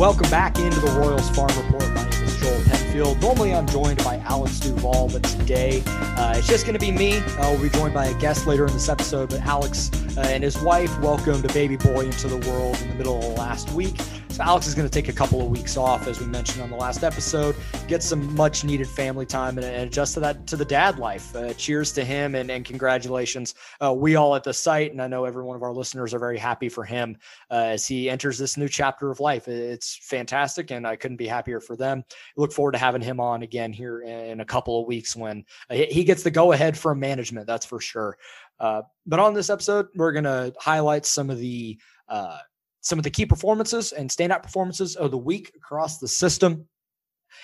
Welcome 0.00 0.30
back 0.30 0.58
into 0.58 0.80
the 0.80 0.92
Royals 0.92 1.28
Farm 1.28 1.50
Report. 1.62 1.86
My 1.92 2.08
name 2.08 2.24
is 2.24 2.34
Joel 2.38 2.62
Penfield. 2.62 3.20
Normally 3.20 3.52
I'm 3.52 3.66
joined 3.66 4.02
by 4.02 4.16
Alex 4.24 4.58
Duvall, 4.58 5.10
but 5.10 5.22
today 5.22 5.82
uh, 5.86 6.32
it's 6.38 6.48
just 6.48 6.64
going 6.64 6.72
to 6.72 6.80
be 6.80 6.90
me. 6.90 7.18
Uh, 7.18 7.50
we'll 7.52 7.60
be 7.60 7.68
joined 7.68 7.92
by 7.92 8.06
a 8.06 8.14
guest 8.18 8.46
later 8.46 8.66
in 8.66 8.72
this 8.72 8.88
episode, 8.88 9.28
but 9.28 9.40
Alex 9.42 9.90
uh, 10.16 10.22
and 10.22 10.42
his 10.42 10.58
wife 10.62 10.98
welcomed 11.00 11.44
a 11.44 11.52
baby 11.52 11.76
boy 11.76 12.06
into 12.06 12.28
the 12.28 12.38
world 12.50 12.80
in 12.80 12.88
the 12.88 12.94
middle 12.94 13.18
of 13.18 13.36
last 13.36 13.72
week. 13.72 14.00
So 14.30 14.42
Alex 14.42 14.66
is 14.66 14.74
going 14.74 14.88
to 14.88 14.90
take 14.90 15.10
a 15.10 15.12
couple 15.12 15.42
of 15.42 15.48
weeks 15.50 15.76
off, 15.76 16.06
as 16.06 16.18
we 16.18 16.24
mentioned 16.24 16.62
on 16.62 16.70
the 16.70 16.76
last 16.76 17.04
episode, 17.04 17.54
get 17.90 18.04
some 18.04 18.32
much 18.36 18.62
needed 18.62 18.88
family 18.88 19.26
time 19.26 19.58
and, 19.58 19.66
and 19.66 19.88
adjust 19.88 20.14
to 20.14 20.20
that 20.20 20.46
to 20.46 20.56
the 20.56 20.64
dad 20.64 21.00
life. 21.00 21.34
Uh, 21.34 21.52
cheers 21.54 21.90
to 21.90 22.04
him 22.04 22.36
and, 22.36 22.48
and 22.48 22.64
congratulations. 22.64 23.56
Uh, 23.84 23.92
we 23.92 24.14
all 24.14 24.36
at 24.36 24.44
the 24.44 24.54
site, 24.54 24.92
and 24.92 25.02
I 25.02 25.08
know 25.08 25.24
every 25.24 25.42
one 25.42 25.56
of 25.56 25.64
our 25.64 25.72
listeners 25.72 26.14
are 26.14 26.20
very 26.20 26.38
happy 26.38 26.68
for 26.68 26.84
him 26.84 27.16
uh, 27.50 27.54
as 27.54 27.88
he 27.88 28.08
enters 28.08 28.38
this 28.38 28.56
new 28.56 28.68
chapter 28.68 29.10
of 29.10 29.18
life. 29.18 29.48
It's 29.48 29.98
fantastic, 30.02 30.70
and 30.70 30.86
I 30.86 30.94
couldn't 30.94 31.16
be 31.16 31.26
happier 31.26 31.58
for 31.58 31.74
them. 31.74 32.04
Look 32.36 32.52
forward 32.52 32.72
to 32.72 32.78
having 32.78 33.02
him 33.02 33.18
on 33.18 33.42
again 33.42 33.72
here 33.72 34.02
in 34.02 34.38
a 34.38 34.44
couple 34.44 34.80
of 34.80 34.86
weeks 34.86 35.16
when 35.16 35.44
uh, 35.68 35.74
he 35.74 36.04
gets 36.04 36.22
the 36.22 36.30
go 36.30 36.52
ahead 36.52 36.78
from 36.78 37.00
management. 37.00 37.48
That's 37.48 37.66
for 37.66 37.80
sure. 37.80 38.16
Uh, 38.60 38.82
but 39.04 39.18
on 39.18 39.34
this 39.34 39.50
episode, 39.50 39.88
we're 39.96 40.12
going 40.12 40.22
to 40.24 40.54
highlight 40.60 41.06
some 41.06 41.28
of 41.28 41.40
the 41.40 41.76
uh, 42.08 42.38
some 42.82 43.00
of 43.00 43.02
the 43.02 43.10
key 43.10 43.26
performances 43.26 43.90
and 43.90 44.08
standout 44.08 44.44
performances 44.44 44.94
of 44.94 45.10
the 45.10 45.18
week 45.18 45.50
across 45.56 45.98
the 45.98 46.06
system. 46.06 46.68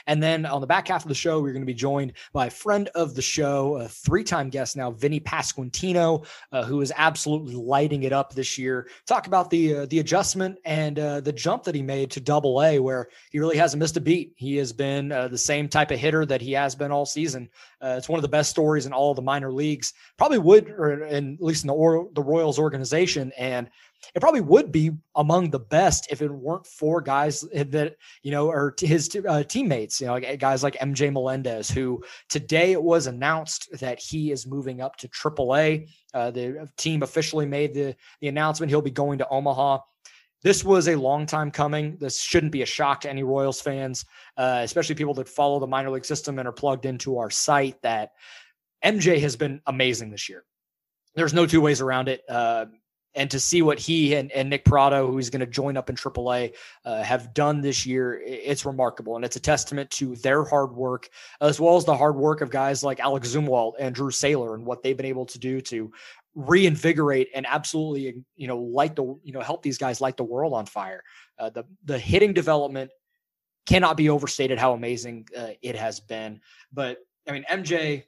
And 0.06 0.22
then 0.22 0.46
on 0.46 0.60
the 0.60 0.66
back 0.66 0.88
half 0.88 1.04
of 1.04 1.08
the 1.08 1.14
show, 1.14 1.40
we're 1.40 1.52
going 1.52 1.62
to 1.62 1.66
be 1.66 1.74
joined 1.74 2.12
by 2.32 2.46
a 2.46 2.50
friend 2.50 2.88
of 2.94 3.14
the 3.14 3.22
show, 3.22 3.76
a 3.76 3.88
three 3.88 4.24
time 4.24 4.50
guest 4.50 4.76
now, 4.76 4.90
Vinnie 4.90 5.20
Pasquantino, 5.20 6.26
uh, 6.52 6.64
who 6.64 6.80
is 6.80 6.92
absolutely 6.96 7.54
lighting 7.54 8.04
it 8.04 8.12
up 8.12 8.34
this 8.34 8.58
year. 8.58 8.88
Talk 9.06 9.26
about 9.26 9.50
the 9.50 9.76
uh, 9.76 9.86
the 9.86 9.98
adjustment 9.98 10.58
and 10.64 10.98
uh, 10.98 11.20
the 11.20 11.32
jump 11.32 11.64
that 11.64 11.74
he 11.74 11.82
made 11.82 12.10
to 12.12 12.20
double 12.20 12.62
A, 12.62 12.78
where 12.78 13.08
he 13.30 13.38
really 13.38 13.56
hasn't 13.56 13.80
missed 13.80 13.96
a 13.96 14.00
beat. 14.00 14.32
He 14.36 14.56
has 14.56 14.72
been 14.72 15.12
uh, 15.12 15.28
the 15.28 15.38
same 15.38 15.68
type 15.68 15.90
of 15.90 15.98
hitter 15.98 16.26
that 16.26 16.40
he 16.40 16.52
has 16.52 16.74
been 16.74 16.92
all 16.92 17.06
season. 17.06 17.48
Uh, 17.80 17.94
it's 17.98 18.08
one 18.08 18.18
of 18.18 18.22
the 18.22 18.28
best 18.28 18.50
stories 18.50 18.86
in 18.86 18.92
all 18.92 19.14
the 19.14 19.22
minor 19.22 19.52
leagues. 19.52 19.92
Probably 20.16 20.38
would, 20.38 20.70
or 20.70 21.04
in, 21.04 21.34
at 21.34 21.42
least 21.42 21.64
in 21.64 21.68
the, 21.68 21.74
or, 21.74 22.08
the 22.14 22.22
Royals 22.22 22.58
organization. 22.58 23.32
And 23.36 23.68
it 24.14 24.20
probably 24.20 24.40
would 24.40 24.72
be 24.72 24.90
among 25.16 25.50
the 25.50 25.58
best 25.58 26.06
if 26.10 26.22
it 26.22 26.30
weren't 26.30 26.66
for 26.66 27.00
guys 27.00 27.40
that 27.52 27.96
you 28.22 28.30
know 28.30 28.48
are 28.48 28.74
his 28.80 29.14
uh, 29.28 29.42
teammates 29.42 30.00
you 30.00 30.06
know 30.06 30.18
guys 30.36 30.62
like 30.62 30.76
mj 30.76 31.12
melendez 31.12 31.70
who 31.70 32.02
today 32.28 32.72
it 32.72 32.82
was 32.82 33.06
announced 33.06 33.68
that 33.80 33.98
he 33.98 34.30
is 34.30 34.46
moving 34.46 34.80
up 34.80 34.96
to 34.96 35.08
aaa 35.08 35.86
uh, 36.14 36.30
the 36.30 36.68
team 36.76 37.02
officially 37.02 37.46
made 37.46 37.74
the 37.74 37.94
the 38.20 38.28
announcement 38.28 38.70
he'll 38.70 38.82
be 38.82 38.90
going 38.90 39.18
to 39.18 39.28
omaha 39.28 39.78
this 40.42 40.62
was 40.62 40.86
a 40.86 40.94
long 40.94 41.26
time 41.26 41.50
coming. 41.50 41.96
This 41.96 42.20
shouldn't 42.20 42.52
be 42.52 42.62
a 42.62 42.66
shock 42.66 43.00
to 43.00 43.10
any 43.10 43.24
Royals 43.24 43.60
fans, 43.60 44.04
uh, 44.36 44.60
especially 44.62 44.94
people 44.94 45.14
that 45.14 45.28
follow 45.28 45.58
the 45.58 45.66
minor 45.66 45.90
league 45.90 46.04
system 46.04 46.38
and 46.38 46.46
are 46.46 46.52
plugged 46.52 46.86
into 46.86 47.18
our 47.18 47.30
site. 47.30 47.82
That 47.82 48.12
MJ 48.84 49.20
has 49.20 49.34
been 49.34 49.60
amazing 49.66 50.10
this 50.10 50.28
year. 50.28 50.44
There's 51.16 51.34
no 51.34 51.46
two 51.46 51.60
ways 51.60 51.80
around 51.80 52.08
it. 52.08 52.22
Uh, 52.28 52.66
and 53.16 53.30
to 53.30 53.40
see 53.40 53.62
what 53.62 53.78
he 53.78 54.14
and, 54.14 54.30
and 54.32 54.50
Nick 54.50 54.64
Pratto, 54.64 55.10
who's 55.10 55.30
going 55.30 55.40
to 55.40 55.46
join 55.46 55.76
up 55.76 55.88
in 55.88 55.96
AAA, 55.96 56.54
uh, 56.84 57.02
have 57.02 57.32
done 57.32 57.62
this 57.62 57.86
year, 57.86 58.22
it's 58.24 58.66
remarkable. 58.66 59.16
And 59.16 59.24
it's 59.24 59.36
a 59.36 59.40
testament 59.40 59.90
to 59.92 60.14
their 60.16 60.44
hard 60.44 60.72
work, 60.76 61.08
as 61.40 61.58
well 61.58 61.76
as 61.76 61.86
the 61.86 61.96
hard 61.96 62.14
work 62.14 62.42
of 62.42 62.50
guys 62.50 62.84
like 62.84 63.00
Alec 63.00 63.24
Zumwalt 63.24 63.72
and 63.78 63.94
Drew 63.94 64.10
Saylor 64.10 64.54
and 64.54 64.66
what 64.66 64.82
they've 64.82 64.96
been 64.96 65.06
able 65.06 65.26
to 65.26 65.38
do 65.38 65.62
to 65.62 65.90
reinvigorate 66.34 67.28
and 67.34 67.46
absolutely, 67.48 68.22
you 68.36 68.46
know, 68.46 68.58
light 68.58 68.94
the, 68.94 69.18
you 69.24 69.32
know, 69.32 69.40
help 69.40 69.62
these 69.62 69.78
guys 69.78 70.02
light 70.02 70.18
the 70.18 70.24
world 70.24 70.52
on 70.52 70.66
fire. 70.66 71.02
Uh, 71.38 71.48
the, 71.48 71.64
the 71.86 71.98
hitting 71.98 72.34
development 72.34 72.90
cannot 73.64 73.96
be 73.96 74.10
overstated 74.10 74.58
how 74.58 74.74
amazing 74.74 75.26
uh, 75.36 75.48
it 75.62 75.74
has 75.74 76.00
been. 76.00 76.40
But 76.70 76.98
I 77.26 77.32
mean, 77.32 77.46
MJ, 77.50 78.04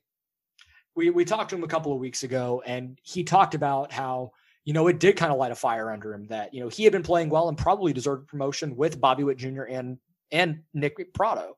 we, 0.95 1.09
we 1.09 1.25
talked 1.25 1.51
to 1.51 1.57
him 1.57 1.65
a 1.65 1.69
couple 1.69 1.93
of 1.93 1.99
weeks 1.99 2.25
ago 2.25 2.63
and 2.67 2.99
he 3.03 3.25
talked 3.25 3.55
about 3.55 3.91
how, 3.91 4.33
you 4.69 4.75
know, 4.75 4.87
it 4.87 5.01
did 5.01 5.17
kind 5.17 5.33
of 5.33 5.39
light 5.39 5.51
a 5.51 5.55
fire 5.55 5.91
under 5.91 6.13
him 6.13 6.27
that, 6.27 6.53
you 6.53 6.61
know, 6.61 6.69
he 6.69 6.85
had 6.85 6.93
been 6.93 7.03
playing 7.03 7.31
well 7.31 7.49
and 7.49 7.57
probably 7.57 7.95
deserved 7.95 8.29
promotion 8.29 8.77
with 8.77 9.01
Bobby 9.01 9.25
Witt 9.25 9.39
Jr. 9.39 9.63
and 9.63 9.97
and 10.31 10.61
Nick 10.75 11.15
Pratto. 11.15 11.55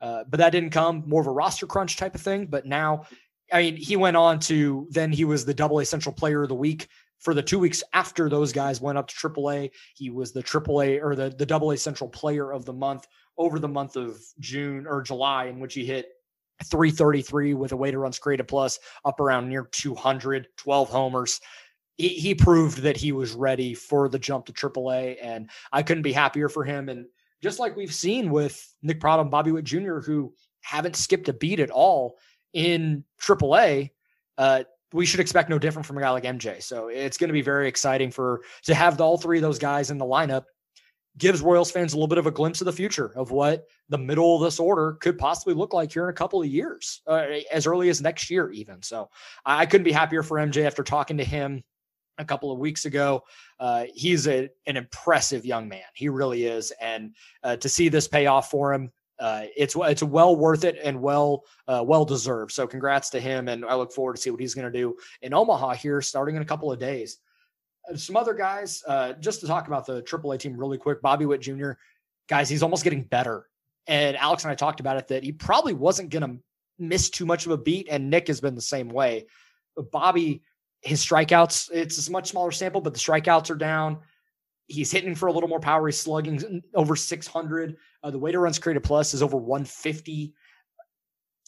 Uh, 0.00 0.22
but 0.28 0.38
that 0.38 0.50
didn't 0.50 0.70
come 0.70 1.02
more 1.08 1.20
of 1.20 1.26
a 1.26 1.32
roster 1.32 1.66
crunch 1.66 1.96
type 1.96 2.14
of 2.14 2.20
thing. 2.20 2.46
But 2.46 2.64
now, 2.64 3.06
I 3.52 3.62
mean, 3.62 3.74
he 3.74 3.96
went 3.96 4.16
on 4.16 4.38
to 4.40 4.86
then 4.90 5.10
he 5.10 5.24
was 5.24 5.44
the 5.44 5.52
double 5.52 5.80
A 5.80 5.84
central 5.84 6.14
player 6.14 6.44
of 6.44 6.50
the 6.50 6.54
week 6.54 6.86
for 7.18 7.34
the 7.34 7.42
two 7.42 7.58
weeks 7.58 7.82
after 7.94 8.28
those 8.28 8.52
guys 8.52 8.80
went 8.80 8.96
up 8.96 9.08
to 9.08 9.14
triple 9.16 9.50
A. 9.50 9.68
He 9.96 10.10
was 10.10 10.30
the 10.30 10.40
triple 10.40 10.82
A 10.82 11.00
or 11.00 11.16
the, 11.16 11.30
the 11.30 11.44
double 11.44 11.72
A 11.72 11.76
central 11.76 12.10
player 12.10 12.52
of 12.52 12.64
the 12.64 12.72
month 12.72 13.08
over 13.38 13.58
the 13.58 13.66
month 13.66 13.96
of 13.96 14.20
June 14.38 14.86
or 14.86 15.02
July, 15.02 15.46
in 15.46 15.58
which 15.58 15.74
he 15.74 15.84
hit 15.84 16.06
333 16.62 17.54
with 17.54 17.72
a 17.72 17.76
weighted 17.76 17.98
runs 17.98 18.20
created 18.20 18.46
plus 18.46 18.78
up 19.04 19.18
around 19.18 19.48
near 19.48 19.64
200, 19.72 20.46
12 20.56 20.88
homers 20.88 21.40
he, 21.96 22.08
he 22.08 22.34
proved 22.34 22.78
that 22.78 22.96
he 22.96 23.12
was 23.12 23.32
ready 23.32 23.74
for 23.74 24.08
the 24.08 24.18
jump 24.18 24.46
to 24.46 24.52
AAA, 24.52 25.16
and 25.22 25.50
I 25.72 25.82
couldn't 25.82 26.02
be 26.02 26.12
happier 26.12 26.48
for 26.48 26.64
him. 26.64 26.88
And 26.88 27.06
just 27.42 27.58
like 27.58 27.76
we've 27.76 27.94
seen 27.94 28.30
with 28.30 28.74
Nick 28.82 29.00
Pratto 29.00 29.22
and 29.22 29.30
Bobby 29.30 29.52
Witt 29.52 29.64
Jr., 29.64 29.98
who 29.98 30.32
haven't 30.60 30.96
skipped 30.96 31.28
a 31.28 31.32
beat 31.32 31.60
at 31.60 31.70
all 31.70 32.18
in 32.52 33.04
AAA, 33.20 33.90
uh, 34.38 34.64
we 34.92 35.06
should 35.06 35.20
expect 35.20 35.48
no 35.48 35.58
different 35.58 35.86
from 35.86 35.98
a 35.98 36.00
guy 36.00 36.10
like 36.10 36.24
MJ. 36.24 36.62
So 36.62 36.88
it's 36.88 37.16
going 37.16 37.28
to 37.28 37.34
be 37.34 37.42
very 37.42 37.66
exciting 37.66 38.10
for 38.10 38.42
to 38.64 38.74
have 38.74 39.00
all 39.00 39.16
three 39.16 39.38
of 39.38 39.42
those 39.42 39.58
guys 39.58 39.90
in 39.90 39.98
the 39.98 40.04
lineup. 40.04 40.44
Gives 41.18 41.42
Royals 41.42 41.70
fans 41.70 41.92
a 41.92 41.96
little 41.96 42.08
bit 42.08 42.16
of 42.16 42.26
a 42.26 42.30
glimpse 42.30 42.62
of 42.62 42.64
the 42.64 42.72
future 42.72 43.12
of 43.16 43.30
what 43.30 43.64
the 43.90 43.98
middle 43.98 44.36
of 44.36 44.42
this 44.42 44.58
order 44.58 44.94
could 44.94 45.18
possibly 45.18 45.52
look 45.52 45.74
like 45.74 45.92
here 45.92 46.04
in 46.04 46.10
a 46.10 46.14
couple 46.14 46.40
of 46.40 46.48
years, 46.48 47.02
uh, 47.06 47.26
as 47.52 47.66
early 47.66 47.90
as 47.90 48.00
next 48.00 48.30
year, 48.30 48.50
even. 48.50 48.82
So 48.82 49.10
I 49.44 49.66
couldn't 49.66 49.84
be 49.84 49.92
happier 49.92 50.22
for 50.22 50.38
MJ 50.38 50.64
after 50.64 50.82
talking 50.82 51.18
to 51.18 51.24
him 51.24 51.62
a 52.18 52.24
couple 52.24 52.52
of 52.52 52.58
weeks 52.58 52.84
ago. 52.84 53.22
Uh, 53.58 53.84
he's 53.94 54.26
a, 54.28 54.48
an 54.66 54.76
impressive 54.76 55.44
young 55.44 55.68
man. 55.68 55.82
He 55.94 56.08
really 56.08 56.46
is. 56.46 56.72
And 56.80 57.14
uh, 57.42 57.56
to 57.56 57.68
see 57.68 57.88
this 57.88 58.08
pay 58.08 58.26
off 58.26 58.50
for 58.50 58.72
him, 58.72 58.90
uh, 59.18 59.44
it's 59.56 59.76
it's 59.78 60.02
well 60.02 60.34
worth 60.34 60.64
it 60.64 60.78
and 60.82 61.00
well 61.00 61.44
uh, 61.68 61.82
well 61.86 62.04
deserved. 62.04 62.50
So 62.50 62.66
congrats 62.66 63.08
to 63.10 63.20
him, 63.20 63.48
and 63.48 63.64
I 63.64 63.74
look 63.74 63.92
forward 63.92 64.16
to 64.16 64.22
see 64.22 64.30
what 64.30 64.40
he's 64.40 64.54
going 64.54 64.70
to 64.70 64.76
do 64.76 64.96
in 65.20 65.32
Omaha 65.32 65.74
here, 65.74 66.00
starting 66.00 66.34
in 66.34 66.42
a 66.42 66.46
couple 66.46 66.72
of 66.72 66.80
days. 66.80 67.18
Uh, 67.88 67.96
some 67.96 68.16
other 68.16 68.34
guys, 68.34 68.82
uh, 68.88 69.12
just 69.14 69.40
to 69.40 69.46
talk 69.46 69.68
about 69.68 69.86
the 69.86 70.02
AAA 70.02 70.40
team 70.40 70.56
really 70.56 70.78
quick. 70.78 71.00
Bobby 71.02 71.26
Witt 71.26 71.40
Jr. 71.40 71.72
Guys, 72.28 72.48
he's 72.48 72.62
almost 72.64 72.82
getting 72.82 73.04
better. 73.04 73.48
And 73.86 74.16
Alex 74.16 74.44
and 74.44 74.50
I 74.50 74.54
talked 74.54 74.80
about 74.80 74.96
it 74.96 75.08
that 75.08 75.22
he 75.22 75.32
probably 75.32 75.74
wasn't 75.74 76.10
going 76.10 76.22
to 76.22 76.42
miss 76.78 77.10
too 77.10 77.26
much 77.26 77.46
of 77.46 77.52
a 77.52 77.58
beat, 77.58 77.86
and 77.90 78.10
Nick 78.10 78.26
has 78.26 78.40
been 78.40 78.54
the 78.56 78.60
same 78.60 78.88
way. 78.88 79.26
Bobby 79.92 80.42
his 80.82 81.04
strikeouts, 81.04 81.70
it's 81.72 82.08
a 82.08 82.10
much 82.10 82.30
smaller 82.30 82.50
sample, 82.50 82.80
but 82.80 82.92
the 82.92 83.00
strikeouts 83.00 83.50
are 83.50 83.56
down. 83.56 83.98
He's 84.66 84.90
hitting 84.90 85.14
for 85.14 85.28
a 85.28 85.32
little 85.32 85.48
more 85.48 85.60
power. 85.60 85.86
He's 85.86 85.98
slugging 85.98 86.62
over 86.74 86.96
600. 86.96 87.76
Uh, 88.02 88.10
the 88.10 88.18
way 88.18 88.28
weighted 88.28 88.40
runs 88.40 88.58
created 88.58 88.82
plus 88.82 89.14
is 89.14 89.22
over 89.22 89.36
150 89.36 90.34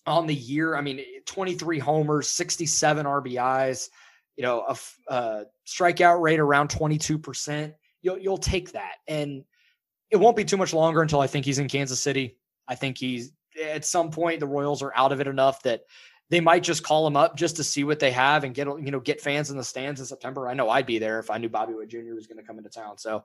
on 0.07 0.27
the 0.27 0.35
year. 0.35 0.77
I 0.77 0.81
mean, 0.81 1.01
23 1.27 1.79
homers, 1.79 2.29
67 2.29 3.07
RBIs, 3.07 3.89
you 4.37 4.43
know, 4.43 4.65
a, 4.69 4.77
a 5.13 5.45
strikeout 5.67 6.21
rate 6.21 6.41
around 6.41 6.69
22%. 6.69 7.75
You'll, 8.03 8.19
you'll 8.19 8.39
take 8.39 8.73
that. 8.73 8.97
And 9.09 9.45
it 10.11 10.17
won't 10.17 10.37
be 10.37 10.45
too 10.45 10.57
much 10.57 10.73
longer 10.73 11.03
until 11.03 11.21
I 11.21 11.27
think 11.27 11.45
he's 11.45 11.59
in 11.59 11.69
Kansas 11.69 12.01
City. 12.01 12.37
I 12.69 12.75
think 12.75 12.99
he's 12.99 13.33
at 13.63 13.85
some 13.85 14.11
point 14.11 14.41
the 14.41 14.47
Royals 14.47 14.83
are 14.83 14.93
out 14.95 15.13
of 15.13 15.21
it 15.21 15.27
enough 15.27 15.63
that 15.63 15.83
they 16.31 16.41
might 16.41 16.63
just 16.63 16.83
call 16.83 17.07
him 17.07 17.17
up 17.17 17.37
just 17.37 17.57
to 17.57 17.65
see 17.65 17.85
what 17.85 18.01
they 18.01 18.11
have 18.11 18.45
and 18.45 18.55
get 18.55 18.67
you 18.67 18.91
know 18.91 19.01
get 19.01 19.21
fans 19.21 19.51
in 19.51 19.57
the 19.57 19.65
stands 19.65 20.01
in 20.01 20.07
September. 20.07 20.49
I 20.49 20.55
know 20.55 20.71
I'd 20.71 20.87
be 20.87 20.99
there 20.99 21.19
if 21.19 21.31
I 21.31 21.39
knew 21.39 21.49
Bobby 21.49 21.75
Witt 21.75 21.89
Jr. 21.89 22.15
was 22.15 22.27
going 22.27 22.39
to 22.39 22.45
come 22.45 22.59
into 22.59 22.71
town. 22.71 22.99
So 22.99 23.25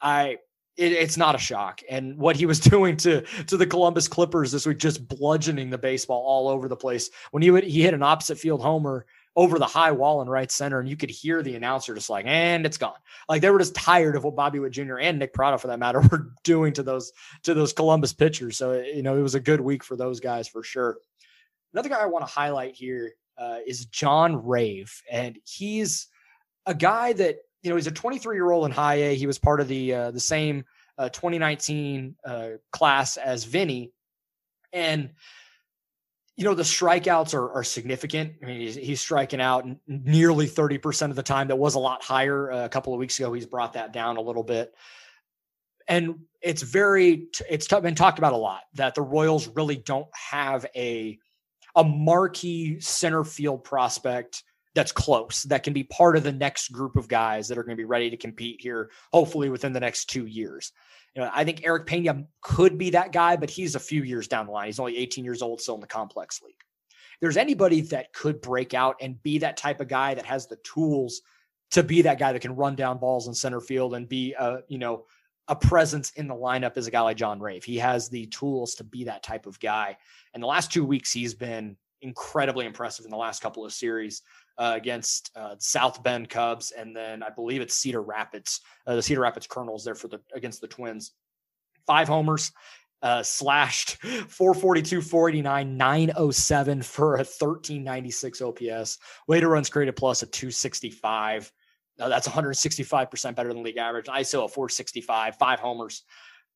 I 0.00 0.38
it, 0.76 0.92
it's 0.92 1.16
not 1.16 1.34
a 1.34 1.38
shock. 1.38 1.82
And 1.88 2.16
what 2.18 2.36
he 2.36 2.46
was 2.46 2.60
doing 2.60 2.96
to 2.98 3.22
to 3.46 3.56
the 3.56 3.66
Columbus 3.66 4.08
Clippers 4.08 4.52
this 4.52 4.66
week, 4.66 4.78
just 4.78 5.06
bludgeoning 5.08 5.70
the 5.70 5.78
baseball 5.78 6.22
all 6.22 6.48
over 6.48 6.68
the 6.68 6.76
place. 6.76 7.10
When 7.30 7.42
he 7.42 7.50
would 7.50 7.64
he 7.64 7.82
hit 7.82 7.94
an 7.94 8.02
opposite 8.02 8.38
field 8.38 8.60
homer 8.60 9.06
over 9.36 9.58
the 9.58 9.66
high 9.66 9.90
wall 9.90 10.22
in 10.22 10.28
right 10.28 10.50
center, 10.50 10.78
and 10.78 10.88
you 10.88 10.96
could 10.96 11.10
hear 11.10 11.42
the 11.42 11.56
announcer 11.56 11.92
just 11.94 12.08
like, 12.08 12.24
and 12.26 12.64
it's 12.64 12.78
gone. 12.78 12.94
Like 13.28 13.42
they 13.42 13.50
were 13.50 13.58
just 13.58 13.74
tired 13.74 14.14
of 14.14 14.22
what 14.22 14.36
Bobby 14.36 14.60
Witt 14.60 14.72
Jr. 14.72 14.98
and 14.98 15.18
Nick 15.18 15.32
Pratto, 15.32 15.58
for 15.58 15.66
that 15.68 15.80
matter, 15.80 16.00
were 16.12 16.32
doing 16.44 16.72
to 16.74 16.82
those 16.82 17.12
to 17.42 17.54
those 17.54 17.72
Columbus 17.72 18.12
pitchers. 18.12 18.56
So 18.56 18.74
you 18.74 19.02
know 19.02 19.16
it 19.16 19.22
was 19.22 19.34
a 19.34 19.40
good 19.40 19.60
week 19.60 19.82
for 19.82 19.96
those 19.96 20.20
guys 20.20 20.48
for 20.48 20.62
sure. 20.62 20.98
Another 21.74 21.88
guy 21.88 22.00
I 22.00 22.06
want 22.06 22.24
to 22.24 22.32
highlight 22.32 22.76
here 22.76 23.14
uh, 23.36 23.58
is 23.66 23.86
John 23.86 24.46
Rave, 24.46 25.02
and 25.10 25.36
he's 25.44 26.06
a 26.66 26.74
guy 26.74 27.12
that 27.14 27.38
you 27.62 27.70
know 27.70 27.74
he's 27.74 27.88
a 27.88 27.92
23 27.92 28.36
year 28.36 28.52
old 28.52 28.64
in 28.64 28.70
high 28.70 28.94
A. 28.94 29.16
He 29.16 29.26
was 29.26 29.40
part 29.40 29.60
of 29.60 29.66
the 29.66 29.92
uh, 29.92 30.10
the 30.12 30.20
same 30.20 30.64
uh, 30.98 31.08
2019 31.08 32.14
uh, 32.24 32.48
class 32.70 33.16
as 33.16 33.42
Vinnie, 33.42 33.92
and 34.72 35.10
you 36.36 36.44
know 36.44 36.54
the 36.54 36.62
strikeouts 36.62 37.34
are, 37.34 37.50
are 37.50 37.64
significant. 37.64 38.34
I 38.40 38.46
mean, 38.46 38.60
he's, 38.60 38.76
he's 38.76 39.00
striking 39.00 39.40
out 39.40 39.66
nearly 39.88 40.46
30 40.46 40.78
percent 40.78 41.10
of 41.10 41.16
the 41.16 41.24
time. 41.24 41.48
That 41.48 41.56
was 41.56 41.74
a 41.74 41.80
lot 41.80 42.04
higher 42.04 42.52
uh, 42.52 42.64
a 42.66 42.68
couple 42.68 42.94
of 42.94 43.00
weeks 43.00 43.18
ago. 43.18 43.32
He's 43.32 43.46
brought 43.46 43.72
that 43.72 43.92
down 43.92 44.16
a 44.16 44.20
little 44.20 44.44
bit. 44.44 44.72
and 45.88 46.20
it's 46.40 46.62
very 46.62 47.26
it's 47.50 47.66
been 47.66 47.96
talked 47.96 48.18
about 48.18 48.32
a 48.32 48.36
lot 48.36 48.60
that 48.74 48.94
the 48.94 49.02
Royals 49.02 49.48
really 49.48 49.76
don't 49.76 50.08
have 50.14 50.64
a 50.76 51.18
a 51.76 51.84
marquee 51.84 52.78
center 52.80 53.24
field 53.24 53.64
prospect 53.64 54.42
that's 54.74 54.92
close 54.92 55.44
that 55.44 55.62
can 55.62 55.72
be 55.72 55.84
part 55.84 56.16
of 56.16 56.24
the 56.24 56.32
next 56.32 56.72
group 56.72 56.96
of 56.96 57.06
guys 57.06 57.46
that 57.46 57.56
are 57.56 57.62
going 57.62 57.76
to 57.76 57.80
be 57.80 57.84
ready 57.84 58.10
to 58.10 58.16
compete 58.16 58.60
here 58.60 58.90
hopefully 59.12 59.48
within 59.48 59.72
the 59.72 59.80
next 59.80 60.06
2 60.06 60.26
years. 60.26 60.72
You 61.14 61.22
know, 61.22 61.30
I 61.32 61.44
think 61.44 61.64
Erick 61.64 61.86
Peña 61.86 62.26
could 62.42 62.76
be 62.76 62.90
that 62.90 63.12
guy 63.12 63.36
but 63.36 63.50
he's 63.50 63.76
a 63.76 63.80
few 63.80 64.02
years 64.02 64.26
down 64.26 64.46
the 64.46 64.52
line. 64.52 64.66
He's 64.66 64.80
only 64.80 64.96
18 64.96 65.24
years 65.24 65.42
old 65.42 65.60
still 65.60 65.76
in 65.76 65.80
the 65.80 65.86
complex 65.86 66.42
league. 66.42 66.54
if 66.58 67.20
There's 67.20 67.36
anybody 67.36 67.82
that 67.82 68.12
could 68.12 68.40
break 68.40 68.74
out 68.74 68.96
and 69.00 69.22
be 69.22 69.38
that 69.38 69.56
type 69.56 69.80
of 69.80 69.88
guy 69.88 70.14
that 70.14 70.26
has 70.26 70.46
the 70.46 70.58
tools 70.64 71.22
to 71.70 71.82
be 71.82 72.02
that 72.02 72.18
guy 72.18 72.32
that 72.32 72.42
can 72.42 72.56
run 72.56 72.74
down 72.74 72.98
balls 72.98 73.28
in 73.28 73.34
center 73.34 73.60
field 73.60 73.94
and 73.94 74.08
be 74.08 74.34
a, 74.34 74.58
you 74.68 74.78
know, 74.78 75.04
a 75.48 75.56
presence 75.56 76.10
in 76.12 76.26
the 76.26 76.34
lineup 76.34 76.76
as 76.76 76.86
a 76.86 76.90
guy 76.90 77.00
like 77.00 77.16
John 77.16 77.40
Rave. 77.40 77.64
He 77.64 77.76
has 77.78 78.08
the 78.08 78.26
tools 78.26 78.74
to 78.76 78.84
be 78.84 79.04
that 79.04 79.22
type 79.22 79.46
of 79.46 79.60
guy. 79.60 79.96
And 80.32 80.42
the 80.42 80.46
last 80.46 80.72
two 80.72 80.84
weeks, 80.84 81.12
he's 81.12 81.34
been 81.34 81.76
incredibly 82.04 82.66
impressive 82.66 83.04
in 83.04 83.10
the 83.10 83.16
last 83.16 83.42
couple 83.42 83.64
of 83.64 83.72
series 83.72 84.22
uh, 84.58 84.72
against 84.76 85.30
uh, 85.36 85.56
South 85.58 86.02
Bend 86.02 86.28
Cubs, 86.28 86.70
and 86.70 86.94
then 86.94 87.22
I 87.22 87.30
believe 87.30 87.60
it's 87.60 87.74
Cedar 87.74 88.02
Rapids, 88.02 88.60
uh, 88.86 88.94
the 88.94 89.02
Cedar 89.02 89.22
Rapids 89.22 89.46
Kernels 89.46 89.84
there 89.84 89.94
for 89.94 90.08
the 90.08 90.20
against 90.34 90.60
the 90.60 90.68
Twins. 90.68 91.12
Five 91.86 92.08
homers, 92.08 92.52
uh, 93.02 93.22
slashed 93.22 93.96
442, 94.02 95.02
489, 95.02 95.76
907 95.76 96.82
for 96.82 97.14
a 97.14 97.18
1396 97.18 98.40
OPS. 98.40 98.98
Later 99.28 99.48
runs 99.48 99.68
created 99.68 99.96
plus 99.96 100.22
a 100.22 100.26
265. 100.26 101.52
Uh, 102.00 102.08
that's 102.08 102.26
165% 102.26 103.36
better 103.36 103.52
than 103.52 103.62
league 103.62 103.76
average. 103.76 104.06
ISO 104.06 104.44
at 104.44 104.52
465, 104.52 105.36
five 105.36 105.60
homers. 105.60 106.02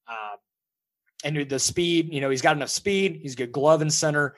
Uh, 0.07 0.37
and 1.25 1.49
the 1.49 1.59
speed, 1.59 2.13
you 2.13 2.21
know, 2.21 2.31
he's 2.31 2.43
got 2.43 2.57
enough 2.57 2.71
speed. 2.71 3.19
He's 3.23 3.35
good 3.35 3.53
glove 3.53 3.83
in 3.83 3.91
center. 3.91 4.37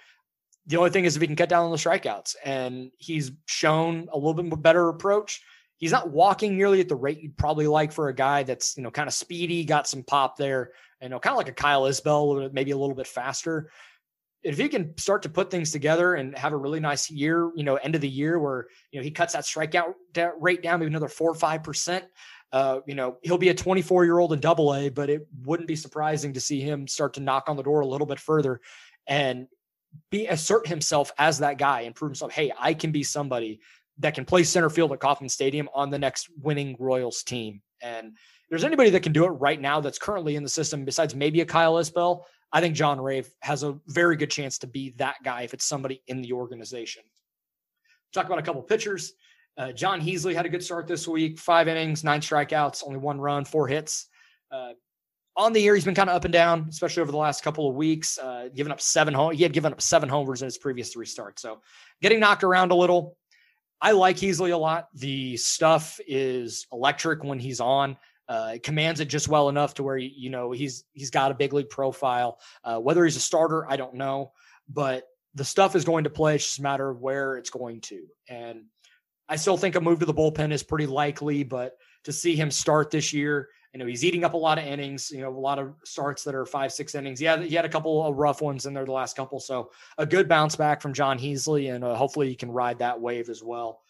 The 0.66 0.76
only 0.76 0.90
thing 0.90 1.04
is 1.04 1.16
if 1.16 1.22
he 1.22 1.26
can 1.26 1.36
cut 1.36 1.48
down 1.48 1.64
on 1.64 1.70
the 1.70 1.76
strikeouts, 1.76 2.36
and 2.44 2.90
he's 2.98 3.32
shown 3.46 4.08
a 4.12 4.16
little 4.16 4.34
bit 4.34 4.62
better 4.62 4.88
approach. 4.88 5.42
He's 5.76 5.92
not 5.92 6.10
walking 6.10 6.56
nearly 6.56 6.80
at 6.80 6.88
the 6.88 6.96
rate 6.96 7.22
you'd 7.22 7.38
probably 7.38 7.66
like 7.66 7.92
for 7.92 8.08
a 8.08 8.14
guy 8.14 8.42
that's 8.42 8.76
you 8.76 8.82
know 8.82 8.90
kind 8.90 9.08
of 9.08 9.14
speedy, 9.14 9.64
got 9.64 9.88
some 9.88 10.02
pop 10.02 10.36
there, 10.36 10.72
you 11.00 11.08
know, 11.08 11.18
kind 11.18 11.32
of 11.32 11.38
like 11.38 11.48
a 11.48 11.52
Kyle 11.52 11.84
Isbel, 11.84 12.52
maybe 12.52 12.70
a 12.70 12.76
little 12.76 12.94
bit 12.94 13.06
faster 13.06 13.70
if 14.42 14.56
he 14.56 14.68
can 14.68 14.96
start 14.96 15.22
to 15.22 15.28
put 15.28 15.50
things 15.50 15.70
together 15.70 16.14
and 16.14 16.36
have 16.36 16.52
a 16.52 16.56
really 16.56 16.80
nice 16.80 17.10
year, 17.10 17.50
you 17.54 17.64
know, 17.64 17.76
end 17.76 17.94
of 17.94 18.00
the 18.00 18.08
year 18.08 18.38
where, 18.38 18.68
you 18.90 18.98
know, 18.98 19.04
he 19.04 19.10
cuts 19.10 19.34
that 19.34 19.44
strikeout 19.44 19.92
rate 20.38 20.62
down 20.62 20.80
maybe 20.80 20.88
another 20.88 21.08
four 21.08 21.30
or 21.30 21.34
5%, 21.34 22.02
uh, 22.52 22.80
you 22.86 22.94
know, 22.94 23.18
he'll 23.22 23.38
be 23.38 23.50
a 23.50 23.54
24 23.54 24.04
year 24.04 24.18
old 24.18 24.32
in 24.32 24.40
double 24.40 24.74
A, 24.74 24.88
but 24.88 25.10
it 25.10 25.26
wouldn't 25.44 25.68
be 25.68 25.76
surprising 25.76 26.32
to 26.32 26.40
see 26.40 26.60
him 26.60 26.88
start 26.88 27.14
to 27.14 27.20
knock 27.20 27.48
on 27.48 27.56
the 27.56 27.62
door 27.62 27.80
a 27.80 27.86
little 27.86 28.06
bit 28.06 28.18
further 28.18 28.60
and 29.06 29.46
be 30.10 30.26
assert 30.26 30.66
himself 30.66 31.12
as 31.18 31.38
that 31.38 31.58
guy 31.58 31.82
and 31.82 31.94
prove 31.94 32.10
himself. 32.10 32.32
Hey, 32.32 32.52
I 32.58 32.74
can 32.74 32.92
be 32.92 33.02
somebody 33.02 33.60
that 33.98 34.14
can 34.14 34.24
play 34.24 34.42
center 34.44 34.70
field 34.70 34.92
at 34.92 35.00
Kauffman 35.00 35.28
Stadium 35.28 35.68
on 35.74 35.90
the 35.90 35.98
next 35.98 36.28
winning 36.42 36.76
Royals 36.78 37.22
team. 37.22 37.60
And 37.82 38.16
there's 38.48 38.64
anybody 38.64 38.90
that 38.90 39.02
can 39.02 39.12
do 39.12 39.24
it 39.24 39.30
right 39.30 39.60
now 39.60 39.80
that's 39.80 39.98
currently 39.98 40.36
in 40.36 40.42
the 40.42 40.48
system 40.48 40.84
besides 40.84 41.14
maybe 41.14 41.40
a 41.40 41.46
Kyle 41.46 41.74
Isbel. 41.74 42.24
I 42.52 42.60
think 42.60 42.74
John 42.74 43.00
Rave 43.00 43.28
has 43.40 43.62
a 43.62 43.78
very 43.86 44.16
good 44.16 44.30
chance 44.30 44.58
to 44.58 44.66
be 44.66 44.90
that 44.98 45.16
guy 45.22 45.42
if 45.42 45.54
it's 45.54 45.64
somebody 45.64 46.02
in 46.08 46.20
the 46.20 46.32
organization. 46.32 47.02
Talk 48.12 48.26
about 48.26 48.38
a 48.38 48.42
couple 48.42 48.62
pitchers. 48.62 49.12
Uh, 49.56 49.72
Jon 49.72 50.00
Heasley 50.00 50.34
had 50.34 50.46
a 50.46 50.48
good 50.48 50.62
start 50.62 50.86
this 50.86 51.06
week. 51.06 51.38
Five 51.38 51.68
innings, 51.68 52.02
nine 52.02 52.20
strikeouts, 52.20 52.82
only 52.84 52.98
one 52.98 53.20
run, 53.20 53.44
four 53.44 53.68
hits. 53.68 54.06
Uh, 54.50 54.72
on 55.36 55.52
the 55.52 55.60
year, 55.60 55.74
he's 55.74 55.84
been 55.84 55.94
kind 55.94 56.10
of 56.10 56.16
up 56.16 56.24
and 56.24 56.32
down, 56.32 56.66
especially 56.68 57.02
over 57.02 57.12
the 57.12 57.18
last 57.18 57.42
couple 57.42 57.68
of 57.68 57.76
weeks. 57.76 58.18
Uh, 58.18 58.48
giving 58.54 58.72
up 58.72 58.80
seven 58.80 59.14
home, 59.14 59.32
he 59.32 59.42
had 59.42 59.52
given 59.52 59.72
up 59.72 59.80
seven 59.80 60.08
homers 60.08 60.42
in 60.42 60.46
his 60.46 60.58
previous 60.58 60.92
three 60.92 61.06
starts, 61.06 61.40
so 61.40 61.60
getting 62.02 62.20
knocked 62.20 62.42
around 62.42 62.72
a 62.72 62.74
little. 62.74 63.16
I 63.80 63.92
like 63.92 64.16
Heasley 64.16 64.52
a 64.52 64.56
lot. 64.56 64.88
The 64.94 65.36
stuff 65.36 65.98
is 66.06 66.66
electric 66.72 67.24
when 67.24 67.38
he's 67.38 67.60
on. 67.60 67.96
Uh, 68.30 68.58
commands 68.62 69.00
it 69.00 69.06
just 69.06 69.26
well 69.26 69.48
enough 69.48 69.74
to 69.74 69.82
where 69.82 69.96
you 69.96 70.30
know 70.30 70.52
he's 70.52 70.84
he's 70.92 71.10
got 71.10 71.32
a 71.32 71.34
big 71.34 71.52
league 71.52 71.68
profile. 71.68 72.38
Uh, 72.62 72.78
whether 72.78 73.04
he's 73.04 73.16
a 73.16 73.20
starter, 73.20 73.68
I 73.68 73.76
don't 73.76 73.94
know, 73.94 74.30
but 74.68 75.02
the 75.34 75.44
stuff 75.44 75.74
is 75.74 75.84
going 75.84 76.04
to 76.04 76.10
play. 76.10 76.36
It's 76.36 76.44
just 76.44 76.60
a 76.60 76.62
matter 76.62 76.88
of 76.88 77.00
where 77.00 77.36
it's 77.36 77.50
going 77.50 77.80
to. 77.80 78.04
And 78.28 78.66
I 79.28 79.34
still 79.34 79.56
think 79.56 79.74
a 79.74 79.80
move 79.80 79.98
to 79.98 80.06
the 80.06 80.14
bullpen 80.14 80.52
is 80.52 80.62
pretty 80.62 80.86
likely, 80.86 81.42
but 81.42 81.76
to 82.04 82.12
see 82.12 82.36
him 82.36 82.52
start 82.52 82.92
this 82.92 83.12
year, 83.12 83.48
you 83.72 83.80
know, 83.80 83.86
he's 83.86 84.04
eating 84.04 84.22
up 84.22 84.34
a 84.34 84.36
lot 84.36 84.58
of 84.58 84.64
innings, 84.64 85.10
you 85.10 85.22
know, 85.22 85.30
a 85.30 85.36
lot 85.36 85.58
of 85.58 85.74
starts 85.84 86.22
that 86.22 86.36
are 86.36 86.46
five, 86.46 86.72
six 86.72 86.94
innings. 86.94 87.20
Yeah, 87.20 87.40
he 87.40 87.56
had 87.56 87.64
a 87.64 87.68
couple 87.68 88.06
of 88.06 88.16
rough 88.16 88.40
ones 88.40 88.64
in 88.64 88.74
there 88.74 88.84
the 88.84 88.92
last 88.92 89.16
couple. 89.16 89.40
So 89.40 89.72
a 89.98 90.06
good 90.06 90.28
bounce 90.28 90.54
back 90.54 90.80
from 90.80 90.94
Jon 90.94 91.18
Heasley, 91.18 91.74
and 91.74 91.82
uh, 91.82 91.96
hopefully 91.96 92.28
he 92.28 92.36
can 92.36 92.52
ride 92.52 92.78
that 92.78 93.00
wave 93.00 93.28
as 93.28 93.42
well. 93.42 93.80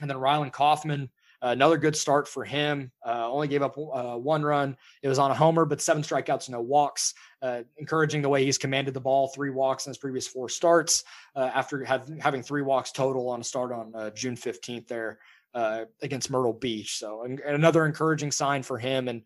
And 0.00 0.08
then 0.08 0.16
Rylin 0.16 0.52
Kaufman, 0.52 1.10
another 1.42 1.78
good 1.78 1.96
start 1.96 2.26
for 2.26 2.44
him. 2.44 2.90
Uh, 3.06 3.30
only 3.30 3.48
gave 3.48 3.62
up 3.62 3.76
uh, 3.78 4.16
one 4.16 4.42
run. 4.42 4.76
It 5.02 5.08
was 5.08 5.18
on 5.18 5.30
a 5.30 5.34
homer, 5.34 5.64
but 5.64 5.80
seven 5.80 6.02
strikeouts, 6.02 6.48
no 6.48 6.60
walks. 6.60 7.14
Uh, 7.40 7.62
encouraging 7.76 8.22
the 8.22 8.28
way 8.28 8.44
he's 8.44 8.58
commanded 8.58 8.94
the 8.94 9.00
ball. 9.00 9.28
Three 9.28 9.50
walks 9.50 9.86
in 9.86 9.90
his 9.90 9.98
previous 9.98 10.26
four 10.26 10.48
starts. 10.48 11.04
Uh, 11.36 11.50
after 11.54 11.84
have, 11.84 12.10
having 12.20 12.42
three 12.42 12.62
walks 12.62 12.90
total 12.90 13.28
on 13.28 13.40
a 13.40 13.44
start 13.44 13.72
on 13.72 13.92
uh, 13.94 14.10
June 14.10 14.36
fifteenth 14.36 14.88
there 14.88 15.18
uh, 15.54 15.84
against 16.02 16.30
Myrtle 16.30 16.52
Beach. 16.52 16.98
So 16.98 17.22
another 17.22 17.86
encouraging 17.86 18.32
sign 18.32 18.62
for 18.62 18.78
him. 18.78 19.08
And 19.08 19.22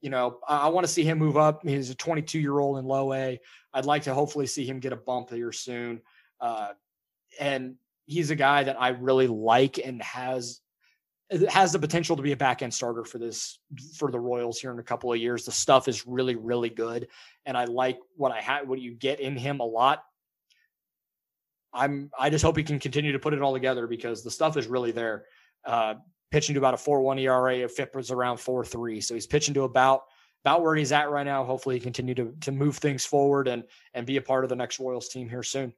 you 0.00 0.10
know, 0.10 0.38
I, 0.48 0.68
want 0.68 0.84
to 0.84 0.92
see 0.92 1.04
him 1.04 1.18
move 1.18 1.36
up. 1.36 1.62
He's 1.64 1.90
a 1.90 1.94
22 1.94 2.40
year 2.40 2.58
old 2.58 2.78
in 2.78 2.84
low 2.84 3.12
A. 3.12 3.38
I'd 3.72 3.84
like 3.84 4.02
to 4.02 4.14
hopefully 4.14 4.48
see 4.48 4.66
him 4.66 4.80
get 4.80 4.92
a 4.92 4.96
bump 4.96 5.30
here 5.30 5.52
soon. 5.52 6.00
and 7.38 7.76
he's 8.06 8.30
a 8.30 8.36
guy 8.36 8.64
that 8.64 8.80
I 8.80 8.88
really 8.88 9.28
like 9.28 9.78
and 9.78 10.02
has 10.02 10.60
has 11.48 11.72
the 11.72 11.78
potential 11.78 12.16
to 12.16 12.22
be 12.22 12.32
a 12.32 12.36
back 12.36 12.62
end 12.62 12.72
starter 12.72 13.04
for 13.04 13.18
this 13.18 13.58
for 13.96 14.10
the 14.10 14.18
Royals 14.18 14.58
here 14.58 14.72
in 14.72 14.78
a 14.78 14.82
couple 14.82 15.12
of 15.12 15.18
years. 15.18 15.44
The 15.44 15.52
stuff 15.52 15.88
is 15.88 16.06
really 16.06 16.36
really 16.36 16.68
good, 16.68 17.08
and 17.46 17.56
I 17.56 17.64
like 17.64 17.98
what 18.16 18.32
I 18.32 18.40
have 18.40 18.68
what 18.68 18.80
you 18.80 18.94
get 18.94 19.20
in 19.20 19.36
him 19.36 19.60
a 19.60 19.64
lot. 19.64 20.02
I'm 21.72 22.10
I 22.18 22.30
just 22.30 22.44
hope 22.44 22.56
he 22.56 22.62
can 22.62 22.78
continue 22.78 23.12
to 23.12 23.18
put 23.18 23.34
it 23.34 23.42
all 23.42 23.52
together 23.52 23.86
because 23.86 24.22
the 24.22 24.30
stuff 24.30 24.56
is 24.56 24.66
really 24.66 24.92
there. 24.92 25.24
Uh, 25.64 25.94
pitching 26.30 26.54
to 26.54 26.60
about 26.60 26.74
a 26.74 26.78
four 26.78 27.00
one 27.02 27.18
ERA, 27.18 27.68
FIP 27.68 27.94
was 27.94 28.10
around 28.10 28.38
four 28.38 28.64
three, 28.64 29.00
so 29.00 29.14
he's 29.14 29.26
pitching 29.26 29.54
to 29.54 29.62
about 29.62 30.02
about 30.44 30.62
where 30.62 30.74
he's 30.74 30.92
at 30.92 31.10
right 31.10 31.24
now. 31.24 31.44
Hopefully, 31.44 31.76
he 31.76 31.80
continue 31.80 32.14
to 32.14 32.34
to 32.40 32.52
move 32.52 32.76
things 32.76 33.06
forward 33.06 33.48
and 33.48 33.64
and 33.94 34.06
be 34.06 34.16
a 34.16 34.22
part 34.22 34.44
of 34.44 34.50
the 34.50 34.56
next 34.56 34.80
Royals 34.80 35.08
team 35.08 35.28
here 35.28 35.42
soon 35.42 35.72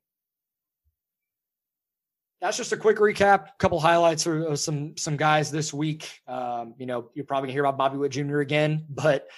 that's 2.40 2.56
just 2.56 2.72
a 2.72 2.76
quick 2.76 2.98
recap. 2.98 3.48
A 3.48 3.52
couple 3.58 3.80
highlights 3.80 4.26
of 4.26 4.58
some 4.58 4.96
some 4.96 5.16
guys 5.16 5.50
this 5.50 5.72
week. 5.72 6.20
Um, 6.26 6.74
you 6.78 6.86
know, 6.86 7.10
you're 7.14 7.24
probably 7.24 7.48
gonna 7.48 7.54
hear 7.54 7.64
about 7.64 7.78
Bobby 7.78 7.96
Witt 7.96 8.12
Jr. 8.12 8.40
again, 8.40 8.84
but 8.90 9.28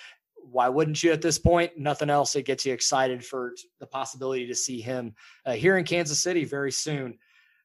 why 0.51 0.69
wouldn't 0.69 1.03
you 1.03 1.13
at 1.13 1.23
this 1.23 1.39
point? 1.39 1.77
Nothing 1.77 2.11
else 2.11 2.33
that 2.33 2.47
gets 2.47 2.65
you 2.65 2.73
excited 2.73 3.25
for 3.25 3.55
the 3.81 3.87
possibility 3.87 4.47
to 4.47 4.55
see 4.55 4.81
him 4.81 5.15
uh, 5.45 5.53
here 5.53 5.77
in 5.77 5.85
Kansas 5.85 6.21
City 6.21 6.45
very 6.45 6.73
soon. 6.73 7.19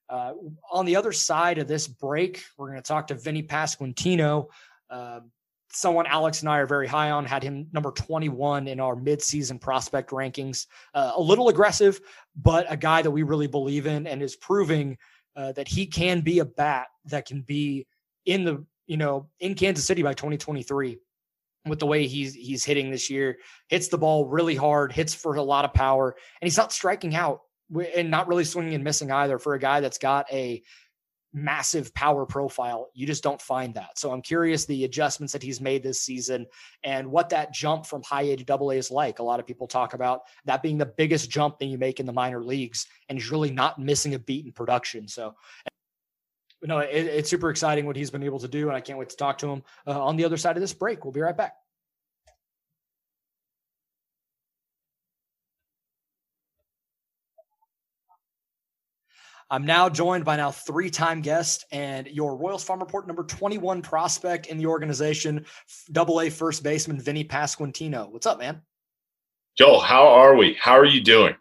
Uh, 0.09 0.33
on 0.69 0.85
the 0.85 0.95
other 0.95 1.11
side 1.11 1.57
of 1.57 1.67
this 1.67 1.87
break, 1.87 2.43
we're 2.57 2.69
going 2.69 2.81
to 2.81 2.87
talk 2.87 3.07
to 3.07 3.15
Vinnie 3.15 3.43
Pasquantino, 3.43 4.47
uh, 4.89 5.21
someone 5.71 6.05
Alex 6.05 6.41
and 6.41 6.49
I 6.49 6.57
are 6.57 6.65
very 6.65 6.87
high 6.87 7.11
on. 7.11 7.25
Had 7.25 7.43
him 7.43 7.67
number 7.71 7.91
21 7.91 8.67
in 8.67 8.79
our 8.79 8.95
midseason 8.95 9.59
prospect 9.59 10.11
rankings. 10.11 10.67
Uh, 10.93 11.13
a 11.15 11.21
little 11.21 11.49
aggressive, 11.49 12.01
but 12.35 12.65
a 12.69 12.77
guy 12.77 13.01
that 13.01 13.11
we 13.11 13.23
really 13.23 13.47
believe 13.47 13.87
in 13.87 14.05
and 14.05 14.21
is 14.21 14.35
proving 14.35 14.97
uh, 15.35 15.51
that 15.53 15.67
he 15.67 15.85
can 15.85 16.21
be 16.21 16.39
a 16.39 16.45
bat 16.45 16.87
that 17.05 17.25
can 17.25 17.41
be 17.41 17.87
in 18.25 18.43
the 18.43 18.63
you 18.87 18.97
know 18.97 19.29
in 19.39 19.55
Kansas 19.55 19.85
City 19.85 20.03
by 20.03 20.13
2023 20.13 20.99
with 21.67 21.79
the 21.79 21.85
way 21.85 22.07
he's 22.07 22.33
he's 22.33 22.63
hitting 22.63 22.91
this 22.91 23.09
year. 23.09 23.37
Hits 23.69 23.87
the 23.87 23.97
ball 23.97 24.27
really 24.27 24.55
hard 24.55 24.91
hits 24.91 25.13
for 25.13 25.35
a 25.35 25.43
lot 25.43 25.65
of 25.65 25.73
power 25.73 26.15
and 26.41 26.47
he's 26.47 26.57
not 26.57 26.73
striking 26.73 27.15
out 27.15 27.41
and 27.95 28.11
not 28.11 28.27
really 28.27 28.43
swinging 28.43 28.73
and 28.73 28.83
missing 28.83 29.11
either 29.11 29.39
for 29.39 29.53
a 29.53 29.59
guy 29.59 29.79
that's 29.79 29.97
got 29.97 30.25
a 30.31 30.61
massive 31.33 31.93
power 31.93 32.25
profile. 32.25 32.89
You 32.93 33.07
just 33.07 33.23
don't 33.23 33.41
find 33.41 33.73
that. 33.75 33.97
So 33.97 34.11
I'm 34.11 34.21
curious 34.21 34.65
the 34.65 34.83
adjustments 34.83 35.33
that 35.33 35.43
he's 35.43 35.61
made 35.61 35.83
this 35.83 36.01
season 36.01 36.45
and 36.83 37.09
what 37.09 37.29
that 37.29 37.53
jump 37.53 37.85
from 37.85 38.03
high 38.03 38.23
A 38.23 38.35
to 38.35 38.43
double 38.43 38.71
A 38.71 38.75
is 38.75 38.91
like. 38.91 39.19
A 39.19 39.23
lot 39.23 39.39
of 39.39 39.47
people 39.47 39.67
talk 39.67 39.93
about 39.93 40.21
that 40.45 40.61
being 40.61 40.77
the 40.77 40.85
biggest 40.85 41.29
jump 41.29 41.59
that 41.59 41.65
you 41.65 41.77
make 41.77 41.99
in 41.99 42.05
the 42.05 42.13
minor 42.13 42.43
leagues, 42.43 42.87
and 43.09 43.17
he's 43.17 43.31
really 43.31 43.51
not 43.51 43.79
missing 43.79 44.13
a 44.13 44.19
beat 44.19 44.45
in 44.45 44.51
production. 44.51 45.07
So 45.07 45.35
you 46.61 46.67
know, 46.67 46.79
it, 46.79 47.05
it's 47.07 47.29
super 47.29 47.49
exciting 47.49 47.85
what 47.85 47.95
he's 47.95 48.11
been 48.11 48.23
able 48.23 48.39
to 48.39 48.47
do, 48.47 48.67
and 48.67 48.77
I 48.77 48.81
can't 48.81 48.99
wait 48.99 49.09
to 49.09 49.17
talk 49.17 49.37
to 49.39 49.47
him 49.47 49.63
uh, 49.87 50.03
on 50.03 50.15
the 50.15 50.25
other 50.25 50.37
side 50.37 50.57
of 50.57 50.61
this 50.61 50.73
break. 50.73 51.03
We'll 51.03 51.11
be 51.11 51.21
right 51.21 51.35
back. 51.35 51.55
I'm 59.51 59.65
now 59.65 59.89
joined 59.89 60.23
by 60.23 60.37
now 60.37 60.49
three-time 60.49 61.19
guest 61.19 61.65
and 61.73 62.07
your 62.07 62.37
Royals 62.37 62.63
Farm 62.63 62.79
Report 62.79 63.05
number 63.05 63.23
21 63.23 63.81
prospect 63.81 64.47
in 64.47 64.57
the 64.57 64.65
organization, 64.65 65.45
Double 65.91 66.21
A 66.21 66.29
first 66.29 66.63
baseman 66.63 67.01
Vinnie 67.01 67.25
Pasquantino. 67.25 68.09
What's 68.09 68.25
up, 68.25 68.39
man? 68.39 68.61
Joel, 69.57 69.81
how 69.81 70.07
are 70.07 70.37
we? 70.37 70.53
How 70.53 70.71
are 70.71 70.85
you 70.85 71.01
doing? 71.01 71.35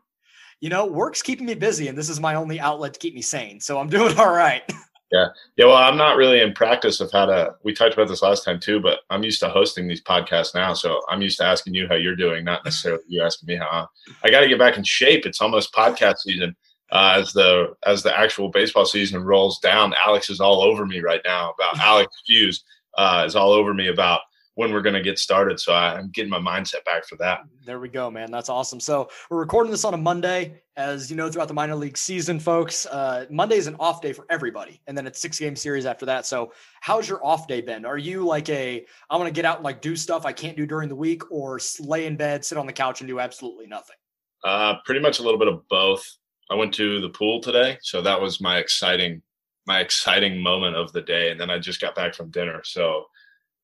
You 0.60 0.70
know, 0.70 0.86
work's 0.86 1.22
keeping 1.22 1.46
me 1.46 1.54
busy, 1.54 1.86
and 1.86 1.96
this 1.96 2.08
is 2.08 2.18
my 2.18 2.34
only 2.34 2.58
outlet 2.58 2.94
to 2.94 2.98
keep 2.98 3.14
me 3.14 3.22
sane. 3.22 3.60
So 3.60 3.78
I'm 3.78 3.88
doing 3.88 4.18
all 4.18 4.32
right. 4.32 4.64
Yeah. 5.12 5.26
Yeah. 5.56 5.66
Well, 5.66 5.76
I'm 5.76 5.96
not 5.96 6.16
really 6.16 6.40
in 6.40 6.52
practice 6.52 7.00
of 7.00 7.12
how 7.12 7.26
to, 7.26 7.54
we 7.62 7.72
talked 7.72 7.94
about 7.94 8.08
this 8.08 8.22
last 8.22 8.44
time 8.44 8.58
too, 8.58 8.80
but 8.80 9.00
I'm 9.10 9.22
used 9.22 9.38
to 9.40 9.48
hosting 9.48 9.86
these 9.86 10.02
podcasts 10.02 10.52
now. 10.52 10.72
So 10.72 11.00
I'm 11.08 11.22
used 11.22 11.38
to 11.38 11.44
asking 11.44 11.74
you 11.74 11.86
how 11.86 11.94
you're 11.94 12.16
doing, 12.16 12.44
not 12.44 12.64
necessarily 12.64 13.04
you 13.06 13.22
asking 13.22 13.46
me 13.46 13.56
how. 13.56 13.88
I 14.24 14.30
got 14.30 14.40
to 14.40 14.48
get 14.48 14.58
back 14.58 14.76
in 14.76 14.82
shape. 14.82 15.26
It's 15.26 15.40
almost 15.40 15.72
podcast 15.72 16.18
season 16.18 16.56
uh, 16.92 17.16
as 17.18 17.32
the 17.32 17.74
as 17.86 18.02
the 18.02 18.16
actual 18.16 18.48
baseball 18.48 18.84
season 18.84 19.22
rolls 19.22 19.58
down. 19.58 19.94
Alex 19.94 20.30
is 20.30 20.40
all 20.40 20.62
over 20.62 20.86
me 20.86 21.00
right 21.00 21.22
now 21.24 21.52
about 21.52 21.78
Alex 21.80 22.14
Fuse 22.26 22.64
uh, 22.96 23.24
is 23.26 23.36
all 23.36 23.52
over 23.52 23.74
me 23.74 23.88
about 23.88 24.20
when 24.60 24.72
we're 24.72 24.82
going 24.82 24.94
to 24.94 25.00
get 25.00 25.18
started. 25.18 25.58
So 25.58 25.72
I, 25.72 25.98
am 25.98 26.10
getting 26.10 26.30
my 26.30 26.38
mindset 26.38 26.84
back 26.84 27.06
for 27.06 27.16
that. 27.16 27.40
There 27.64 27.80
we 27.80 27.88
go, 27.88 28.10
man. 28.10 28.30
That's 28.30 28.48
awesome. 28.48 28.78
So 28.78 29.08
we're 29.30 29.38
recording 29.38 29.70
this 29.70 29.86
on 29.86 29.94
a 29.94 29.96
Monday, 29.96 30.60
as 30.76 31.08
you 31.08 31.16
know, 31.16 31.30
throughout 31.30 31.48
the 31.48 31.54
minor 31.54 31.76
league 31.76 31.96
season, 31.96 32.38
folks. 32.38 32.84
Uh, 32.84 33.24
Monday 33.30 33.56
is 33.56 33.68
an 33.68 33.76
off 33.80 34.02
day 34.02 34.12
for 34.12 34.26
everybody, 34.28 34.82
and 34.86 34.98
then 34.98 35.06
it's 35.06 35.20
six 35.20 35.38
game 35.38 35.56
series 35.56 35.86
after 35.86 36.04
that. 36.04 36.26
So 36.26 36.52
how's 36.80 37.08
your 37.08 37.24
off 37.24 37.46
day 37.46 37.60
been? 37.60 37.86
Are 37.86 37.96
you 37.96 38.26
like 38.26 38.48
a 38.50 38.84
I 39.08 39.16
want 39.16 39.28
to 39.28 39.32
get 39.32 39.44
out 39.44 39.56
and 39.56 39.64
like 39.64 39.80
do 39.80 39.96
stuff 39.96 40.26
I 40.26 40.32
can't 40.32 40.56
do 40.56 40.66
during 40.66 40.88
the 40.88 40.96
week, 40.96 41.30
or 41.30 41.58
lay 41.78 42.06
in 42.06 42.16
bed, 42.16 42.44
sit 42.44 42.58
on 42.58 42.66
the 42.66 42.72
couch, 42.72 43.00
and 43.00 43.08
do 43.08 43.20
absolutely 43.20 43.66
nothing? 43.66 43.96
Uh, 44.44 44.74
pretty 44.84 45.00
much 45.00 45.20
a 45.20 45.22
little 45.22 45.38
bit 45.38 45.48
of 45.48 45.66
both. 45.68 46.04
I 46.50 46.54
went 46.54 46.74
to 46.74 47.00
the 47.00 47.10
pool 47.10 47.40
today, 47.40 47.78
so 47.80 48.02
that 48.02 48.20
was 48.20 48.40
my 48.40 48.58
exciting 48.58 49.22
my 49.66 49.80
exciting 49.80 50.42
moment 50.42 50.74
of 50.74 50.92
the 50.92 51.02
day, 51.02 51.30
and 51.30 51.40
then 51.40 51.50
I 51.50 51.58
just 51.58 51.80
got 51.80 51.94
back 51.94 52.14
from 52.14 52.30
dinner. 52.30 52.60
So 52.64 53.04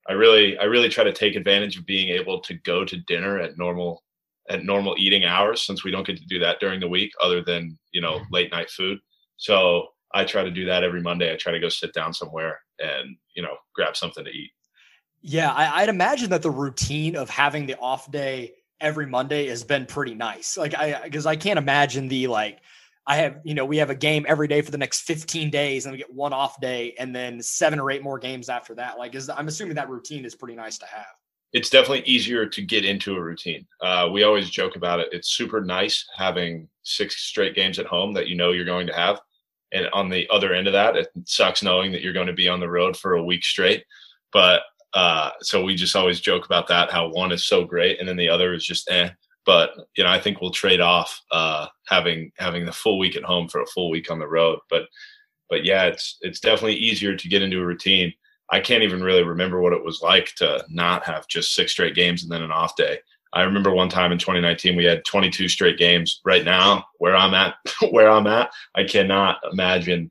I 0.09 0.13
really 0.13 0.57
I 0.59 0.65
really 0.65 0.89
try 0.89 1.05
to 1.05 1.13
take 1.13 1.35
advantage 1.35 1.77
of 1.77 1.87
being 1.87 2.09
able 2.09 2.41
to 2.41 2.55
go 2.55 2.85
to 2.85 2.97
dinner 3.09 3.41
at 3.41 3.59
normal 3.59 4.05
at 4.49 4.65
normal 4.65 4.95
eating 4.99 5.25
hours 5.25 5.63
since 5.63 5.83
we 5.83 5.91
don't 5.91 6.07
get 6.07 6.17
to 6.19 6.27
do 6.27 6.39
that 6.39 6.61
during 6.61 6.79
the 6.79 6.89
week 6.89 7.13
other 7.21 7.43
than 7.43 7.77
you 7.93 8.01
know 8.01 8.19
mm-hmm. 8.19 8.35
late 8.35 8.51
night 8.53 8.71
food. 8.71 8.99
So 9.37 9.89
I 10.15 10.25
try 10.25 10.45
to 10.45 10.51
do 10.51 10.65
that 10.67 10.85
every 10.85 11.03
Monday. 11.03 11.33
I 11.33 11.37
try 11.37 11.53
to 11.53 11.61
go 11.61 11.69
sit 11.69 11.93
down 11.93 12.15
somewhere 12.15 12.61
and 12.79 13.17
you 13.35 13.43
know 13.43 13.57
grab 13.75 13.97
something 13.97 14.25
to 14.25 14.31
eat. 14.31 14.51
Yeah, 15.23 15.53
I, 15.53 15.81
would 15.81 15.89
imagine 15.89 16.31
that 16.31 16.43
the 16.43 16.51
routine 16.51 17.17
of 17.17 17.29
having 17.29 17.67
the 17.67 17.77
off 17.79 18.09
day 18.13 18.55
every 18.81 19.07
Monday 19.07 19.49
has 19.49 19.65
been 19.65 19.87
pretty 19.87 20.15
nice. 20.15 20.57
Like 20.57 20.75
I 20.75 21.01
because 21.03 21.27
I 21.27 21.35
can't 21.35 21.59
imagine 21.59 22.07
the 22.07 22.29
like 22.29 22.61
I 23.07 23.17
have, 23.17 23.39
you 23.45 23.55
know, 23.55 23.65
we 23.65 23.77
have 23.77 23.91
a 23.91 23.95
game 23.95 24.27
every 24.29 24.49
day 24.49 24.63
for 24.63 24.73
the 24.73 24.79
next 24.79 25.03
15 25.03 25.49
days 25.51 25.87
and 25.87 25.93
we 25.93 25.99
get 25.99 26.13
one 26.13 26.33
off 26.33 26.61
day 26.61 26.95
and 26.99 27.15
then 27.15 27.41
seven 27.41 27.79
or 27.79 27.91
eight 27.91 28.03
more 28.03 28.19
games 28.19 28.49
after 28.49 28.75
that. 28.75 28.99
Like, 28.99 29.15
is 29.15 29.31
I'm 29.31 29.47
assuming 29.47 29.77
that 29.77 29.89
routine 29.89 30.25
is 30.25 30.35
pretty 30.35 30.57
nice 30.57 30.77
to 30.79 30.87
have. 30.87 31.07
It's 31.53 31.71
definitely 31.71 32.03
easier 32.03 32.47
to 32.47 32.63
get 32.63 32.85
into 32.85 33.15
a 33.15 33.23
routine. 33.23 33.67
Uh, 33.81 34.09
we 34.13 34.25
always 34.25 34.51
joke 34.51 34.75
about 34.75 34.99
it. 34.99 35.09
It's 35.13 35.29
super 35.29 35.61
nice 35.61 36.05
having 36.17 36.69
six 36.83 37.17
straight 37.17 37.55
games 37.55 37.79
at 37.79 37.87
home 37.87 38.13
that 38.15 38.27
you 38.27 38.37
know 38.37 38.51
you're 38.51 38.65
going 38.65 38.89
to 38.89 38.95
have. 38.95 39.21
And 39.73 39.89
on 39.93 40.11
the 40.11 40.29
other 40.31 40.53
end 40.53 40.67
of 40.67 40.73
that, 40.73 40.97
it 40.97 41.09
sucks 41.25 41.63
knowing 41.63 41.93
that 41.93 42.03
you're 42.03 42.13
going 42.13 42.27
to 42.27 42.33
be 42.33 42.49
on 42.49 42.61
the 42.61 42.69
road 42.69 42.97
for 42.97 43.15
a 43.15 43.25
week 43.25 43.45
straight. 43.45 43.85
But 44.33 44.63
uh, 44.95 45.31
so 45.43 45.63
we 45.63 45.77
just 45.77 45.95
always 45.95 46.21
joke 46.21 46.47
about 46.47 46.67
that, 46.69 46.91
how 46.91 47.09
one 47.09 47.31
is 47.31 47.45
so 47.45 47.65
great 47.65 48.01
and 48.01 48.09
then 48.09 48.17
the 48.17 48.29
other 48.29 48.53
is 48.53 48.65
just 48.65 48.91
eh 48.91 49.11
but 49.47 49.71
you 49.97 50.05
know, 50.05 50.11
I 50.11 50.21
think 50.21 50.41
we'll 50.41 50.51
trade 50.51 50.81
off 50.81 51.23
uh, 51.31 51.69
having 51.87 52.33
having 52.37 52.67
the 52.67 52.73
full 52.73 52.99
week 52.99 53.17
at 53.17 53.23
home 53.23 53.49
for 53.49 53.63
a 53.63 53.67
full 53.67 53.89
week 53.89 54.11
on 54.11 54.19
the 54.19 54.29
road. 54.29 54.59
But 54.69 54.83
but 55.49 55.65
yeah, 55.65 55.85
it's 55.85 56.19
it's 56.21 56.41
definitely 56.41 56.75
easier 56.75 57.17
to 57.17 57.29
get 57.29 57.43
into 57.43 57.61
a 57.61 57.67
routine. 57.67 58.13
I 58.51 58.61
can't 58.61 58.83
even 58.83 59.03
really 59.03 59.25
remember 59.25 59.61
what 59.61 59.73
it 59.73 59.85
was 59.85 60.03
like 60.03 60.35
to 60.37 60.65
not 60.69 61.05
have 61.05 61.29
just 61.29 61.55
six 61.55 61.73
straight 61.73 61.95
games 61.95 62.23
and 62.23 62.31
then 62.31 62.43
an 62.43 62.53
off 62.53 62.77
day. 62.77 62.99
I 63.33 63.43
remember 63.43 63.73
one 63.73 63.89
time 63.89 64.13
in 64.13 64.19
2019 64.19 64.77
we 64.77 64.85
had 64.85 65.05
22 65.05 65.49
straight 65.49 65.79
games. 65.79 66.21
Right 66.25 66.45
now, 66.45 66.85
where 66.99 67.17
I'm 67.17 67.35
at, 67.35 67.55
where 67.91 68.11
I'm 68.11 68.27
at, 68.27 68.51
I 68.75 68.85
cannot 68.85 69.39
imagine 69.51 70.11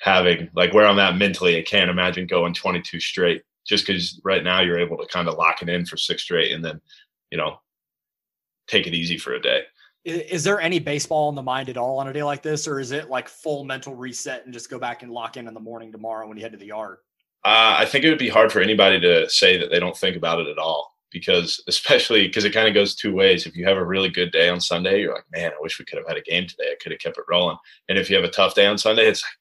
having 0.00 0.50
like 0.54 0.72
where 0.72 0.86
I'm 0.86 0.98
at 0.98 1.16
mentally. 1.16 1.58
I 1.58 1.62
can't 1.62 1.90
imagine 1.90 2.26
going 2.26 2.54
22 2.54 3.00
straight 3.00 3.42
just 3.66 3.86
because 3.86 4.20
right 4.24 4.44
now 4.44 4.60
you're 4.60 4.78
able 4.78 4.98
to 4.98 5.06
kind 5.06 5.28
of 5.28 5.36
lock 5.36 5.62
it 5.62 5.68
in 5.68 5.86
for 5.86 5.96
six 5.96 6.22
straight 6.22 6.52
and 6.52 6.64
then 6.64 6.80
you 7.30 7.38
know 7.38 7.58
take 8.66 8.86
it 8.86 8.94
easy 8.94 9.18
for 9.18 9.34
a 9.34 9.40
day. 9.40 9.62
Is 10.04 10.44
there 10.44 10.60
any 10.60 10.78
baseball 10.78 11.30
in 11.30 11.34
the 11.34 11.42
mind 11.42 11.70
at 11.70 11.78
all 11.78 11.98
on 11.98 12.08
a 12.08 12.12
day 12.12 12.22
like 12.22 12.42
this, 12.42 12.68
or 12.68 12.78
is 12.78 12.92
it 12.92 13.08
like 13.08 13.28
full 13.28 13.64
mental 13.64 13.94
reset 13.94 14.44
and 14.44 14.52
just 14.52 14.68
go 14.68 14.78
back 14.78 15.02
and 15.02 15.10
lock 15.10 15.38
in 15.38 15.48
in 15.48 15.54
the 15.54 15.60
morning 15.60 15.90
tomorrow 15.90 16.28
when 16.28 16.36
you 16.36 16.42
head 16.42 16.52
to 16.52 16.58
the 16.58 16.66
yard? 16.66 16.98
Uh, 17.44 17.76
I 17.78 17.86
think 17.86 18.04
it 18.04 18.10
would 18.10 18.18
be 18.18 18.28
hard 18.28 18.52
for 18.52 18.60
anybody 18.60 19.00
to 19.00 19.28
say 19.28 19.58
that 19.58 19.70
they 19.70 19.80
don't 19.80 19.96
think 19.96 20.16
about 20.16 20.40
it 20.40 20.48
at 20.48 20.58
all 20.58 20.94
because, 21.10 21.62
especially 21.68 22.26
because 22.26 22.44
it 22.44 22.52
kind 22.52 22.68
of 22.68 22.74
goes 22.74 22.94
two 22.94 23.14
ways. 23.14 23.46
If 23.46 23.56
you 23.56 23.64
have 23.66 23.78
a 23.78 23.84
really 23.84 24.10
good 24.10 24.30
day 24.32 24.50
on 24.50 24.60
Sunday, 24.60 25.00
you're 25.00 25.14
like, 25.14 25.24
man, 25.32 25.52
I 25.52 25.60
wish 25.60 25.78
we 25.78 25.86
could 25.86 25.98
have 25.98 26.08
had 26.08 26.18
a 26.18 26.22
game 26.22 26.46
today. 26.46 26.70
I 26.72 26.76
could 26.82 26.92
have 26.92 27.00
kept 27.00 27.16
it 27.16 27.24
rolling. 27.30 27.56
And 27.88 27.96
if 27.96 28.10
you 28.10 28.16
have 28.16 28.24
a 28.24 28.30
tough 28.30 28.54
day 28.54 28.66
on 28.66 28.76
Sunday, 28.76 29.06
it's 29.06 29.22
like, 29.22 29.32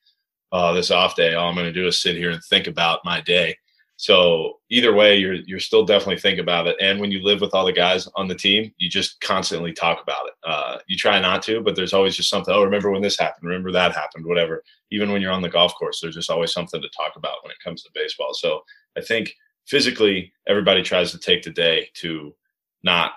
oh, 0.53 0.73
this 0.73 0.91
off 0.91 1.15
day, 1.15 1.33
all 1.33 1.49
I'm 1.49 1.55
going 1.55 1.65
to 1.65 1.73
do 1.73 1.87
is 1.87 2.01
sit 2.01 2.15
here 2.15 2.29
and 2.29 2.43
think 2.43 2.67
about 2.67 3.03
my 3.03 3.19
day. 3.19 3.57
So 3.97 4.59
either 4.69 4.93
way, 4.93 5.17
you're 5.17 5.35
you're 5.35 5.59
still 5.59 5.85
definitely 5.85 6.19
think 6.19 6.39
about 6.39 6.67
it. 6.67 6.75
And 6.81 6.99
when 6.99 7.11
you 7.11 7.21
live 7.21 7.41
with 7.41 7.53
all 7.53 7.65
the 7.65 7.71
guys 7.71 8.07
on 8.15 8.27
the 8.27 8.35
team, 8.35 8.73
you 8.77 8.89
just 8.89 9.21
constantly 9.21 9.71
talk 9.71 10.01
about 10.01 10.27
it. 10.27 10.33
Uh, 10.43 10.77
you 10.87 10.97
try 10.97 11.19
not 11.19 11.43
to, 11.43 11.61
but 11.61 11.75
there's 11.75 11.93
always 11.93 12.15
just 12.15 12.29
something. 12.29 12.53
Oh, 12.53 12.63
remember 12.63 12.91
when 12.91 13.01
this 13.01 13.19
happened? 13.19 13.47
Remember 13.47 13.71
that 13.71 13.93
happened? 13.93 14.25
Whatever. 14.25 14.63
Even 14.91 15.11
when 15.11 15.21
you're 15.21 15.31
on 15.31 15.41
the 15.41 15.49
golf 15.49 15.73
course, 15.75 16.01
there's 16.01 16.15
just 16.15 16.31
always 16.31 16.51
something 16.51 16.81
to 16.81 16.89
talk 16.89 17.13
about 17.15 17.43
when 17.43 17.51
it 17.51 17.63
comes 17.63 17.83
to 17.83 17.89
baseball. 17.93 18.33
So 18.33 18.61
I 18.97 19.01
think 19.01 19.35
physically, 19.65 20.33
everybody 20.47 20.81
tries 20.81 21.11
to 21.11 21.19
take 21.19 21.43
the 21.43 21.51
day 21.51 21.89
to 21.95 22.35
not 22.83 23.11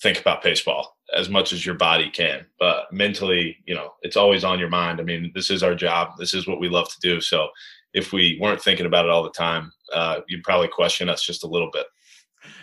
think 0.00 0.20
about 0.20 0.42
baseball 0.42 0.96
as 1.14 1.28
much 1.28 1.52
as 1.52 1.64
your 1.64 1.74
body 1.74 2.10
can. 2.10 2.44
But 2.58 2.92
mentally, 2.92 3.58
you 3.66 3.74
know, 3.74 3.92
it's 4.02 4.16
always 4.16 4.44
on 4.44 4.58
your 4.58 4.68
mind. 4.68 5.00
I 5.00 5.04
mean, 5.04 5.30
this 5.34 5.50
is 5.50 5.62
our 5.62 5.74
job. 5.74 6.10
This 6.18 6.34
is 6.34 6.46
what 6.46 6.60
we 6.60 6.68
love 6.68 6.88
to 6.88 7.00
do. 7.00 7.20
So 7.20 7.48
if 7.96 8.12
we 8.12 8.38
weren't 8.40 8.62
thinking 8.62 8.86
about 8.86 9.06
it 9.06 9.10
all 9.10 9.22
the 9.22 9.30
time, 9.30 9.72
uh, 9.92 10.20
you'd 10.28 10.44
probably 10.44 10.68
question 10.68 11.08
us 11.08 11.24
just 11.24 11.42
a 11.42 11.46
little 11.46 11.70
bit. 11.72 11.86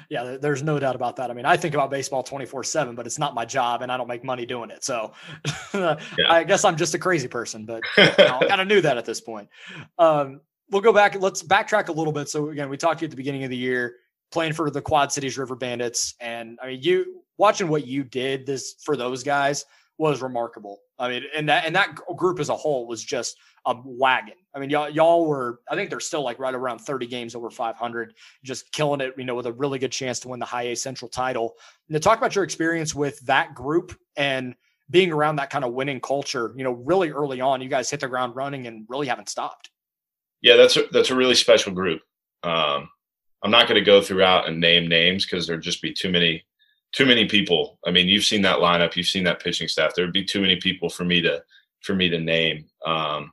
Yeah, 0.09 0.37
there's 0.39 0.61
no 0.61 0.79
doubt 0.79 0.95
about 0.95 1.15
that. 1.15 1.31
I 1.31 1.33
mean, 1.33 1.45
I 1.45 1.57
think 1.57 1.73
about 1.73 1.89
baseball 1.89 2.21
24 2.21 2.63
seven, 2.63 2.95
but 2.95 3.07
it's 3.07 3.17
not 3.17 3.33
my 3.33 3.43
job 3.43 3.81
and 3.81 3.91
I 3.91 3.97
don't 3.97 4.07
make 4.07 4.23
money 4.23 4.45
doing 4.45 4.69
it. 4.69 4.83
So 4.83 5.11
yeah. 5.73 5.97
I 6.29 6.43
guess 6.43 6.63
I'm 6.63 6.77
just 6.77 6.93
a 6.93 6.99
crazy 6.99 7.27
person, 7.27 7.65
but 7.65 7.81
you 7.97 8.03
know, 8.19 8.39
I 8.41 8.45
kind 8.45 8.61
of 8.61 8.67
knew 8.67 8.79
that 8.81 8.97
at 8.97 9.05
this 9.05 9.19
point. 9.19 9.49
Um, 9.97 10.41
we'll 10.69 10.83
go 10.83 10.93
back. 10.93 11.19
Let's 11.19 11.41
backtrack 11.41 11.87
a 11.87 11.91
little 11.91 12.13
bit. 12.13 12.29
So 12.29 12.49
again, 12.49 12.69
we 12.69 12.77
talked 12.77 12.99
to 12.99 13.03
you 13.03 13.07
at 13.07 13.11
the 13.11 13.17
beginning 13.17 13.43
of 13.43 13.49
the 13.49 13.57
year 13.57 13.95
playing 14.31 14.53
for 14.53 14.69
the 14.69 14.81
Quad 14.81 15.11
Cities 15.11 15.37
River 15.37 15.55
Bandits. 15.55 16.13
And 16.19 16.59
I 16.61 16.67
mean, 16.67 16.79
you 16.81 17.23
watching 17.37 17.67
what 17.67 17.87
you 17.87 18.03
did 18.03 18.45
this 18.45 18.75
for 18.83 18.95
those 18.95 19.23
guys 19.23 19.65
was 19.97 20.21
remarkable. 20.21 20.79
I 21.03 21.09
mean, 21.09 21.23
and 21.35 21.49
that, 21.49 21.65
and 21.65 21.75
that 21.75 21.95
group 22.15 22.39
as 22.39 22.49
a 22.49 22.55
whole 22.55 22.87
was 22.87 23.03
just– 23.03 23.37
a 23.65 23.75
wagon. 23.83 24.35
I 24.53 24.59
mean, 24.59 24.69
y'all, 24.69 24.89
y'all 24.89 25.25
were, 25.25 25.61
I 25.69 25.75
think 25.75 25.89
they're 25.89 25.99
still 25.99 26.23
like 26.23 26.39
right 26.39 26.53
around 26.53 26.79
30 26.79 27.07
games 27.07 27.35
over 27.35 27.49
500, 27.49 28.13
just 28.43 28.71
killing 28.71 29.01
it, 29.01 29.13
you 29.17 29.23
know, 29.23 29.35
with 29.35 29.45
a 29.45 29.53
really 29.53 29.79
good 29.79 29.91
chance 29.91 30.19
to 30.21 30.27
win 30.27 30.39
the 30.39 30.45
high 30.45 30.63
A 30.63 30.75
central 30.75 31.09
title. 31.09 31.55
To 31.91 31.99
talk 31.99 32.17
about 32.17 32.35
your 32.35 32.43
experience 32.43 32.93
with 32.93 33.19
that 33.21 33.55
group 33.55 33.97
and 34.17 34.55
being 34.89 35.11
around 35.11 35.37
that 35.37 35.49
kind 35.49 35.63
of 35.63 35.73
winning 35.73 36.01
culture, 36.01 36.53
you 36.57 36.63
know, 36.63 36.71
really 36.71 37.09
early 37.09 37.39
on, 37.39 37.61
you 37.61 37.69
guys 37.69 37.89
hit 37.89 38.01
the 38.01 38.07
ground 38.07 38.35
running 38.35 38.67
and 38.67 38.85
really 38.89 39.07
haven't 39.07 39.29
stopped. 39.29 39.69
Yeah, 40.41 40.57
that's 40.57 40.75
a, 40.75 40.83
that's 40.91 41.09
a 41.09 41.15
really 41.15 41.35
special 41.35 41.71
group. 41.71 42.01
Um, 42.43 42.89
I'm 43.41 43.51
not 43.51 43.67
going 43.67 43.79
to 43.79 43.85
go 43.85 44.01
throughout 44.01 44.47
and 44.47 44.59
name 44.59 44.89
names 44.89 45.25
because 45.25 45.47
there'd 45.47 45.61
just 45.61 45.81
be 45.81 45.93
too 45.93 46.09
many, 46.09 46.43
too 46.93 47.05
many 47.05 47.27
people. 47.27 47.79
I 47.85 47.91
mean, 47.91 48.07
you've 48.07 48.23
seen 48.23 48.43
that 48.43 48.59
lineup, 48.59 48.95
you've 48.95 49.07
seen 49.07 49.23
that 49.25 49.43
pitching 49.43 49.67
staff. 49.67 49.93
There'd 49.95 50.13
be 50.13 50.23
too 50.23 50.41
many 50.41 50.55
people 50.57 50.89
for 50.89 51.03
me 51.03 51.21
to, 51.21 51.43
for 51.81 51.95
me 51.95 52.07
to 52.09 52.19
name. 52.19 52.65
Um, 52.85 53.31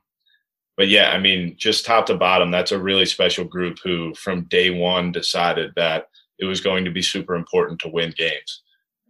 but 0.77 0.87
yeah, 0.87 1.11
I 1.11 1.19
mean, 1.19 1.55
just 1.57 1.85
top 1.85 2.07
to 2.07 2.15
bottom, 2.15 2.49
that's 2.49 2.71
a 2.71 2.79
really 2.79 3.05
special 3.05 3.45
group 3.45 3.77
who, 3.83 4.13
from 4.15 4.45
day 4.45 4.71
one, 4.71 5.11
decided 5.11 5.73
that 5.75 6.07
it 6.39 6.45
was 6.45 6.59
going 6.59 6.83
to 6.85 6.91
be 6.91 7.03
super 7.03 7.35
important 7.35 7.79
to 7.81 7.89
win 7.89 8.13
games. 8.17 8.63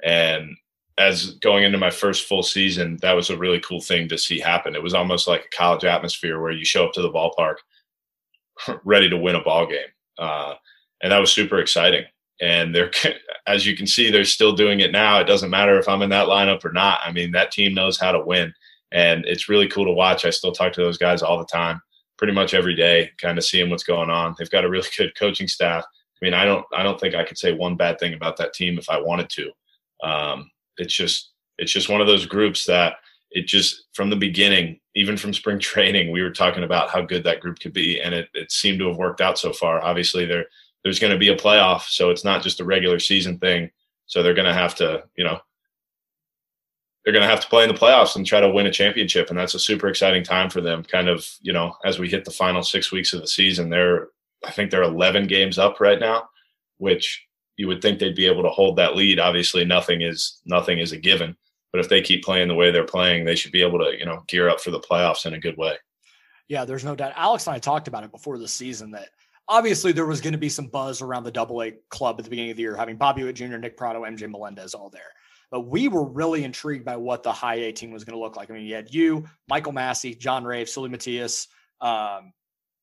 And 0.03 0.57
as 0.97 1.35
going 1.35 1.63
into 1.63 1.77
my 1.77 1.89
first 1.89 2.27
full 2.27 2.43
season, 2.43 2.97
that 3.01 3.13
was 3.13 3.29
a 3.29 3.37
really 3.37 3.59
cool 3.61 3.79
thing 3.79 4.09
to 4.09 4.17
see 4.17 4.39
happen. 4.39 4.75
It 4.75 4.83
was 4.83 4.93
almost 4.93 5.27
like 5.27 5.45
a 5.45 5.55
college 5.55 5.85
atmosphere 5.85 6.41
where 6.41 6.51
you 6.51 6.65
show 6.65 6.85
up 6.85 6.93
to 6.93 7.01
the 7.01 7.11
ballpark 7.11 7.55
ready 8.83 9.09
to 9.09 9.17
win 9.17 9.35
a 9.35 9.43
ball 9.43 9.65
game, 9.65 9.87
uh, 10.19 10.55
and 11.01 11.11
that 11.11 11.19
was 11.19 11.31
super 11.31 11.59
exciting. 11.59 12.03
And 12.41 12.75
they're, 12.75 12.91
as 13.47 13.65
you 13.65 13.77
can 13.77 13.87
see, 13.87 14.11
they're 14.11 14.25
still 14.25 14.53
doing 14.53 14.81
it 14.81 14.91
now. 14.91 15.19
It 15.19 15.25
doesn't 15.25 15.49
matter 15.49 15.79
if 15.79 15.87
I'm 15.87 16.01
in 16.01 16.09
that 16.09 16.27
lineup 16.27 16.65
or 16.65 16.73
not. 16.73 16.99
I 17.05 17.11
mean, 17.11 17.31
that 17.31 17.51
team 17.51 17.73
knows 17.73 17.99
how 17.99 18.11
to 18.11 18.19
win 18.19 18.53
and 18.91 19.25
it's 19.25 19.49
really 19.49 19.67
cool 19.67 19.85
to 19.85 19.91
watch. 19.91 20.25
I 20.25 20.29
still 20.29 20.51
talk 20.51 20.73
to 20.73 20.81
those 20.81 20.97
guys 20.97 21.21
all 21.21 21.37
the 21.37 21.45
time, 21.45 21.81
pretty 22.17 22.33
much 22.33 22.53
every 22.53 22.75
day, 22.75 23.11
kind 23.19 23.37
of 23.37 23.45
seeing 23.45 23.69
what's 23.69 23.83
going 23.83 24.09
on. 24.09 24.35
They've 24.37 24.49
got 24.49 24.65
a 24.65 24.69
really 24.69 24.87
good 24.97 25.15
coaching 25.17 25.47
staff. 25.47 25.83
I 25.85 26.25
mean, 26.25 26.33
I 26.33 26.45
don't, 26.45 26.65
I 26.73 26.83
don't 26.83 26.99
think 26.99 27.15
I 27.15 27.23
could 27.23 27.37
say 27.37 27.53
one 27.53 27.75
bad 27.75 27.99
thing 27.99 28.13
about 28.13 28.37
that 28.37 28.53
team 28.53 28.77
if 28.77 28.89
I 28.89 28.99
wanted 28.99 29.29
to. 29.29 29.51
Um, 30.03 30.51
it's 30.77 30.93
just, 30.93 31.31
it's 31.57 31.71
just 31.71 31.89
one 31.89 32.01
of 32.01 32.07
those 32.07 32.25
groups 32.25 32.65
that 32.65 32.95
it 33.31 33.47
just 33.47 33.85
from 33.93 34.09
the 34.09 34.15
beginning, 34.15 34.79
even 34.93 35.15
from 35.15 35.33
spring 35.33 35.59
training, 35.59 36.11
we 36.11 36.21
were 36.21 36.31
talking 36.31 36.63
about 36.63 36.89
how 36.89 37.01
good 37.01 37.23
that 37.23 37.39
group 37.39 37.59
could 37.59 37.73
be, 37.73 38.01
and 38.01 38.13
it, 38.13 38.29
it 38.33 38.51
seemed 38.51 38.79
to 38.79 38.87
have 38.87 38.97
worked 38.97 39.21
out 39.21 39.39
so 39.39 39.53
far. 39.53 39.81
Obviously, 39.81 40.25
there 40.25 40.45
there's 40.83 40.99
going 40.99 41.13
to 41.13 41.19
be 41.19 41.29
a 41.29 41.37
playoff, 41.37 41.83
so 41.83 42.09
it's 42.09 42.23
not 42.23 42.43
just 42.43 42.59
a 42.59 42.65
regular 42.65 42.99
season 42.99 43.37
thing. 43.37 43.69
So 44.05 44.21
they're 44.21 44.33
going 44.33 44.47
to 44.47 44.53
have 44.53 44.75
to, 44.75 45.03
you 45.15 45.23
know, 45.23 45.39
they're 47.03 47.13
going 47.13 47.23
to 47.23 47.29
have 47.29 47.41
to 47.41 47.47
play 47.47 47.63
in 47.63 47.69
the 47.69 47.79
playoffs 47.79 48.15
and 48.15 48.25
try 48.25 48.39
to 48.39 48.49
win 48.49 48.67
a 48.67 48.71
championship, 48.71 49.29
and 49.29 49.37
that's 49.37 49.55
a 49.55 49.59
super 49.59 49.87
exciting 49.87 50.23
time 50.23 50.49
for 50.49 50.61
them. 50.61 50.83
Kind 50.83 51.07
of, 51.07 51.27
you 51.41 51.53
know, 51.53 51.75
as 51.85 51.99
we 51.99 52.09
hit 52.09 52.25
the 52.25 52.31
final 52.31 52.63
six 52.63 52.91
weeks 52.91 53.13
of 53.13 53.21
the 53.21 53.27
season, 53.27 53.69
they're 53.69 54.09
I 54.45 54.51
think 54.51 54.71
they're 54.71 54.81
11 54.81 55.27
games 55.27 55.59
up 55.59 55.79
right 55.79 55.99
now, 55.99 56.27
which 56.77 57.27
you 57.57 57.67
would 57.67 57.81
think 57.81 57.99
they'd 57.99 58.15
be 58.15 58.25
able 58.25 58.41
to 58.41 58.49
hold 58.49 58.75
that 58.77 58.95
lead. 58.95 59.19
Obviously, 59.19 59.65
nothing 59.65 60.01
is 60.01 60.41
nothing 60.45 60.79
is 60.79 60.91
a 60.91 60.97
given 60.97 61.35
but 61.71 61.79
if 61.79 61.89
they 61.89 62.01
keep 62.01 62.23
playing 62.23 62.47
the 62.47 62.55
way 62.55 62.71
they're 62.71 62.83
playing, 62.83 63.23
they 63.23 63.35
should 63.35 63.51
be 63.51 63.61
able 63.61 63.79
to, 63.79 63.97
you 63.97 64.05
know, 64.05 64.23
gear 64.27 64.49
up 64.49 64.59
for 64.59 64.71
the 64.71 64.79
playoffs 64.79 65.25
in 65.25 65.33
a 65.33 65.39
good 65.39 65.57
way. 65.57 65.77
Yeah, 66.47 66.65
there's 66.65 66.83
no 66.83 66.95
doubt. 66.95 67.13
Alex 67.15 67.47
and 67.47 67.55
I 67.55 67.59
talked 67.59 67.87
about 67.87 68.03
it 68.03 68.11
before 68.11 68.37
the 68.37 68.47
season 68.47 68.91
that 68.91 69.09
obviously 69.47 69.91
there 69.91 70.05
was 70.05 70.21
going 70.21 70.33
to 70.33 70.39
be 70.39 70.49
some 70.49 70.67
buzz 70.67 71.01
around 71.01 71.23
the 71.23 71.31
double 71.31 71.61
A 71.63 71.73
club 71.89 72.15
at 72.19 72.23
the 72.23 72.29
beginning 72.29 72.51
of 72.51 72.57
the 72.57 72.63
year, 72.63 72.75
having 72.75 72.97
Bobby 72.97 73.23
Witt 73.23 73.35
Jr., 73.35 73.57
Nick 73.57 73.77
Pratto, 73.77 74.03
MJ 74.03 74.29
Melendez 74.29 74.73
all 74.73 74.89
there. 74.89 75.11
But 75.49 75.61
we 75.61 75.89
were 75.89 76.05
really 76.05 76.43
intrigued 76.43 76.85
by 76.85 76.95
what 76.95 77.23
the 77.23 77.31
high 77.31 77.55
A 77.55 77.71
team 77.73 77.91
was 77.91 78.03
going 78.03 78.15
to 78.17 78.21
look 78.21 78.37
like. 78.37 78.49
I 78.49 78.53
mean, 78.53 78.65
you 78.65 78.75
had 78.75 78.93
you, 78.93 79.25
Michael 79.49 79.73
Massey, 79.73 80.15
John 80.15 80.45
Rave, 80.45 80.67
Seuly 80.67 80.89
Matias, 80.89 81.47
um, 81.81 82.31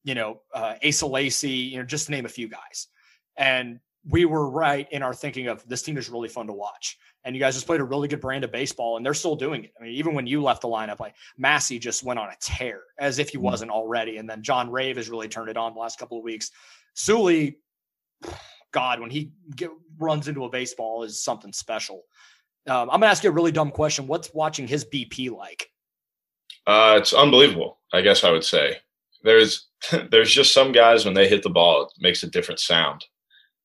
you 0.04 0.14
know, 0.14 0.40
uh, 0.54 0.74
Asa 0.86 1.06
Lacy, 1.06 1.50
you 1.50 1.78
know, 1.78 1.84
just 1.84 2.06
to 2.06 2.12
name 2.12 2.26
a 2.26 2.28
few 2.28 2.48
guys. 2.48 2.88
And 3.36 3.80
we 4.08 4.24
were 4.24 4.50
right 4.50 4.86
in 4.90 5.02
our 5.02 5.14
thinking 5.14 5.48
of 5.48 5.66
this 5.68 5.82
team 5.82 5.96
is 5.96 6.08
really 6.08 6.28
fun 6.28 6.46
to 6.46 6.52
watch 6.52 6.98
and 7.24 7.34
you 7.34 7.40
guys 7.40 7.54
just 7.54 7.66
played 7.66 7.80
a 7.80 7.84
really 7.84 8.08
good 8.08 8.20
brand 8.20 8.44
of 8.44 8.52
baseball 8.52 8.96
and 8.96 9.04
they're 9.04 9.14
still 9.14 9.36
doing 9.36 9.64
it. 9.64 9.72
I 9.78 9.82
mean, 9.82 9.92
even 9.92 10.14
when 10.14 10.26
you 10.26 10.42
left 10.42 10.62
the 10.62 10.68
lineup, 10.68 11.00
like 11.00 11.14
Massey 11.36 11.78
just 11.78 12.04
went 12.04 12.18
on 12.18 12.28
a 12.28 12.36
tear 12.40 12.82
as 12.98 13.18
if 13.18 13.30
he 13.30 13.36
mm-hmm. 13.36 13.46
wasn't 13.46 13.70
already. 13.70 14.18
And 14.18 14.28
then 14.28 14.42
John 14.42 14.70
Rave 14.70 14.96
has 14.96 15.10
really 15.10 15.28
turned 15.28 15.50
it 15.50 15.56
on 15.56 15.74
the 15.74 15.80
last 15.80 15.98
couple 15.98 16.18
of 16.18 16.24
weeks. 16.24 16.50
Seuly, 16.96 17.56
God, 18.72 19.00
when 19.00 19.10
he 19.10 19.32
get, 19.56 19.70
runs 19.98 20.28
into 20.28 20.44
a 20.44 20.48
baseball 20.48 21.02
is 21.02 21.22
something 21.22 21.52
special. 21.52 22.02
Um, 22.66 22.90
I'm 22.90 23.00
gonna 23.00 23.06
ask 23.06 23.24
you 23.24 23.30
a 23.30 23.32
really 23.32 23.52
dumb 23.52 23.70
question. 23.70 24.06
What's 24.06 24.32
watching 24.34 24.66
his 24.68 24.84
BP 24.84 25.30
like? 25.30 25.70
Uh, 26.66 26.96
it's 26.98 27.14
unbelievable. 27.14 27.78
I 27.92 28.02
guess 28.02 28.24
I 28.24 28.30
would 28.30 28.44
say 28.44 28.76
there's 29.22 29.68
there's 30.10 30.32
just 30.32 30.52
some 30.52 30.72
guys 30.72 31.04
when 31.04 31.14
they 31.14 31.28
hit 31.28 31.42
the 31.42 31.50
ball, 31.50 31.82
it 31.82 31.92
makes 32.00 32.22
a 32.22 32.26
different 32.30 32.60
sound. 32.60 33.04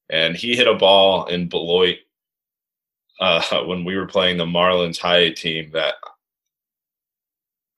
And 0.10 0.36
he 0.36 0.56
hit 0.56 0.68
a 0.68 0.76
ball 0.76 1.26
in 1.26 1.50
Beloit 1.50 1.98
uh, 3.20 3.64
when 3.66 3.86
we 3.86 3.96
were 3.96 4.08
playing 4.08 4.38
the 4.38 4.46
Marlins 4.46 4.98
high 4.98 5.30
team 5.30 5.72
that 5.74 5.96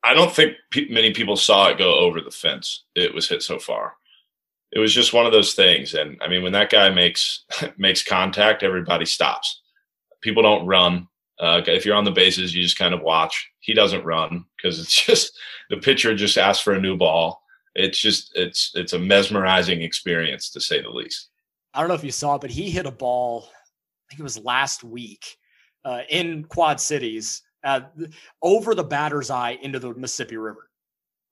I 0.03 0.13
don't 0.13 0.33
think 0.33 0.55
pe- 0.71 0.89
many 0.89 1.13
people 1.13 1.35
saw 1.35 1.67
it 1.69 1.79
go 1.79 1.95
over 1.95 2.21
the 2.21 2.31
fence. 2.31 2.83
It 2.95 3.13
was 3.13 3.27
hit 3.27 3.41
so 3.41 3.57
far. 3.57 3.93
It 4.71 4.79
was 4.79 4.93
just 4.93 5.13
one 5.13 5.25
of 5.25 5.31
those 5.31 5.55
things. 5.55 5.95
And 5.95 6.17
I 6.21 6.27
mean, 6.27 6.43
when 6.43 6.51
that 6.53 6.69
guy 6.69 6.89
makes 6.89 7.43
makes 7.77 8.03
contact, 8.03 8.63
everybody 8.63 9.05
stops. 9.05 9.61
People 10.21 10.43
don't 10.43 10.67
run. 10.67 11.07
Uh, 11.39 11.61
if 11.67 11.85
you're 11.85 11.95
on 11.95 12.05
the 12.05 12.11
bases, 12.11 12.55
you 12.55 12.63
just 12.63 12.77
kind 12.77 12.93
of 12.93 13.01
watch. 13.01 13.49
He 13.59 13.73
doesn't 13.73 14.05
run 14.05 14.45
because 14.55 14.79
it's 14.79 15.05
just 15.05 15.37
the 15.69 15.77
pitcher 15.77 16.15
just 16.15 16.37
asks 16.37 16.63
for 16.63 16.73
a 16.73 16.81
new 16.81 16.95
ball. 16.95 17.41
It's 17.73 17.99
just 17.99 18.31
it's 18.35 18.71
it's 18.75 18.93
a 18.93 18.99
mesmerizing 18.99 19.81
experience 19.81 20.49
to 20.51 20.61
say 20.61 20.81
the 20.81 20.89
least. 20.89 21.29
I 21.73 21.79
don't 21.79 21.89
know 21.89 21.95
if 21.95 22.03
you 22.03 22.11
saw 22.11 22.35
it, 22.35 22.41
but 22.41 22.51
he 22.51 22.69
hit 22.69 22.85
a 22.85 22.91
ball 22.91 23.49
I 24.05 24.11
think 24.11 24.19
it 24.19 24.23
was 24.23 24.37
last 24.37 24.83
week 24.83 25.37
uh, 25.83 26.01
in 26.09 26.43
Quad 26.45 26.79
Cities 26.79 27.41
uh, 27.63 27.81
over 28.41 28.75
the 28.75 28.83
batter's 28.83 29.29
eye 29.29 29.57
into 29.61 29.79
the 29.79 29.93
Mississippi 29.93 30.37
River. 30.37 30.69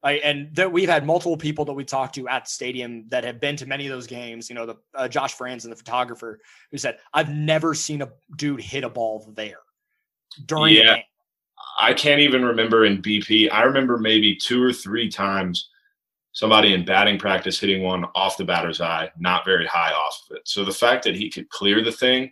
Right, 0.03 0.19
and 0.21 0.53
that 0.57 0.69
we've 0.69 0.89
had 0.89 1.05
multiple 1.05 1.37
people 1.37 1.63
that 1.63 1.71
we 1.71 1.85
talked 1.85 2.15
to 2.15 2.27
at 2.27 2.43
the 2.43 2.49
stadium 2.49 3.05
that 3.07 3.23
have 3.23 3.39
been 3.39 3.55
to 3.55 3.65
many 3.65 3.87
of 3.87 3.91
those 3.93 4.05
games. 4.05 4.49
You 4.49 4.55
know, 4.55 4.65
the 4.65 4.75
uh, 4.93 5.07
Josh 5.07 5.33
Franz 5.33 5.63
and 5.63 5.71
the 5.71 5.77
photographer 5.77 6.41
who 6.71 6.77
said, 6.77 6.97
"I've 7.13 7.29
never 7.29 7.73
seen 7.73 8.01
a 8.01 8.09
dude 8.35 8.59
hit 8.59 8.83
a 8.83 8.89
ball 8.89 9.31
there 9.33 9.59
during 10.45 10.75
yeah, 10.75 10.97
I 11.79 11.93
can't 11.93 12.19
even 12.19 12.43
remember 12.43 12.85
in 12.85 13.01
BP. 13.01 13.51
I 13.51 13.63
remember 13.63 13.97
maybe 13.97 14.35
two 14.35 14.61
or 14.61 14.73
three 14.73 15.09
times 15.09 15.69
somebody 16.31 16.73
in 16.73 16.85
batting 16.85 17.19
practice 17.19 17.59
hitting 17.59 17.83
one 17.83 18.05
off 18.15 18.37
the 18.37 18.43
batter's 18.43 18.81
eye, 18.81 19.11
not 19.17 19.45
very 19.45 19.67
high 19.67 19.91
off 19.91 20.25
of 20.29 20.37
it. 20.37 20.47
So 20.47 20.65
the 20.65 20.71
fact 20.71 21.03
that 21.05 21.15
he 21.15 21.29
could 21.29 21.49
clear 21.49 21.83
the 21.83 21.91
thing 21.91 22.31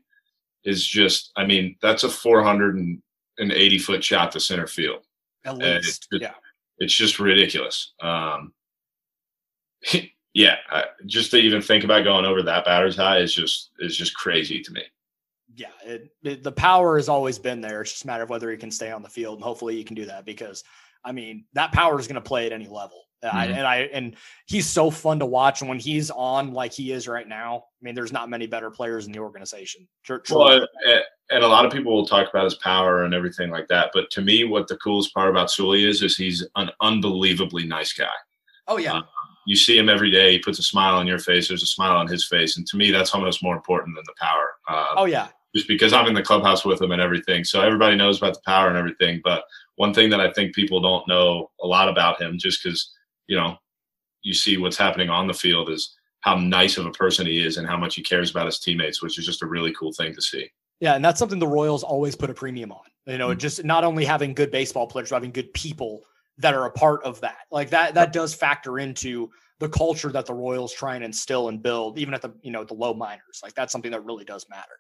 is 0.64 0.86
just, 0.86 1.32
I 1.36 1.46
mean, 1.46 1.76
that's 1.82 2.04
a 2.04 2.10
480 2.10 3.80
foot 3.80 4.04
shot 4.04 4.32
to 4.32 4.40
center 4.40 4.68
field. 4.68 5.06
At 5.46 5.58
least, 5.58 6.08
it's, 6.12 6.22
yeah. 6.22 6.34
It's 6.78 6.94
just 6.94 7.20
ridiculous. 7.20 7.94
Um, 8.02 8.54
yeah, 10.34 10.56
I, 10.70 10.86
just 11.06 11.32
to 11.32 11.38
even 11.38 11.62
think 11.62 11.84
about 11.84 12.04
going 12.04 12.26
over 12.26 12.42
that 12.44 12.66
batter's 12.66 12.96
high 12.96 13.20
is 13.20 13.34
just 13.34 13.72
is 13.80 13.98
just 13.98 14.16
crazy 14.16 14.62
to 14.62 14.72
me. 14.72 14.84
Yeah, 15.56 15.68
it, 15.86 16.12
it, 16.24 16.44
the 16.44 16.52
power 16.52 16.96
has 16.96 17.10
always 17.10 17.38
been 17.38 17.60
there. 17.60 17.82
It's 17.82 17.92
just 17.92 18.04
a 18.06 18.08
matter 18.08 18.24
of 18.24 18.30
whether 18.30 18.50
he 18.50 18.58
can 18.58 18.72
stay 18.72 18.92
on 18.92 19.02
the 19.02 19.10
field, 19.10 19.36
and 19.36 19.44
hopefully 19.44 19.76
he 19.76 19.84
can 19.84 19.96
do 19.96 20.06
that 20.06 20.26
because, 20.26 20.64
I 21.04 21.12
mean, 21.12 21.46
that 21.54 21.74
power 21.74 22.00
is 22.00 22.08
going 22.08 22.16
to 22.16 22.22
play 22.22 22.46
at 22.46 22.54
any 22.54 22.68
level. 22.68 23.04
Mm-hmm. 23.24 23.38
I, 23.38 23.46
and 23.46 23.68
I 23.68 23.78
and 23.94 24.16
he's 24.48 24.68
so 24.68 24.90
fun 24.90 25.20
to 25.20 25.26
watch. 25.26 25.62
And 25.62 25.70
when 25.70 25.80
he's 25.80 26.10
on 26.10 26.54
like 26.54 26.74
he 26.74 26.92
is 26.92 27.08
right 27.08 27.28
now, 27.28 27.66
I 27.82 27.86
mean, 27.86 27.96
there's 27.96 28.12
not 28.12 28.30
many 28.30 28.48
better 28.48 28.72
players 28.72 29.06
in 29.06 29.12
the 29.12 29.20
organization. 29.20 29.88
Well, 30.30 30.66
and 31.32 31.44
a 31.44 31.48
lot 31.48 31.66
of 31.66 31.72
people 31.72 31.94
will 31.94 32.06
talk 32.06 32.30
about 32.30 32.44
his 32.44 32.56
power 32.56 33.04
and 33.04 33.14
everything 33.14 33.50
like 33.50 33.68
that. 33.70 33.92
But 33.94 34.10
to 34.12 34.22
me, 34.22 34.44
what 34.44 34.68
the 34.68 34.76
coolest 34.78 35.14
part 35.14 35.30
about 35.30 35.48
Seuly 35.48 35.88
is, 35.88 36.04
is 36.04 36.18
he's 36.18 36.46
an 36.56 36.70
unbelievably 36.82 37.66
nice 37.66 37.94
guy. 37.94 38.08
Oh 38.68 38.78
yeah. 38.78 38.96
Um, 38.96 39.04
you 39.48 39.56
see 39.56 39.78
him 39.78 39.90
every 39.90 40.12
day. 40.12 40.34
He 40.34 40.40
puts 40.40 40.60
a 40.60 40.64
smile 40.64 40.96
on 40.96 41.08
your 41.08 41.20
face. 41.20 41.48
There's 41.48 41.64
a 41.64 41.68
smile 41.68 41.96
on 41.98 42.08
his 42.08 42.28
face, 42.28 42.58
and 42.58 42.68
to 42.68 42.78
me, 42.78 42.92
that's 42.92 43.14
almost 43.14 43.42
more 43.44 43.56
important 43.56 43.96
than 43.96 44.04
the 44.06 44.14
power. 44.20 44.50
Uh, 44.68 44.94
oh 44.98 45.06
yeah. 45.06 45.30
Just 45.56 45.68
because 45.68 45.92
I'm 45.92 46.08
in 46.08 46.14
the 46.14 46.22
clubhouse 46.22 46.64
with 46.64 46.82
him 46.82 46.92
and 46.92 47.02
everything, 47.02 47.44
so 47.44 47.62
everybody 47.62 47.96
knows 47.96 48.18
about 48.18 48.36
the 48.36 48.42
power 48.46 48.70
and 48.70 48.78
everything. 48.78 49.20
But 49.24 49.44
one 49.76 49.94
thing 49.94 50.10
that 50.12 50.22
I 50.22 50.32
think 50.32 50.56
people 50.56 50.80
don't 50.80 51.08
know 51.08 51.52
a 51.62 51.68
lot 51.68 51.90
about 51.90 52.22
him, 52.22 52.38
just 52.38 52.64
because 52.64 52.92
you 53.32 53.38
know, 53.38 53.56
you 54.24 54.34
see 54.34 54.58
what's 54.58 54.76
happening 54.76 55.10
on 55.10 55.26
the 55.26 55.34
field 55.34 55.70
is 55.70 55.96
how 56.20 56.36
nice 56.36 56.78
of 56.78 56.86
a 56.86 56.92
person 56.92 57.26
he 57.26 57.42
is 57.42 57.56
and 57.56 57.66
how 57.66 57.78
much 57.78 57.96
he 57.96 58.04
cares 58.04 58.30
about 58.30 58.46
his 58.46 58.60
teammates, 58.60 59.02
which 59.02 59.18
is 59.18 59.26
just 59.26 59.42
a 59.42 59.48
really 59.48 59.74
cool 59.74 59.94
thing 59.94 60.14
to 60.14 60.22
see. 60.22 60.50
Yeah, 60.82 60.96
and 60.96 61.06
that's 61.06 61.18
something 61.18 61.40
the 61.40 61.48
Royals 61.48 61.82
always 61.82 62.14
put 62.14 62.30
a 62.30 62.34
premium 62.34 62.74
on. 62.74 62.84
You 63.06 63.18
know, 63.18 63.30
mm-hmm. 63.30 63.40
just 63.40 63.64
not 63.64 63.86
only 63.86 64.04
having 64.04 64.34
good 64.34 64.52
baseball 64.52 64.86
players, 64.86 65.12
but 65.12 65.16
having 65.16 65.32
good 65.32 65.54
people 65.54 66.02
that 66.40 66.54
are 66.54 66.66
a 66.66 66.72
part 66.72 67.04
of 67.04 67.22
that. 67.22 67.46
Like 67.52 67.70
that 67.70 67.94
that 67.94 68.12
does 68.12 68.34
factor 68.34 68.80
into 68.80 69.30
the 69.60 69.70
culture 69.70 70.12
that 70.12 70.26
the 70.26 70.34
Royals 70.34 70.74
try 70.74 70.96
and 70.96 71.04
instill 71.04 71.48
and 71.48 71.64
build, 71.64 71.98
even 71.98 72.14
at 72.14 72.22
the 72.22 72.34
you 72.42 72.52
know 72.52 72.66
the 72.66 72.74
low 72.74 72.94
minors. 72.94 73.40
Like 73.42 73.54
that's 73.54 73.72
something 73.72 73.92
that 73.92 74.04
really 74.04 74.26
does 74.26 74.46
matter. 74.50 74.76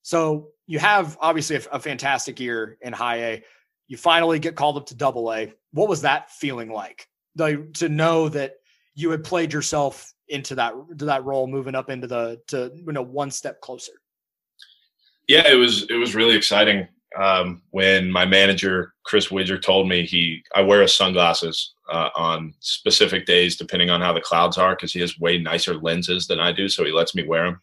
So 0.00 0.48
you 0.66 0.78
have 0.78 1.18
obviously 1.20 1.56
a, 1.56 1.62
a 1.72 1.78
fantastic 1.78 2.40
year 2.40 2.78
in 2.80 2.94
high 2.94 3.16
A. 3.16 3.44
You 3.86 3.98
finally 3.98 4.38
get 4.38 4.56
called 4.56 4.78
up 4.78 4.86
to 4.86 4.94
double 4.94 5.30
A. 5.30 5.52
What 5.72 5.90
was 5.90 6.02
that 6.02 6.30
feeling 6.30 6.70
like? 6.70 7.06
Like 7.36 7.72
to 7.74 7.88
know 7.88 8.28
that 8.28 8.54
you 8.94 9.10
had 9.10 9.24
played 9.24 9.52
yourself 9.52 10.12
into 10.28 10.54
that 10.56 10.74
to 10.98 11.04
that 11.06 11.24
role, 11.24 11.46
moving 11.46 11.74
up 11.74 11.90
into 11.90 12.06
the 12.06 12.40
to 12.48 12.70
you 12.74 12.92
know 12.92 13.02
one 13.02 13.30
step 13.30 13.60
closer. 13.60 13.92
Yeah, 15.28 15.48
it 15.48 15.56
was 15.56 15.82
it 15.90 15.96
was 15.96 16.14
really 16.14 16.36
exciting 16.36 16.88
um, 17.18 17.62
when 17.70 18.10
my 18.10 18.24
manager 18.24 18.94
Chris 19.04 19.30
Widger 19.30 19.58
told 19.58 19.88
me 19.88 20.06
he 20.06 20.42
I 20.54 20.62
wear 20.62 20.86
sunglasses 20.86 21.74
uh, 21.90 22.10
on 22.16 22.54
specific 22.60 23.26
days 23.26 23.56
depending 23.56 23.90
on 23.90 24.00
how 24.00 24.12
the 24.12 24.20
clouds 24.20 24.58
are 24.58 24.74
because 24.74 24.92
he 24.92 25.00
has 25.00 25.18
way 25.18 25.38
nicer 25.38 25.74
lenses 25.74 26.26
than 26.26 26.40
I 26.40 26.52
do, 26.52 26.68
so 26.68 26.84
he 26.84 26.92
lets 26.92 27.14
me 27.14 27.26
wear 27.26 27.44
them. 27.44 27.60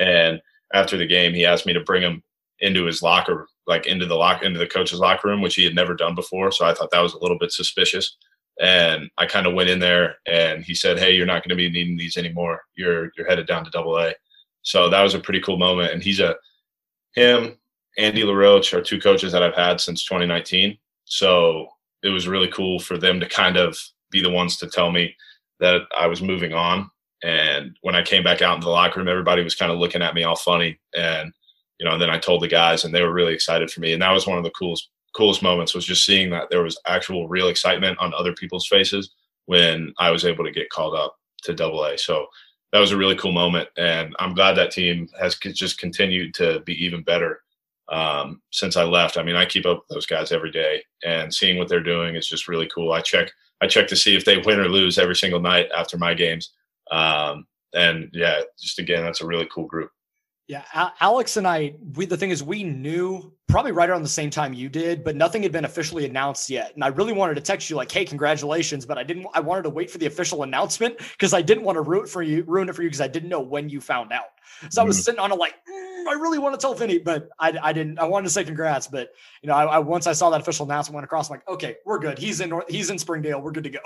And 0.00 0.40
after 0.74 0.96
the 0.96 1.06
game, 1.06 1.32
he 1.32 1.46
asked 1.46 1.66
me 1.66 1.72
to 1.72 1.80
bring 1.80 2.02
them 2.02 2.22
into 2.60 2.84
his 2.84 3.02
locker, 3.02 3.46
like 3.66 3.86
into 3.86 4.06
the 4.06 4.16
lock 4.16 4.42
into 4.42 4.58
the 4.58 4.66
coach's 4.66 4.98
locker 4.98 5.28
room, 5.28 5.40
which 5.40 5.54
he 5.54 5.64
had 5.64 5.74
never 5.74 5.94
done 5.94 6.14
before. 6.14 6.50
So 6.50 6.64
I 6.64 6.74
thought 6.74 6.90
that 6.90 7.00
was 7.00 7.14
a 7.14 7.18
little 7.18 7.38
bit 7.38 7.52
suspicious. 7.52 8.16
And 8.60 9.08
I 9.18 9.26
kind 9.26 9.46
of 9.46 9.54
went 9.54 9.70
in 9.70 9.78
there 9.78 10.16
and 10.26 10.64
he 10.64 10.74
said, 10.74 10.98
Hey, 10.98 11.14
you're 11.14 11.26
not 11.26 11.42
going 11.42 11.50
to 11.50 11.56
be 11.56 11.70
needing 11.70 11.96
these 11.96 12.16
anymore. 12.16 12.62
You're, 12.76 13.10
you're 13.16 13.28
headed 13.28 13.46
down 13.46 13.64
to 13.64 13.70
double 13.70 13.96
A. 13.98 14.14
So 14.62 14.90
that 14.90 15.02
was 15.02 15.14
a 15.14 15.20
pretty 15.20 15.40
cool 15.40 15.58
moment. 15.58 15.92
And 15.92 16.02
he's 16.02 16.20
a, 16.20 16.34
him, 17.14 17.56
Andy 17.98 18.22
LaRoche 18.22 18.72
are 18.74 18.82
two 18.82 19.00
coaches 19.00 19.32
that 19.32 19.42
I've 19.42 19.54
had 19.54 19.80
since 19.80 20.04
2019. 20.04 20.76
So 21.04 21.68
it 22.02 22.10
was 22.10 22.28
really 22.28 22.48
cool 22.48 22.78
for 22.78 22.98
them 22.98 23.20
to 23.20 23.28
kind 23.28 23.56
of 23.56 23.78
be 24.10 24.22
the 24.22 24.30
ones 24.30 24.56
to 24.58 24.68
tell 24.68 24.90
me 24.90 25.14
that 25.60 25.82
I 25.96 26.06
was 26.06 26.22
moving 26.22 26.52
on. 26.52 26.90
And 27.22 27.76
when 27.82 27.96
I 27.96 28.02
came 28.02 28.22
back 28.22 28.42
out 28.42 28.54
into 28.54 28.66
the 28.66 28.70
locker 28.70 29.00
room, 29.00 29.08
everybody 29.08 29.42
was 29.42 29.56
kind 29.56 29.72
of 29.72 29.78
looking 29.78 30.02
at 30.02 30.14
me 30.14 30.22
all 30.22 30.36
funny. 30.36 30.78
And, 30.96 31.32
you 31.78 31.86
know, 31.86 31.92
and 31.92 32.02
then 32.02 32.10
I 32.10 32.18
told 32.18 32.42
the 32.42 32.48
guys 32.48 32.84
and 32.84 32.94
they 32.94 33.02
were 33.02 33.12
really 33.12 33.34
excited 33.34 33.70
for 33.70 33.80
me. 33.80 33.92
And 33.92 34.02
that 34.02 34.12
was 34.12 34.26
one 34.26 34.38
of 34.38 34.44
the 34.44 34.50
coolest 34.50 34.88
coolest 35.18 35.42
moments 35.42 35.74
was 35.74 35.84
just 35.84 36.06
seeing 36.06 36.30
that 36.30 36.48
there 36.48 36.62
was 36.62 36.78
actual 36.86 37.28
real 37.28 37.48
excitement 37.48 37.98
on 37.98 38.14
other 38.14 38.32
people's 38.32 38.68
faces 38.68 39.10
when 39.46 39.92
I 39.98 40.12
was 40.12 40.24
able 40.24 40.44
to 40.44 40.52
get 40.52 40.70
called 40.70 40.94
up 40.94 41.16
to 41.42 41.52
double 41.52 41.84
A. 41.84 41.98
So 41.98 42.26
that 42.72 42.78
was 42.78 42.92
a 42.92 42.96
really 42.96 43.16
cool 43.16 43.32
moment. 43.32 43.68
And 43.76 44.14
I'm 44.20 44.32
glad 44.32 44.54
that 44.54 44.70
team 44.70 45.08
has 45.18 45.36
just 45.36 45.80
continued 45.80 46.34
to 46.34 46.60
be 46.60 46.84
even 46.84 47.02
better 47.02 47.40
um, 47.88 48.40
since 48.52 48.76
I 48.76 48.84
left. 48.84 49.16
I 49.18 49.24
mean, 49.24 49.34
I 49.34 49.44
keep 49.44 49.66
up 49.66 49.78
with 49.78 49.88
those 49.88 50.06
guys 50.06 50.30
every 50.30 50.52
day, 50.52 50.84
and 51.04 51.34
seeing 51.34 51.58
what 51.58 51.68
they're 51.68 51.82
doing 51.82 52.14
is 52.14 52.28
just 52.28 52.46
really 52.46 52.68
cool. 52.72 52.92
I 52.92 53.00
check 53.00 53.32
I 53.60 53.66
check 53.66 53.88
to 53.88 53.96
see 53.96 54.14
if 54.14 54.24
they 54.24 54.38
win 54.38 54.60
or 54.60 54.68
lose 54.68 54.98
every 54.98 55.16
single 55.16 55.40
night 55.40 55.68
after 55.76 55.98
my 55.98 56.14
games. 56.14 56.52
Um, 56.92 57.46
and 57.74 58.08
yeah, 58.12 58.42
just 58.60 58.78
again, 58.78 59.02
that's 59.02 59.20
a 59.20 59.26
really 59.26 59.48
cool 59.52 59.66
group. 59.66 59.90
Yeah, 60.48 60.64
Alex 61.00 61.36
and 61.36 61.46
I, 61.46 61.74
we 61.94 62.06
the 62.06 62.16
thing 62.16 62.30
is 62.30 62.42
we 62.42 62.64
knew 62.64 63.34
probably 63.48 63.70
right 63.70 63.90
around 63.90 64.02
the 64.02 64.08
same 64.08 64.30
time 64.30 64.54
you 64.54 64.70
did, 64.70 65.04
but 65.04 65.14
nothing 65.14 65.42
had 65.42 65.52
been 65.52 65.66
officially 65.66 66.06
announced 66.06 66.48
yet. 66.48 66.74
And 66.74 66.82
I 66.82 66.88
really 66.88 67.12
wanted 67.12 67.34
to 67.34 67.42
text 67.42 67.68
you 67.68 67.76
like, 67.76 67.92
"Hey, 67.92 68.06
congratulations!" 68.06 68.86
But 68.86 68.96
I 68.96 69.02
didn't. 69.02 69.26
I 69.34 69.40
wanted 69.40 69.64
to 69.64 69.70
wait 69.70 69.90
for 69.90 69.98
the 69.98 70.06
official 70.06 70.44
announcement 70.44 70.96
because 70.98 71.34
I 71.34 71.42
didn't 71.42 71.64
want 71.64 71.76
to 71.76 71.82
ruin 71.82 72.06
for 72.06 72.22
you, 72.22 72.44
ruin 72.46 72.70
it 72.70 72.74
for 72.74 72.82
you 72.82 72.88
because 72.88 73.02
I 73.02 73.08
didn't 73.08 73.28
know 73.28 73.40
when 73.40 73.68
you 73.68 73.82
found 73.82 74.10
out. 74.10 74.28
So. 74.70 74.80
I 74.80 74.84
was 74.86 74.96
mm-hmm. 74.96 75.02
sitting 75.02 75.20
on 75.20 75.32
it 75.32 75.34
like, 75.34 75.52
mm, 75.70 76.06
I 76.08 76.14
really 76.14 76.38
want 76.38 76.58
to 76.58 76.58
tell 76.58 76.72
Vinnie, 76.72 76.98
but 76.98 77.28
I, 77.38 77.52
I 77.62 77.72
didn't. 77.74 77.98
I 77.98 78.04
wanted 78.04 78.24
to 78.24 78.30
say 78.30 78.42
congrats, 78.42 78.86
but 78.86 79.10
you 79.42 79.48
know, 79.48 79.54
I, 79.54 79.64
I 79.64 79.78
once 79.78 80.06
I 80.06 80.14
saw 80.14 80.30
that 80.30 80.40
official 80.40 80.64
announcement 80.64 80.94
went 80.94 81.04
across, 81.04 81.28
I'm 81.28 81.34
like, 81.34 81.48
okay, 81.48 81.76
we're 81.84 81.98
good. 81.98 82.18
He's 82.18 82.40
in. 82.40 82.48
North, 82.48 82.64
he's 82.70 82.88
in 82.88 82.98
Springdale. 82.98 83.42
We're 83.42 83.52
good 83.52 83.64
to 83.64 83.70
go. 83.70 83.80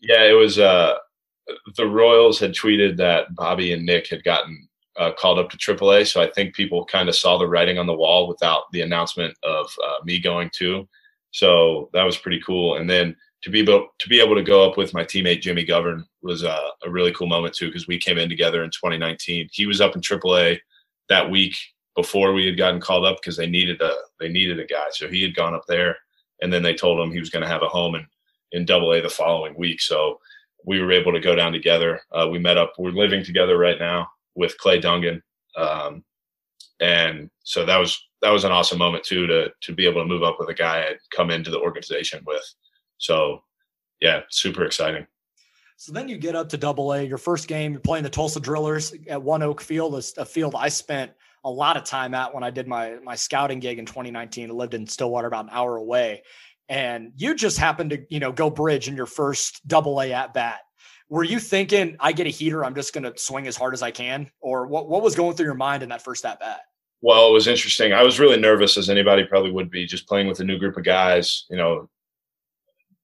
yeah, 0.00 0.24
it 0.24 0.36
was. 0.36 0.58
uh 0.58 0.94
The 1.76 1.86
Royals 1.86 2.40
had 2.40 2.52
tweeted 2.52 2.96
that 2.96 3.32
Bobby 3.36 3.72
and 3.72 3.86
Nick 3.86 4.08
had 4.08 4.24
gotten 4.24 4.68
uh, 4.96 5.12
called 5.18 5.38
up 5.38 5.50
to 5.50 5.56
AAA. 5.56 6.06
So 6.06 6.20
I 6.20 6.30
think 6.30 6.54
people 6.54 6.84
kind 6.84 7.08
of 7.08 7.16
saw 7.16 7.38
the 7.38 7.48
writing 7.48 7.78
on 7.78 7.86
the 7.86 7.94
wall 7.94 8.28
without 8.28 8.64
the 8.72 8.82
announcement 8.82 9.36
of 9.42 9.66
uh, 9.86 10.04
me 10.04 10.18
going 10.18 10.50
too. 10.52 10.88
So 11.32 11.90
that 11.92 12.04
was 12.04 12.18
pretty 12.18 12.40
cool. 12.44 12.76
And 12.76 12.88
then 12.88 13.16
to 13.42 13.50
be 13.50 13.60
able 13.60 13.88
to 13.98 14.08
be 14.08 14.20
able 14.20 14.34
to 14.34 14.42
go 14.42 14.68
up 14.68 14.76
with 14.76 14.92
my 14.92 15.04
teammate 15.04 15.40
Jimmy 15.40 15.64
Govern 15.64 16.04
was 16.22 16.42
a, 16.42 16.70
a 16.84 16.90
really 16.90 17.12
cool 17.12 17.26
moment 17.26 17.54
too 17.54 17.66
because 17.68 17.86
we 17.86 17.98
came 17.98 18.18
in 18.18 18.28
together 18.28 18.64
in 18.64 18.70
2019. 18.70 19.48
He 19.52 19.66
was 19.66 19.80
up 19.80 19.94
in 19.94 20.02
AAA 20.02 20.58
that 21.08 21.30
week 21.30 21.54
before 21.96 22.32
we 22.32 22.46
had 22.46 22.58
gotten 22.58 22.80
called 22.80 23.06
up 23.06 23.18
because 23.20 23.36
they 23.36 23.46
needed 23.46 23.80
a 23.80 23.94
they 24.18 24.28
needed 24.28 24.60
a 24.60 24.66
guy. 24.66 24.86
So 24.90 25.08
he 25.08 25.22
had 25.22 25.34
gone 25.34 25.54
up 25.54 25.64
there, 25.68 25.96
and 26.42 26.52
then 26.52 26.62
they 26.62 26.74
told 26.74 27.00
him 27.00 27.12
he 27.12 27.20
was 27.20 27.30
going 27.30 27.42
to 27.42 27.48
have 27.48 27.62
a 27.62 27.68
home 27.68 27.94
in 27.94 28.06
in 28.52 28.64
Double 28.64 28.92
A 28.92 29.00
the 29.00 29.08
following 29.08 29.54
week. 29.56 29.80
So 29.80 30.18
we 30.66 30.80
were 30.82 30.92
able 30.92 31.12
to 31.12 31.20
go 31.20 31.34
down 31.34 31.52
together. 31.52 32.02
Uh, 32.12 32.28
we 32.30 32.38
met 32.38 32.58
up. 32.58 32.74
We're 32.78 32.90
living 32.90 33.24
together 33.24 33.56
right 33.56 33.78
now 33.78 34.08
with 34.34 34.56
Clay 34.58 34.80
Dungan. 34.80 35.20
Um, 35.56 36.04
and 36.80 37.30
so 37.44 37.64
that 37.66 37.76
was 37.76 37.98
that 38.22 38.30
was 38.30 38.44
an 38.44 38.52
awesome 38.52 38.78
moment 38.78 39.04
too 39.04 39.26
to 39.26 39.50
to 39.60 39.74
be 39.74 39.86
able 39.86 40.02
to 40.02 40.08
move 40.08 40.22
up 40.22 40.36
with 40.38 40.48
a 40.48 40.54
guy 40.54 40.86
I'd 40.88 40.98
come 41.14 41.30
into 41.30 41.50
the 41.50 41.60
organization 41.60 42.22
with. 42.26 42.44
So 42.98 43.42
yeah, 44.00 44.20
super 44.30 44.64
exciting. 44.64 45.06
So 45.76 45.92
then 45.92 46.08
you 46.08 46.18
get 46.18 46.36
up 46.36 46.50
to 46.50 46.58
double 46.58 46.92
A, 46.92 47.02
your 47.02 47.18
first 47.18 47.48
game, 47.48 47.72
you're 47.72 47.80
playing 47.80 48.04
the 48.04 48.10
Tulsa 48.10 48.38
Drillers 48.38 48.92
at 49.08 49.20
ONEOK 49.20 49.60
Field, 49.60 49.94
a 50.18 50.26
field 50.26 50.54
I 50.54 50.68
spent 50.68 51.12
a 51.44 51.50
lot 51.50 51.78
of 51.78 51.84
time 51.84 52.12
at 52.12 52.34
when 52.34 52.44
I 52.44 52.50
did 52.50 52.68
my 52.68 52.96
my 53.02 53.14
scouting 53.14 53.60
gig 53.60 53.78
in 53.78 53.86
2019. 53.86 54.50
I 54.50 54.52
lived 54.52 54.74
in 54.74 54.86
Stillwater 54.86 55.26
about 55.26 55.46
an 55.46 55.50
hour 55.52 55.76
away. 55.76 56.22
And 56.68 57.12
you 57.16 57.34
just 57.34 57.58
happened 57.58 57.90
to, 57.90 58.04
you 58.10 58.20
know, 58.20 58.30
go 58.30 58.48
bridge 58.48 58.88
in 58.88 58.94
your 58.94 59.06
first 59.06 59.66
double 59.66 60.00
A 60.00 60.12
at 60.12 60.32
bat 60.34 60.60
were 61.10 61.24
you 61.24 61.40
thinking 61.40 61.96
I 61.98 62.12
get 62.12 62.28
a 62.28 62.30
heater, 62.30 62.64
I'm 62.64 62.74
just 62.74 62.94
going 62.94 63.04
to 63.04 63.12
swing 63.18 63.48
as 63.48 63.56
hard 63.56 63.74
as 63.74 63.82
I 63.82 63.90
can, 63.90 64.30
or 64.40 64.66
what? 64.66 64.88
What 64.88 65.02
was 65.02 65.16
going 65.16 65.36
through 65.36 65.46
your 65.46 65.54
mind 65.54 65.82
in 65.82 65.88
that 65.90 66.02
first 66.02 66.24
at 66.24 66.38
bat? 66.38 66.60
Well, 67.02 67.28
it 67.28 67.32
was 67.32 67.48
interesting. 67.48 67.92
I 67.92 68.02
was 68.02 68.20
really 68.20 68.38
nervous, 68.38 68.78
as 68.78 68.88
anybody 68.88 69.24
probably 69.24 69.50
would 69.50 69.70
be, 69.70 69.86
just 69.86 70.06
playing 70.06 70.28
with 70.28 70.40
a 70.40 70.44
new 70.44 70.58
group 70.58 70.76
of 70.76 70.84
guys. 70.84 71.46
You 71.50 71.56
know, 71.56 71.90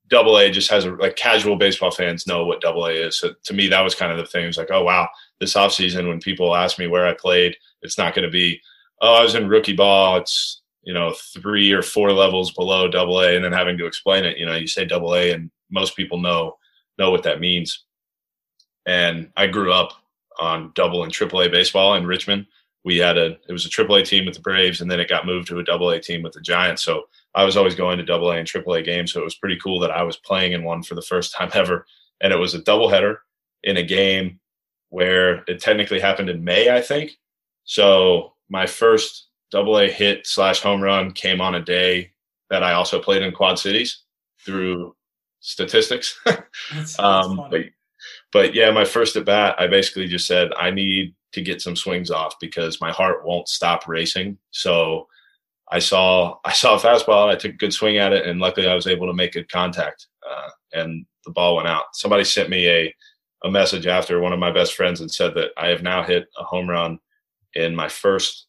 Double 0.08 0.38
A 0.38 0.50
just 0.50 0.70
has 0.70 0.84
a 0.84 0.92
like 0.92 1.16
casual 1.16 1.56
baseball 1.56 1.90
fans 1.90 2.28
know 2.28 2.46
what 2.46 2.60
Double 2.60 2.86
A 2.86 2.92
is. 2.92 3.18
So 3.18 3.32
to 3.44 3.54
me, 3.54 3.66
that 3.68 3.80
was 3.82 3.96
kind 3.96 4.12
of 4.12 4.18
the 4.18 4.26
thing. 4.26 4.44
It 4.44 4.48
was 4.48 4.58
like, 4.58 4.70
oh 4.70 4.84
wow, 4.84 5.08
this 5.40 5.54
offseason 5.54 6.08
when 6.08 6.20
people 6.20 6.54
ask 6.54 6.78
me 6.78 6.86
where 6.86 7.06
I 7.06 7.14
played, 7.14 7.56
it's 7.82 7.98
not 7.98 8.14
going 8.14 8.24
to 8.24 8.30
be, 8.30 8.60
oh, 9.02 9.14
I 9.14 9.22
was 9.22 9.34
in 9.34 9.48
rookie 9.48 9.74
ball. 9.74 10.18
It's 10.18 10.62
you 10.84 10.94
know 10.94 11.12
three 11.34 11.72
or 11.72 11.82
four 11.82 12.12
levels 12.12 12.52
below 12.52 12.86
Double 12.86 13.20
A, 13.20 13.34
and 13.34 13.44
then 13.44 13.52
having 13.52 13.76
to 13.78 13.86
explain 13.86 14.24
it. 14.24 14.38
You 14.38 14.46
know, 14.46 14.54
you 14.54 14.68
say 14.68 14.84
Double 14.84 15.16
A, 15.16 15.32
and 15.32 15.50
most 15.72 15.96
people 15.96 16.20
know 16.20 16.56
know 16.98 17.10
what 17.10 17.24
that 17.24 17.40
means 17.40 17.85
and 18.86 19.30
I 19.36 19.46
grew 19.48 19.72
up 19.72 19.92
on 20.38 20.72
double 20.74 21.02
and 21.02 21.12
triple 21.12 21.42
A 21.42 21.48
baseball 21.48 21.94
in 21.94 22.06
Richmond. 22.06 22.46
We 22.84 22.98
had 22.98 23.18
a 23.18 23.36
it 23.48 23.52
was 23.52 23.66
a 23.66 23.70
triple 23.70 23.96
A 23.96 24.04
team 24.04 24.26
with 24.26 24.36
the 24.36 24.40
Braves, 24.40 24.80
and 24.80 24.90
then 24.90 25.00
it 25.00 25.08
got 25.08 25.26
moved 25.26 25.48
to 25.48 25.58
a 25.58 25.64
double 25.64 25.90
A 25.90 26.00
team 26.00 26.22
with 26.22 26.32
the 26.32 26.40
Giants. 26.40 26.82
So 26.82 27.04
I 27.34 27.44
was 27.44 27.56
always 27.56 27.74
going 27.74 27.98
to 27.98 28.04
double 28.04 28.30
A 28.30 28.36
and 28.36 28.46
triple 28.46 28.74
A 28.74 28.82
games. 28.82 29.12
So 29.12 29.20
it 29.20 29.24
was 29.24 29.34
pretty 29.34 29.58
cool 29.62 29.80
that 29.80 29.90
I 29.90 30.02
was 30.02 30.16
playing 30.16 30.52
in 30.52 30.64
one 30.64 30.82
for 30.82 30.94
the 30.94 31.02
first 31.02 31.34
time 31.34 31.50
ever. 31.54 31.86
And 32.20 32.32
it 32.32 32.38
was 32.38 32.54
a 32.54 32.62
doubleheader 32.62 33.16
in 33.62 33.76
a 33.76 33.82
game 33.82 34.40
where 34.90 35.44
it 35.48 35.60
technically 35.60 36.00
happened 36.00 36.30
in 36.30 36.44
May, 36.44 36.74
I 36.74 36.80
think. 36.80 37.18
So 37.64 38.34
my 38.48 38.66
first 38.66 39.26
double 39.50 39.78
A 39.78 39.88
hit 39.90 40.26
slash 40.26 40.60
home 40.60 40.80
run 40.80 41.12
came 41.12 41.40
on 41.40 41.56
a 41.56 41.60
day 41.60 42.12
that 42.48 42.62
I 42.62 42.72
also 42.72 43.00
played 43.00 43.22
in 43.22 43.32
Quad 43.32 43.58
Cities 43.58 44.02
through 44.44 44.94
statistics. 45.40 46.18
um, 46.98 47.48
but 47.50 47.62
but 48.36 48.54
yeah, 48.54 48.70
my 48.70 48.84
first 48.84 49.16
at 49.16 49.24
bat, 49.24 49.56
I 49.58 49.66
basically 49.66 50.06
just 50.06 50.26
said 50.26 50.52
I 50.58 50.70
need 50.70 51.14
to 51.32 51.40
get 51.40 51.62
some 51.62 51.74
swings 51.74 52.10
off 52.10 52.34
because 52.38 52.82
my 52.82 52.92
heart 52.92 53.24
won't 53.24 53.48
stop 53.48 53.88
racing. 53.88 54.36
So 54.50 55.06
I 55.72 55.78
saw 55.78 56.36
I 56.44 56.52
saw 56.52 56.76
a 56.76 56.78
fastball. 56.78 57.22
And 57.22 57.32
I 57.32 57.36
took 57.36 57.54
a 57.54 57.56
good 57.56 57.72
swing 57.72 57.96
at 57.96 58.12
it, 58.12 58.26
and 58.26 58.38
luckily 58.38 58.68
I 58.68 58.74
was 58.74 58.86
able 58.86 59.06
to 59.06 59.14
make 59.14 59.32
good 59.32 59.50
contact, 59.50 60.08
uh, 60.30 60.50
and 60.74 61.06
the 61.24 61.30
ball 61.30 61.56
went 61.56 61.66
out. 61.66 61.84
Somebody 61.94 62.24
sent 62.24 62.50
me 62.50 62.68
a 62.68 62.94
a 63.42 63.50
message 63.50 63.86
after 63.86 64.20
one 64.20 64.34
of 64.34 64.38
my 64.38 64.50
best 64.50 64.74
friends 64.74 65.00
and 65.00 65.10
said 65.10 65.34
that 65.36 65.52
I 65.56 65.68
have 65.68 65.82
now 65.82 66.02
hit 66.02 66.26
a 66.38 66.44
home 66.44 66.68
run 66.68 66.98
in 67.54 67.74
my 67.74 67.88
first 67.88 68.48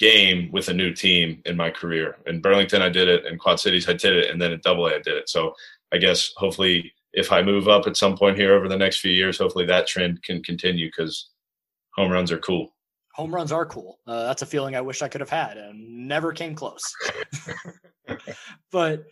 game 0.00 0.50
with 0.50 0.68
a 0.68 0.74
new 0.74 0.92
team 0.92 1.42
in 1.46 1.56
my 1.56 1.70
career. 1.70 2.16
In 2.26 2.40
Burlington, 2.40 2.82
I 2.82 2.88
did 2.88 3.06
it. 3.06 3.24
In 3.24 3.38
Quad 3.38 3.60
Cities, 3.60 3.88
I 3.88 3.92
did 3.92 4.14
it, 4.16 4.32
and 4.32 4.42
then 4.42 4.52
at 4.52 4.62
Double 4.62 4.88
A, 4.88 4.96
I 4.96 5.00
did 5.00 5.14
it. 5.14 5.28
So 5.28 5.54
I 5.92 5.98
guess 5.98 6.32
hopefully 6.36 6.92
if 7.12 7.32
I 7.32 7.42
move 7.42 7.68
up 7.68 7.86
at 7.86 7.96
some 7.96 8.16
point 8.16 8.36
here 8.36 8.54
over 8.54 8.68
the 8.68 8.76
next 8.76 8.98
few 8.98 9.10
years, 9.10 9.38
hopefully 9.38 9.66
that 9.66 9.86
trend 9.86 10.22
can 10.22 10.42
continue 10.42 10.88
because 10.88 11.30
home 11.94 12.10
runs 12.10 12.30
are 12.30 12.38
cool. 12.38 12.74
Home 13.14 13.34
runs 13.34 13.52
are 13.52 13.64
cool. 13.64 13.98
Uh, 14.06 14.24
that's 14.24 14.42
a 14.42 14.46
feeling 14.46 14.76
I 14.76 14.82
wish 14.82 15.00
I 15.00 15.08
could 15.08 15.22
have 15.22 15.30
had 15.30 15.56
and 15.56 16.06
never 16.06 16.32
came 16.32 16.54
close. 16.54 16.82
but 18.70 19.04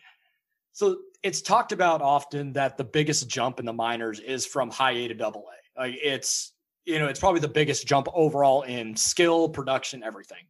so 0.73 0.99
it's 1.23 1.41
talked 1.41 1.73
about 1.73 2.03
often 2.03 2.53
that 2.53 2.77
the 2.77 2.85
biggest 2.85 3.29
jump 3.29 3.59
in 3.59 3.65
the 3.65 3.73
minors 3.73 4.21
is 4.21 4.45
from 4.45 4.71
high 4.71 4.93
A 4.93 5.09
to 5.09 5.15
double 5.15 5.45
A. 5.49 5.81
Like 5.81 5.99
it's 6.03 6.53
you 6.85 6.99
know 6.99 7.07
it's 7.07 7.19
probably 7.21 7.41
the 7.41 7.49
biggest 7.49 7.87
jump 7.87 8.09
overall 8.13 8.63
in 8.63 8.95
skill, 8.95 9.49
production, 9.49 10.03
everything. 10.03 10.45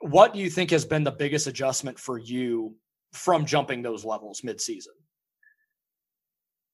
What 0.00 0.32
do 0.32 0.38
you 0.38 0.50
think 0.50 0.70
has 0.70 0.84
been 0.84 1.02
the 1.02 1.10
biggest 1.10 1.48
adjustment 1.48 1.98
for 1.98 2.18
you 2.18 2.76
from 3.12 3.46
jumping 3.46 3.82
those 3.82 4.04
levels 4.04 4.44
mid-season? 4.44 4.92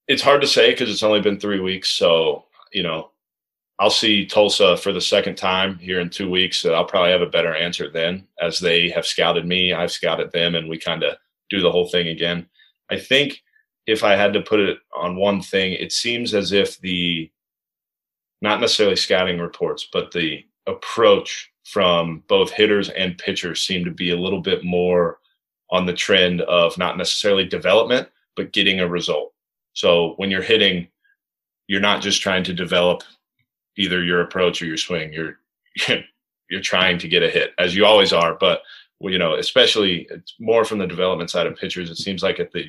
It's 0.08 0.22
hard 0.22 0.40
to 0.40 0.46
say 0.46 0.70
because 0.70 0.90
it's 0.90 1.02
only 1.02 1.20
been 1.20 1.38
three 1.38 1.60
weeks. 1.60 1.92
So, 1.92 2.44
you 2.72 2.82
know, 2.82 3.10
I'll 3.78 3.90
see 3.90 4.26
Tulsa 4.26 4.76
for 4.76 4.92
the 4.92 5.00
second 5.00 5.36
time 5.36 5.78
here 5.78 6.00
in 6.00 6.10
two 6.10 6.30
weeks. 6.30 6.64
I'll 6.64 6.84
probably 6.84 7.10
have 7.10 7.22
a 7.22 7.26
better 7.26 7.54
answer 7.54 7.90
then 7.90 8.26
as 8.40 8.58
they 8.58 8.90
have 8.90 9.06
scouted 9.06 9.46
me. 9.46 9.72
I've 9.72 9.92
scouted 9.92 10.30
them 10.32 10.54
and 10.54 10.68
we 10.68 10.78
kind 10.78 11.02
of 11.02 11.16
do 11.50 11.60
the 11.60 11.70
whole 11.70 11.88
thing 11.88 12.08
again. 12.08 12.46
I 12.90 12.98
think 12.98 13.42
if 13.86 14.04
I 14.04 14.14
had 14.14 14.32
to 14.34 14.42
put 14.42 14.60
it 14.60 14.78
on 14.94 15.16
one 15.16 15.40
thing, 15.40 15.72
it 15.72 15.92
seems 15.92 16.34
as 16.34 16.52
if 16.52 16.78
the, 16.80 17.30
not 18.40 18.60
necessarily 18.60 18.96
scouting 18.96 19.38
reports, 19.38 19.88
but 19.92 20.12
the 20.12 20.44
approach 20.66 21.50
from 21.64 22.22
both 22.28 22.50
hitters 22.50 22.88
and 22.90 23.18
pitchers 23.18 23.62
seem 23.62 23.84
to 23.84 23.90
be 23.90 24.10
a 24.10 24.16
little 24.16 24.40
bit 24.40 24.64
more 24.64 25.18
on 25.70 25.86
the 25.86 25.92
trend 25.92 26.42
of 26.42 26.76
not 26.76 26.98
necessarily 26.98 27.46
development, 27.46 28.08
but 28.36 28.52
getting 28.52 28.80
a 28.80 28.88
result. 28.88 29.31
So 29.72 30.14
when 30.16 30.30
you're 30.30 30.42
hitting, 30.42 30.88
you're 31.66 31.80
not 31.80 32.02
just 32.02 32.22
trying 32.22 32.44
to 32.44 32.52
develop 32.52 33.02
either 33.76 34.02
your 34.02 34.20
approach 34.20 34.60
or 34.60 34.66
your 34.66 34.76
swing. 34.76 35.12
You're 35.12 35.38
you're 36.50 36.60
trying 36.60 36.98
to 36.98 37.08
get 37.08 37.22
a 37.22 37.30
hit, 37.30 37.52
as 37.58 37.74
you 37.74 37.86
always 37.86 38.12
are. 38.12 38.36
But 38.38 38.62
you 39.00 39.18
know, 39.18 39.34
especially 39.34 40.06
it's 40.10 40.34
more 40.38 40.64
from 40.64 40.78
the 40.78 40.86
development 40.86 41.30
side 41.30 41.46
of 41.46 41.56
pitchers. 41.56 41.90
It 41.90 41.96
seems 41.96 42.22
like 42.22 42.40
at 42.40 42.52
the 42.52 42.66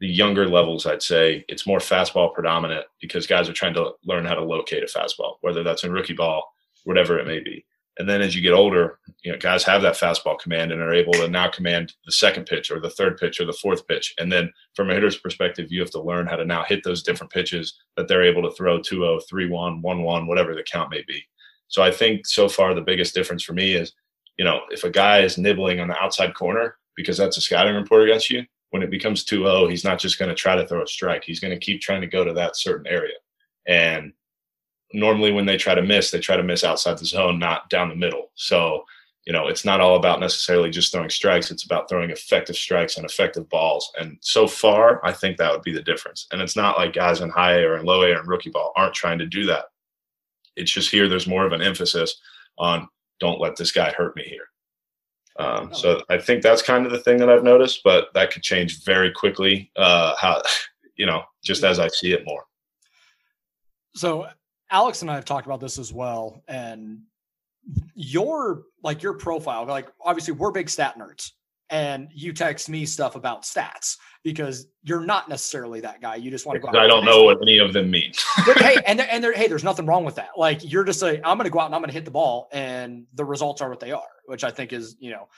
the 0.00 0.08
younger 0.08 0.48
levels, 0.48 0.86
I'd 0.86 1.02
say 1.02 1.44
it's 1.48 1.66
more 1.66 1.78
fastball 1.78 2.34
predominant 2.34 2.84
because 3.00 3.26
guys 3.26 3.48
are 3.48 3.54
trying 3.54 3.74
to 3.74 3.92
learn 4.04 4.26
how 4.26 4.34
to 4.34 4.44
locate 4.44 4.82
a 4.82 4.86
fastball, 4.86 5.36
whether 5.40 5.62
that's 5.62 5.84
in 5.84 5.92
rookie 5.92 6.12
ball, 6.12 6.52
whatever 6.84 7.18
it 7.18 7.26
may 7.26 7.40
be. 7.40 7.64
And 7.98 8.08
then 8.08 8.20
as 8.20 8.34
you 8.36 8.42
get 8.42 8.52
older, 8.52 8.98
you 9.22 9.32
know, 9.32 9.38
guys 9.38 9.64
have 9.64 9.80
that 9.82 9.94
fastball 9.94 10.38
command 10.38 10.70
and 10.70 10.82
are 10.82 10.92
able 10.92 11.14
to 11.14 11.28
now 11.28 11.48
command 11.48 11.94
the 12.04 12.12
second 12.12 12.44
pitch 12.44 12.70
or 12.70 12.78
the 12.78 12.90
third 12.90 13.16
pitch 13.16 13.40
or 13.40 13.46
the 13.46 13.54
fourth 13.54 13.86
pitch. 13.88 14.14
And 14.18 14.30
then 14.30 14.52
from 14.74 14.90
a 14.90 14.94
hitter's 14.94 15.16
perspective, 15.16 15.72
you 15.72 15.80
have 15.80 15.90
to 15.92 16.02
learn 16.02 16.26
how 16.26 16.36
to 16.36 16.44
now 16.44 16.62
hit 16.62 16.84
those 16.84 17.02
different 17.02 17.32
pitches 17.32 17.74
that 17.96 18.06
they're 18.06 18.24
able 18.24 18.42
to 18.42 18.54
throw 18.54 18.80
2 18.80 18.96
0, 18.96 19.20
3 19.20 19.48
1, 19.48 19.82
1 19.82 20.02
1, 20.02 20.26
whatever 20.26 20.54
the 20.54 20.62
count 20.62 20.90
may 20.90 21.02
be. 21.06 21.22
So 21.68 21.82
I 21.82 21.90
think 21.90 22.26
so 22.26 22.48
far 22.48 22.74
the 22.74 22.80
biggest 22.82 23.14
difference 23.14 23.42
for 23.42 23.54
me 23.54 23.74
is, 23.74 23.92
you 24.36 24.44
know, 24.44 24.60
if 24.70 24.84
a 24.84 24.90
guy 24.90 25.20
is 25.20 25.38
nibbling 25.38 25.80
on 25.80 25.88
the 25.88 25.98
outside 25.98 26.34
corner 26.34 26.76
because 26.96 27.16
that's 27.16 27.38
a 27.38 27.40
scouting 27.40 27.74
report 27.74 28.04
against 28.04 28.30
you, 28.30 28.44
when 28.70 28.82
it 28.82 28.90
becomes 28.90 29.24
2 29.24 29.44
0, 29.44 29.68
he's 29.68 29.84
not 29.84 29.98
just 29.98 30.18
going 30.18 30.28
to 30.28 30.34
try 30.34 30.54
to 30.54 30.66
throw 30.66 30.82
a 30.82 30.86
strike. 30.86 31.24
He's 31.24 31.40
going 31.40 31.58
to 31.58 31.64
keep 31.64 31.80
trying 31.80 32.02
to 32.02 32.06
go 32.06 32.24
to 32.24 32.34
that 32.34 32.56
certain 32.56 32.86
area. 32.86 33.14
And 33.66 34.12
normally 34.92 35.32
when 35.32 35.46
they 35.46 35.56
try 35.56 35.74
to 35.74 35.82
miss, 35.82 36.10
they 36.10 36.20
try 36.20 36.36
to 36.36 36.42
miss 36.42 36.64
outside 36.64 36.98
the 36.98 37.04
zone, 37.04 37.38
not 37.38 37.68
down 37.70 37.88
the 37.88 37.96
middle. 37.96 38.30
So 38.34 38.84
you 39.26 39.32
know, 39.32 39.48
it's 39.48 39.64
not 39.64 39.80
all 39.80 39.96
about 39.96 40.20
necessarily 40.20 40.70
just 40.70 40.92
throwing 40.92 41.10
strikes. 41.10 41.50
It's 41.50 41.64
about 41.64 41.88
throwing 41.88 42.10
effective 42.10 42.54
strikes 42.54 42.96
and 42.96 43.04
effective 43.04 43.48
balls. 43.48 43.90
And 43.98 44.18
so 44.20 44.46
far, 44.46 45.04
I 45.04 45.12
think 45.12 45.36
that 45.36 45.50
would 45.50 45.62
be 45.62 45.72
the 45.72 45.82
difference. 45.82 46.28
And 46.30 46.40
it's 46.40 46.54
not 46.54 46.78
like 46.78 46.92
guys 46.92 47.20
in 47.20 47.30
high 47.30 47.58
A 47.58 47.64
or 47.64 47.76
in 47.76 47.84
low 47.84 48.02
A 48.02 48.12
or 48.12 48.20
in 48.20 48.26
rookie 48.26 48.50
ball 48.50 48.72
aren't 48.76 48.94
trying 48.94 49.18
to 49.18 49.26
do 49.26 49.44
that. 49.46 49.64
It's 50.54 50.70
just 50.70 50.90
here, 50.90 51.08
there's 51.08 51.26
more 51.26 51.44
of 51.44 51.52
an 51.52 51.60
emphasis 51.60 52.20
on 52.56 52.88
don't 53.18 53.40
let 53.40 53.56
this 53.56 53.72
guy 53.72 53.90
hurt 53.90 54.14
me 54.14 54.22
here. 54.22 54.46
Um, 55.38 55.74
so 55.74 56.00
I 56.08 56.18
think 56.18 56.42
that's 56.42 56.62
kind 56.62 56.86
of 56.86 56.92
the 56.92 56.98
thing 57.00 57.18
that 57.18 57.28
I've 57.28 57.42
noticed, 57.42 57.80
but 57.84 58.08
that 58.14 58.32
could 58.32 58.42
change 58.42 58.84
very 58.84 59.10
quickly. 59.10 59.70
Uh, 59.74 60.14
how, 60.18 60.40
you 60.96 61.04
know, 61.04 61.24
just 61.44 61.64
as 61.64 61.80
I 61.80 61.88
see 61.88 62.12
it 62.12 62.24
more. 62.24 62.44
So 63.96 64.28
Alex 64.70 65.02
and 65.02 65.10
I 65.10 65.14
have 65.14 65.24
talked 65.24 65.46
about 65.46 65.60
this 65.60 65.78
as 65.78 65.92
well, 65.92 66.42
and 66.48 67.00
your 67.94 68.64
like 68.82 69.02
your 69.02 69.14
profile, 69.14 69.64
like 69.66 69.88
obviously 70.00 70.32
we're 70.32 70.50
big 70.50 70.68
stat 70.68 70.98
nerds 70.98 71.32
and 71.70 72.08
you 72.14 72.32
text 72.32 72.68
me 72.68 72.86
stuff 72.86 73.16
about 73.16 73.42
stats 73.42 73.96
because 74.22 74.68
you're 74.82 75.04
not 75.04 75.28
necessarily 75.28 75.80
that 75.80 76.00
guy. 76.00 76.16
You 76.16 76.30
just 76.30 76.46
want 76.46 76.60
to 76.60 76.60
go. 76.60 76.78
I 76.78 76.86
don't 76.86 77.04
know 77.04 77.24
what 77.24 77.38
any 77.42 77.58
of 77.58 77.72
them 77.72 77.90
mean. 77.90 78.12
but 78.46 78.58
hey, 78.58 78.76
and 78.86 79.00
and 79.00 79.22
there, 79.22 79.32
hey, 79.32 79.48
there's 79.48 79.64
nothing 79.64 79.86
wrong 79.86 80.04
with 80.04 80.16
that. 80.16 80.30
Like 80.36 80.60
you're 80.70 80.84
just 80.84 81.02
like 81.02 81.20
I'm 81.24 81.36
going 81.36 81.44
to 81.44 81.50
go 81.50 81.60
out 81.60 81.66
and 81.66 81.74
I'm 81.74 81.80
going 81.80 81.88
to 81.88 81.94
hit 81.94 82.04
the 82.04 82.10
ball, 82.10 82.48
and 82.52 83.06
the 83.14 83.24
results 83.24 83.60
are 83.60 83.70
what 83.70 83.80
they 83.80 83.92
are, 83.92 84.02
which 84.26 84.44
I 84.44 84.50
think 84.50 84.72
is 84.72 84.96
you 85.00 85.10
know, 85.10 85.28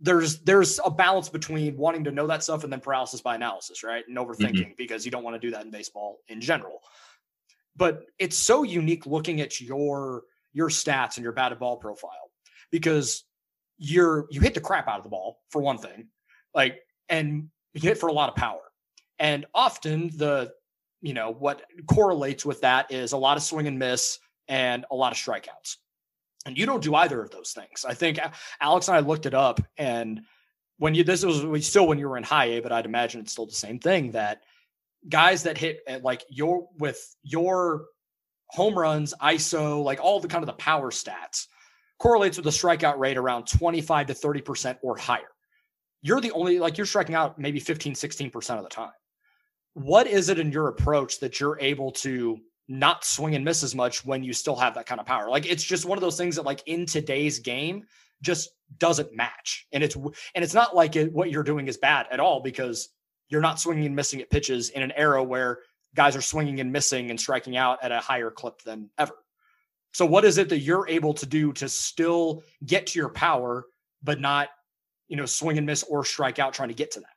there's 0.00 0.38
there's 0.40 0.78
a 0.84 0.90
balance 0.90 1.28
between 1.28 1.76
wanting 1.76 2.04
to 2.04 2.12
know 2.12 2.26
that 2.26 2.42
stuff 2.42 2.64
and 2.64 2.72
then 2.72 2.80
paralysis 2.80 3.20
by 3.20 3.34
analysis, 3.34 3.82
right, 3.82 4.04
and 4.06 4.16
overthinking 4.16 4.54
mm-hmm. 4.54 4.72
because 4.76 5.04
you 5.04 5.10
don't 5.10 5.24
want 5.24 5.34
to 5.34 5.40
do 5.40 5.50
that 5.50 5.64
in 5.64 5.70
baseball 5.70 6.18
in 6.28 6.40
general. 6.40 6.80
But 7.76 8.02
it's 8.18 8.36
so 8.36 8.62
unique 8.62 9.06
looking 9.06 9.40
at 9.40 9.60
your 9.60 10.24
your 10.52 10.68
stats 10.68 11.16
and 11.16 11.24
your 11.24 11.32
batted 11.32 11.58
ball 11.58 11.76
profile 11.76 12.30
because 12.70 13.24
you're 13.78 14.26
you 14.30 14.40
hit 14.40 14.54
the 14.54 14.60
crap 14.60 14.88
out 14.88 14.98
of 14.98 15.04
the 15.04 15.10
ball 15.10 15.40
for 15.50 15.62
one 15.62 15.78
thing, 15.78 16.08
like 16.54 16.80
and 17.08 17.48
you 17.74 17.80
hit 17.80 17.98
for 17.98 18.08
a 18.08 18.12
lot 18.12 18.28
of 18.28 18.36
power. 18.36 18.60
And 19.18 19.46
often 19.54 20.10
the 20.16 20.52
you 21.00 21.14
know 21.14 21.32
what 21.32 21.62
correlates 21.86 22.44
with 22.44 22.60
that 22.60 22.90
is 22.92 23.12
a 23.12 23.16
lot 23.16 23.36
of 23.36 23.42
swing 23.42 23.66
and 23.66 23.78
miss 23.78 24.18
and 24.48 24.84
a 24.90 24.94
lot 24.94 25.12
of 25.12 25.18
strikeouts. 25.18 25.76
And 26.44 26.58
you 26.58 26.66
don't 26.66 26.82
do 26.82 26.94
either 26.96 27.22
of 27.22 27.30
those 27.30 27.52
things. 27.52 27.84
I 27.84 27.94
think 27.94 28.18
Alex 28.60 28.88
and 28.88 28.96
I 28.96 29.00
looked 29.00 29.26
it 29.26 29.34
up 29.34 29.60
and 29.78 30.20
when 30.78 30.94
you 30.96 31.04
this 31.04 31.24
was 31.24 31.46
we 31.46 31.60
still 31.60 31.86
when 31.86 31.98
you 31.98 32.08
were 32.08 32.16
in 32.16 32.24
high 32.24 32.46
A, 32.46 32.60
but 32.60 32.72
I'd 32.72 32.86
imagine 32.86 33.20
it's 33.20 33.32
still 33.32 33.46
the 33.46 33.52
same 33.52 33.78
thing 33.78 34.10
that 34.12 34.42
guys 35.08 35.42
that 35.44 35.58
hit 35.58 35.80
at 35.86 36.02
like 36.02 36.24
your 36.28 36.68
with 36.78 36.98
your 37.22 37.86
home 38.52 38.78
runs, 38.78 39.14
ISO, 39.20 39.82
like 39.82 40.00
all 40.00 40.20
the 40.20 40.28
kind 40.28 40.42
of 40.42 40.46
the 40.46 40.52
power 40.54 40.90
stats 40.90 41.46
correlates 41.98 42.36
with 42.36 42.46
a 42.46 42.50
strikeout 42.50 42.98
rate 42.98 43.16
around 43.16 43.46
25 43.46 44.08
to 44.08 44.12
30% 44.12 44.76
or 44.82 44.96
higher. 44.96 45.20
You're 46.02 46.20
the 46.20 46.32
only, 46.32 46.58
like 46.58 46.76
you're 46.76 46.86
striking 46.86 47.14
out 47.14 47.38
maybe 47.38 47.60
15, 47.60 47.94
16% 47.94 48.56
of 48.56 48.62
the 48.62 48.68
time. 48.68 48.90
What 49.74 50.06
is 50.06 50.28
it 50.28 50.38
in 50.38 50.52
your 50.52 50.68
approach 50.68 51.20
that 51.20 51.40
you're 51.40 51.58
able 51.60 51.92
to 51.92 52.38
not 52.68 53.04
swing 53.04 53.34
and 53.34 53.44
miss 53.44 53.62
as 53.62 53.74
much 53.74 54.04
when 54.04 54.22
you 54.22 54.32
still 54.32 54.56
have 54.56 54.74
that 54.74 54.84
kind 54.84 55.00
of 55.00 55.06
power? 55.06 55.30
Like 55.30 55.46
it's 55.46 55.62
just 55.62 55.86
one 55.86 55.96
of 55.96 56.02
those 56.02 56.18
things 56.18 56.36
that, 56.36 56.42
like 56.42 56.62
in 56.66 56.84
today's 56.84 57.38
game, 57.38 57.84
just 58.20 58.50
doesn't 58.78 59.16
match. 59.16 59.66
And 59.72 59.82
it's, 59.82 59.94
and 59.94 60.44
it's 60.44 60.54
not 60.54 60.74
like 60.74 60.96
it, 60.96 61.12
what 61.12 61.30
you're 61.30 61.42
doing 61.42 61.68
is 61.68 61.78
bad 61.78 62.06
at 62.10 62.20
all 62.20 62.42
because 62.42 62.88
you're 63.32 63.40
not 63.40 63.58
swinging 63.58 63.86
and 63.86 63.96
missing 63.96 64.20
at 64.20 64.28
pitches 64.28 64.68
in 64.68 64.82
an 64.82 64.92
era 64.94 65.24
where 65.24 65.60
guys 65.94 66.14
are 66.14 66.20
swinging 66.20 66.60
and 66.60 66.70
missing 66.70 67.08
and 67.10 67.18
striking 67.18 67.56
out 67.56 67.78
at 67.82 67.90
a 67.90 67.98
higher 67.98 68.30
clip 68.30 68.60
than 68.60 68.90
ever. 68.98 69.14
So, 69.94 70.04
what 70.04 70.26
is 70.26 70.36
it 70.36 70.50
that 70.50 70.58
you're 70.58 70.86
able 70.86 71.14
to 71.14 71.24
do 71.24 71.52
to 71.54 71.68
still 71.68 72.42
get 72.66 72.86
to 72.88 72.98
your 72.98 73.08
power, 73.08 73.64
but 74.02 74.20
not, 74.20 74.50
you 75.08 75.16
know, 75.16 75.24
swing 75.24 75.56
and 75.56 75.66
miss 75.66 75.82
or 75.82 76.04
strike 76.04 76.38
out 76.38 76.52
trying 76.52 76.68
to 76.68 76.74
get 76.74 76.90
to 76.92 77.00
that? 77.00 77.16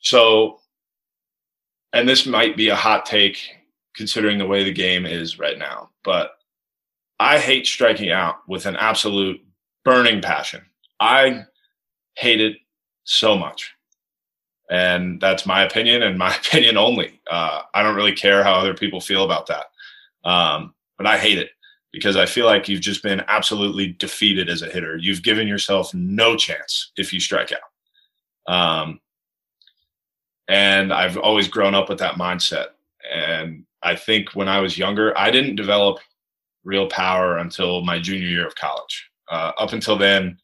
So, 0.00 0.60
and 1.92 2.08
this 2.08 2.24
might 2.24 2.56
be 2.56 2.70
a 2.70 2.74
hot 2.74 3.04
take 3.04 3.38
considering 3.94 4.38
the 4.38 4.46
way 4.46 4.64
the 4.64 4.72
game 4.72 5.04
is 5.04 5.38
right 5.38 5.58
now, 5.58 5.90
but 6.02 6.32
I 7.20 7.38
hate 7.38 7.66
striking 7.66 8.10
out 8.10 8.36
with 8.48 8.64
an 8.64 8.76
absolute 8.76 9.40
burning 9.84 10.22
passion. 10.22 10.62
I 10.98 11.44
hate 12.16 12.40
it 12.40 12.56
so 13.04 13.36
much 13.36 13.73
and 14.70 15.20
that's 15.20 15.46
my 15.46 15.62
opinion 15.62 16.02
and 16.02 16.18
my 16.18 16.34
opinion 16.46 16.76
only. 16.76 17.20
Uh, 17.30 17.62
I 17.74 17.82
don't 17.82 17.96
really 17.96 18.14
care 18.14 18.42
how 18.42 18.54
other 18.54 18.74
people 18.74 19.00
feel 19.00 19.24
about 19.24 19.46
that, 19.46 19.66
um, 20.28 20.74
but 20.96 21.06
I 21.06 21.18
hate 21.18 21.38
it 21.38 21.50
because 21.92 22.16
I 22.16 22.26
feel 22.26 22.46
like 22.46 22.68
you've 22.68 22.80
just 22.80 23.02
been 23.02 23.22
absolutely 23.28 23.92
defeated 23.92 24.48
as 24.48 24.62
a 24.62 24.68
hitter. 24.68 24.96
You've 24.96 25.22
given 25.22 25.46
yourself 25.46 25.94
no 25.94 26.34
chance 26.36 26.90
if 26.96 27.12
you 27.12 27.20
strike 27.20 27.52
out. 27.52 28.52
Um, 28.52 29.00
and 30.48 30.92
I've 30.92 31.16
always 31.16 31.48
grown 31.48 31.74
up 31.74 31.88
with 31.88 31.98
that 31.98 32.16
mindset. 32.16 32.68
And 33.12 33.64
I 33.82 33.94
think 33.94 34.34
when 34.34 34.48
I 34.48 34.60
was 34.60 34.76
younger, 34.76 35.16
I 35.16 35.30
didn't 35.30 35.56
develop 35.56 35.98
real 36.64 36.88
power 36.88 37.38
until 37.38 37.82
my 37.82 37.98
junior 37.98 38.26
year 38.26 38.46
of 38.46 38.54
college. 38.56 39.10
Uh, 39.30 39.52
up 39.58 39.72
until 39.72 39.96
then, 39.96 40.38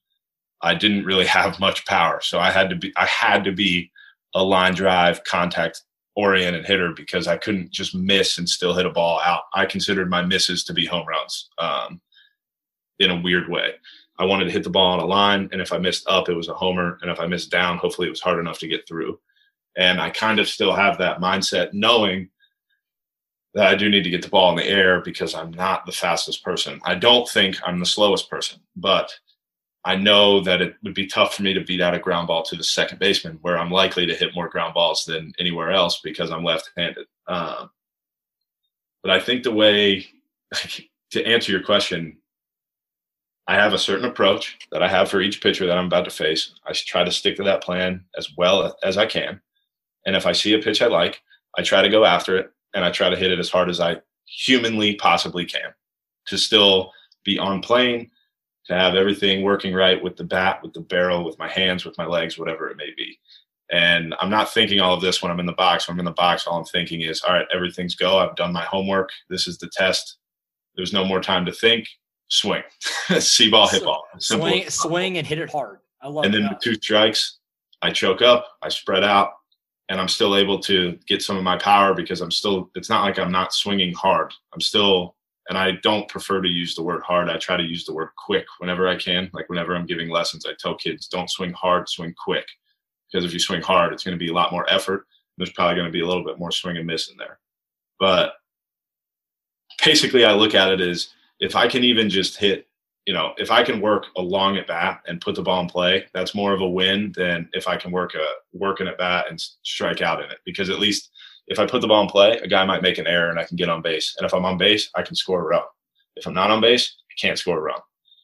I 0.62 0.74
didn't 0.74 1.04
really 1.04 1.26
have 1.38 1.58
much 1.58 1.86
power, 1.86 2.20
so 2.20 2.38
I 2.38 2.50
had 2.50 2.70
to 2.70 2.76
be 2.76 2.92
I 2.96 3.06
had 3.06 3.44
to 3.44 3.52
be 3.52 3.90
a 4.34 4.42
line 4.42 4.74
drive 4.74 5.24
contact 5.24 5.82
oriented 6.16 6.66
hitter 6.66 6.92
because 6.92 7.26
I 7.26 7.36
couldn't 7.36 7.70
just 7.70 7.94
miss 7.94 8.38
and 8.38 8.48
still 8.48 8.74
hit 8.74 8.86
a 8.86 8.90
ball 8.90 9.20
out. 9.24 9.42
I 9.54 9.66
considered 9.66 10.10
my 10.10 10.22
misses 10.22 10.64
to 10.64 10.74
be 10.74 10.86
home 10.86 11.06
runs 11.06 11.48
um, 11.58 12.00
in 12.98 13.10
a 13.10 13.20
weird 13.20 13.48
way. 13.48 13.74
I 14.18 14.24
wanted 14.24 14.44
to 14.44 14.50
hit 14.50 14.64
the 14.64 14.70
ball 14.70 14.92
on 14.92 15.00
a 15.00 15.06
line, 15.06 15.48
and 15.50 15.62
if 15.62 15.72
I 15.72 15.78
missed 15.78 16.06
up, 16.08 16.28
it 16.28 16.34
was 16.34 16.48
a 16.48 16.54
homer, 16.54 16.98
and 17.00 17.10
if 17.10 17.20
I 17.20 17.26
missed 17.26 17.50
down, 17.50 17.78
hopefully 17.78 18.06
it 18.06 18.10
was 18.10 18.20
hard 18.20 18.38
enough 18.38 18.58
to 18.58 18.68
get 18.68 18.86
through. 18.86 19.18
And 19.76 19.98
I 20.00 20.10
kind 20.10 20.38
of 20.38 20.48
still 20.48 20.74
have 20.74 20.98
that 20.98 21.20
mindset, 21.20 21.72
knowing 21.72 22.28
that 23.54 23.66
I 23.66 23.74
do 23.74 23.88
need 23.88 24.04
to 24.04 24.10
get 24.10 24.22
the 24.22 24.28
ball 24.28 24.50
in 24.50 24.56
the 24.56 24.66
air 24.66 25.00
because 25.00 25.34
I'm 25.34 25.52
not 25.52 25.86
the 25.86 25.92
fastest 25.92 26.44
person. 26.44 26.80
I 26.84 26.96
don't 26.96 27.28
think 27.28 27.56
I'm 27.64 27.78
the 27.78 27.86
slowest 27.86 28.28
person, 28.28 28.60
but 28.76 29.10
I 29.84 29.96
know 29.96 30.40
that 30.40 30.60
it 30.60 30.74
would 30.82 30.94
be 30.94 31.06
tough 31.06 31.34
for 31.34 31.42
me 31.42 31.54
to 31.54 31.64
beat 31.64 31.80
out 31.80 31.94
a 31.94 31.98
ground 31.98 32.26
ball 32.26 32.42
to 32.42 32.56
the 32.56 32.64
second 32.64 32.98
baseman, 32.98 33.38
where 33.40 33.56
I'm 33.56 33.70
likely 33.70 34.06
to 34.06 34.14
hit 34.14 34.34
more 34.34 34.48
ground 34.48 34.74
balls 34.74 35.04
than 35.04 35.32
anywhere 35.38 35.70
else 35.70 36.00
because 36.04 36.30
I'm 36.30 36.44
left-handed. 36.44 37.06
Um, 37.26 37.70
but 39.02 39.10
I 39.10 39.20
think 39.20 39.42
the 39.42 39.52
way 39.52 40.06
to 41.10 41.24
answer 41.24 41.50
your 41.50 41.62
question, 41.62 42.18
I 43.46 43.54
have 43.54 43.72
a 43.72 43.78
certain 43.78 44.04
approach 44.04 44.58
that 44.70 44.82
I 44.82 44.88
have 44.88 45.08
for 45.08 45.20
each 45.20 45.42
pitcher 45.42 45.66
that 45.66 45.78
I'm 45.78 45.86
about 45.86 46.04
to 46.04 46.10
face. 46.10 46.52
I 46.66 46.72
try 46.72 47.02
to 47.02 47.10
stick 47.10 47.36
to 47.36 47.42
that 47.44 47.62
plan 47.62 48.04
as 48.16 48.36
well 48.36 48.76
as 48.82 48.98
I 48.98 49.06
can. 49.06 49.40
And 50.06 50.14
if 50.14 50.26
I 50.26 50.32
see 50.32 50.54
a 50.54 50.58
pitch 50.58 50.82
I 50.82 50.86
like, 50.86 51.22
I 51.56 51.62
try 51.62 51.82
to 51.82 51.88
go 51.88 52.04
after 52.04 52.36
it 52.36 52.52
and 52.74 52.84
I 52.84 52.90
try 52.90 53.08
to 53.08 53.16
hit 53.16 53.32
it 53.32 53.38
as 53.38 53.50
hard 53.50 53.70
as 53.70 53.80
I 53.80 53.96
humanly 54.26 54.94
possibly 54.96 55.44
can 55.44 55.74
to 56.26 56.38
still 56.38 56.92
be 57.24 57.38
on 57.38 57.60
plane 57.60 58.10
to 58.70 58.76
have 58.76 58.94
everything 58.94 59.42
working 59.42 59.74
right 59.74 60.00
with 60.00 60.16
the 60.16 60.22
bat, 60.22 60.60
with 60.62 60.72
the 60.72 60.80
barrel, 60.80 61.24
with 61.24 61.36
my 61.40 61.48
hands, 61.48 61.84
with 61.84 61.98
my 61.98 62.06
legs, 62.06 62.38
whatever 62.38 62.70
it 62.70 62.76
may 62.76 62.90
be. 62.96 63.18
And 63.72 64.14
I'm 64.20 64.30
not 64.30 64.54
thinking 64.54 64.80
all 64.80 64.94
of 64.94 65.00
this 65.00 65.20
when 65.20 65.32
I'm 65.32 65.40
in 65.40 65.46
the 65.46 65.52
box. 65.52 65.88
When 65.88 65.96
I'm 65.96 65.98
in 65.98 66.04
the 66.04 66.12
box, 66.12 66.46
all 66.46 66.56
I'm 66.56 66.64
thinking 66.64 67.00
is, 67.00 67.20
all 67.22 67.34
right, 67.34 67.46
everything's 67.52 67.96
go. 67.96 68.18
I've 68.18 68.36
done 68.36 68.52
my 68.52 68.62
homework. 68.62 69.10
This 69.28 69.48
is 69.48 69.58
the 69.58 69.68
test. 69.72 70.18
There's 70.76 70.92
no 70.92 71.04
more 71.04 71.20
time 71.20 71.44
to 71.46 71.52
think. 71.52 71.88
Swing, 72.28 72.62
see 73.18 73.50
ball, 73.50 73.66
hit 73.66 73.82
ball. 73.82 74.04
Simple 74.20 74.48
swing, 74.48 74.70
swing, 74.70 75.18
and 75.18 75.26
hit 75.26 75.40
it 75.40 75.50
hard. 75.50 75.80
I 76.00 76.06
love. 76.06 76.24
And 76.24 76.32
then 76.32 76.44
that. 76.44 76.62
two 76.62 76.74
strikes, 76.74 77.40
I 77.82 77.90
choke 77.90 78.22
up, 78.22 78.46
I 78.62 78.68
spread 78.68 79.02
out, 79.02 79.32
and 79.88 80.00
I'm 80.00 80.06
still 80.06 80.36
able 80.36 80.60
to 80.60 80.96
get 81.08 81.22
some 81.22 81.36
of 81.36 81.42
my 81.42 81.58
power 81.58 81.92
because 81.92 82.20
I'm 82.20 82.30
still. 82.30 82.70
It's 82.76 82.88
not 82.88 83.02
like 83.02 83.18
I'm 83.18 83.32
not 83.32 83.52
swinging 83.52 83.92
hard. 83.94 84.32
I'm 84.54 84.60
still 84.60 85.16
and 85.50 85.58
I 85.58 85.72
don't 85.82 86.08
prefer 86.08 86.40
to 86.40 86.48
use 86.48 86.76
the 86.76 86.82
word 86.82 87.02
hard. 87.02 87.28
I 87.28 87.36
try 87.36 87.56
to 87.56 87.64
use 87.64 87.84
the 87.84 87.92
word 87.92 88.10
quick 88.16 88.46
whenever 88.58 88.86
I 88.86 88.96
can. 88.96 89.28
Like 89.32 89.48
whenever 89.48 89.74
I'm 89.74 89.84
giving 89.84 90.08
lessons, 90.08 90.46
I 90.46 90.52
tell 90.56 90.76
kids 90.76 91.08
don't 91.08 91.28
swing 91.28 91.52
hard, 91.52 91.88
swing 91.88 92.14
quick. 92.24 92.46
Because 93.10 93.24
if 93.24 93.32
you 93.32 93.40
swing 93.40 93.60
hard, 93.60 93.92
it's 93.92 94.04
going 94.04 94.16
to 94.16 94.24
be 94.24 94.30
a 94.30 94.34
lot 94.34 94.52
more 94.52 94.64
effort. 94.70 95.06
There's 95.36 95.50
probably 95.50 95.74
going 95.74 95.88
to 95.88 95.92
be 95.92 96.02
a 96.02 96.06
little 96.06 96.24
bit 96.24 96.38
more 96.38 96.52
swing 96.52 96.76
and 96.76 96.86
miss 96.86 97.10
in 97.10 97.16
there. 97.16 97.40
But 97.98 98.34
basically, 99.84 100.24
I 100.24 100.34
look 100.34 100.54
at 100.54 100.70
it 100.70 100.80
as 100.80 101.08
if 101.40 101.56
I 101.56 101.66
can 101.66 101.82
even 101.82 102.08
just 102.08 102.36
hit, 102.36 102.68
you 103.04 103.12
know, 103.12 103.32
if 103.36 103.50
I 103.50 103.64
can 103.64 103.80
work 103.80 104.06
a 104.16 104.22
long 104.22 104.56
at 104.56 104.68
bat 104.68 105.00
and 105.08 105.20
put 105.20 105.34
the 105.34 105.42
ball 105.42 105.62
in 105.62 105.68
play, 105.68 106.06
that's 106.14 106.32
more 106.32 106.52
of 106.52 106.60
a 106.60 106.68
win 106.68 107.12
than 107.16 107.48
if 107.54 107.66
I 107.66 107.76
can 107.76 107.90
work 107.90 108.14
a 108.14 108.24
work 108.56 108.80
at 108.80 108.98
bat 108.98 109.26
and 109.28 109.42
strike 109.64 110.00
out 110.00 110.22
in 110.22 110.30
it. 110.30 110.38
Because 110.44 110.70
at 110.70 110.78
least 110.78 111.10
if 111.50 111.58
I 111.58 111.66
put 111.66 111.80
the 111.80 111.88
ball 111.88 112.02
in 112.02 112.08
play, 112.08 112.38
a 112.38 112.48
guy 112.48 112.64
might 112.64 112.80
make 112.80 112.98
an 112.98 113.08
error 113.08 113.28
and 113.28 113.38
I 113.38 113.44
can 113.44 113.56
get 113.56 113.68
on 113.68 113.82
base. 113.82 114.14
And 114.16 114.24
if 114.24 114.32
I'm 114.32 114.44
on 114.44 114.56
base, 114.56 114.88
I 114.94 115.02
can 115.02 115.16
score 115.16 115.40
a 115.40 115.44
run. 115.44 115.62
If 116.14 116.26
I'm 116.26 116.32
not 116.32 116.50
on 116.50 116.60
base, 116.60 116.96
I 117.10 117.14
can't 117.20 117.38
score 117.38 117.58
a 117.58 117.60
run. 117.60 117.80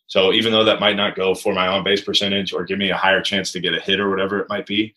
So 0.06 0.32
even 0.32 0.52
though 0.52 0.64
that 0.64 0.78
might 0.78 0.96
not 0.96 1.16
go 1.16 1.34
for 1.34 1.52
my 1.52 1.66
on 1.66 1.82
base 1.82 2.00
percentage 2.00 2.52
or 2.52 2.64
give 2.64 2.78
me 2.78 2.90
a 2.90 2.96
higher 2.96 3.20
chance 3.20 3.50
to 3.52 3.60
get 3.60 3.74
a 3.74 3.80
hit 3.80 3.98
or 3.98 4.08
whatever 4.08 4.38
it 4.38 4.48
might 4.48 4.64
be, 4.64 4.94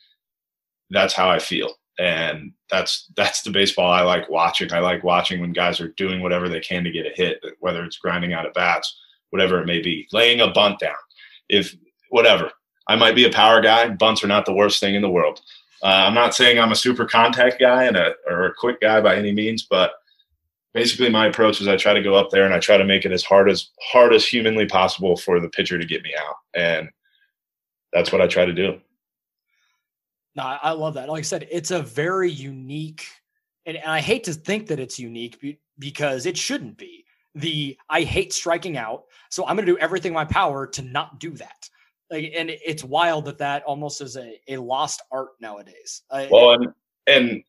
that's 0.92 1.16
how 1.16 1.28
I 1.28 1.40
feel. 1.40 1.74
And 1.98 2.54
that's 2.70 3.12
that's 3.18 3.42
the 3.42 3.50
baseball 3.50 3.92
I 3.92 4.02
like 4.02 4.30
watching. 4.30 4.72
I 4.72 4.80
like 4.80 5.04
watching 5.04 5.42
when 5.42 5.52
guys 5.52 5.82
are 5.82 5.90
doing 5.90 6.22
whatever 6.22 6.48
they 6.48 6.60
can 6.60 6.84
to 6.84 6.92
get 6.92 7.08
a 7.08 7.16
hit, 7.16 7.44
whether 7.60 7.84
it's 7.84 7.98
grinding 7.98 8.34
out 8.34 8.46
at 8.46 8.54
bats, 8.54 8.96
whatever 9.32 9.60
it 9.60 9.66
may 9.66 9.82
be, 9.82 10.08
laying 10.14 10.40
a 10.40 10.52
bunt 10.52 10.80
down. 10.80 10.96
if 11.50 11.76
whatever, 12.10 12.52
I 12.88 12.96
might 12.96 13.16
be 13.16 13.26
a 13.26 13.32
power 13.32 13.60
guy. 13.60 13.90
Bunts 13.90 14.24
are 14.24 14.28
not 14.28 14.46
the 14.46 14.54
worst 14.54 14.80
thing 14.80 14.96
in 14.96 15.02
the 15.02 15.10
world. 15.10 15.42
Uh, 15.82 15.88
I'm 16.08 16.14
not 16.14 16.36
saying 16.36 16.60
I'm 16.60 16.72
a 16.72 16.76
super 16.76 17.06
contact 17.06 17.60
guy 17.60 17.86
and 17.86 17.96
a 17.96 18.14
or 18.28 18.48
a 18.48 18.54
quick 18.54 18.82
guy 18.82 19.00
by 19.02 19.16
any 19.16 19.32
means, 19.32 19.64
but 19.64 19.94
basically 20.74 21.10
my 21.10 21.28
approach 21.28 21.62
is 21.62 21.68
I 21.68 21.78
try 21.78 21.94
to 21.94 22.02
go 22.02 22.16
up 22.16 22.30
there 22.32 22.46
and 22.46 22.54
I 22.54 22.60
try 22.60 22.78
to 22.78 22.84
make 22.84 23.06
it 23.06 23.12
as 23.12 23.24
hard 23.24 23.50
as 23.50 23.70
hard 23.82 24.14
as 24.14 24.26
humanly 24.26 24.66
possible 24.66 25.16
for 25.16 25.40
the 25.40 25.50
pitcher 25.50 25.78
to 25.78 25.86
get 25.86 26.04
me 26.04 26.12
out, 26.20 26.36
and 26.54 26.90
that's 27.94 28.12
what 28.12 28.22
I 28.22 28.28
try 28.28 28.46
to 28.46 28.54
do. 28.54 28.80
No, 30.36 30.44
I 30.44 30.72
love 30.72 30.94
that. 30.94 31.10
Like 31.10 31.20
I 31.20 31.24
said, 31.24 31.48
it's 31.52 31.72
a 31.72 31.82
very 31.82 32.32
unique, 32.32 33.06
and, 33.66 33.78
and 33.78 33.92
I 33.92 34.00
hate 34.00 34.24
to 34.26 34.34
think 34.34 34.68
that 34.68 34.80
it's 34.80 35.00
unique 35.00 35.60
because 35.80 36.26
it 36.26 36.38
shouldn't 36.38 36.78
be. 36.78 37.06
The 37.36 37.78
I 37.90 38.02
hate 38.02 38.34
striking 38.34 38.78
out, 38.78 39.06
so 39.30 39.46
I'm 39.46 39.56
going 39.56 39.66
to 39.66 39.72
do 39.72 39.78
everything 39.78 40.12
in 40.12 40.16
my 40.16 40.26
power 40.26 40.68
to 40.68 40.82
not 40.82 41.20
do 41.20 41.32
that. 41.32 41.70
Like, 42.12 42.34
and 42.36 42.50
it's 42.50 42.84
wild 42.84 43.26
that 43.26 43.38
that 43.38 43.64
almost 43.64 44.02
is 44.02 44.18
a, 44.18 44.40
a 44.48 44.58
lost 44.58 45.02
art 45.12 45.30
nowadays. 45.40 46.04
Well, 46.32 46.54
and 46.54 46.74
and 47.08 47.44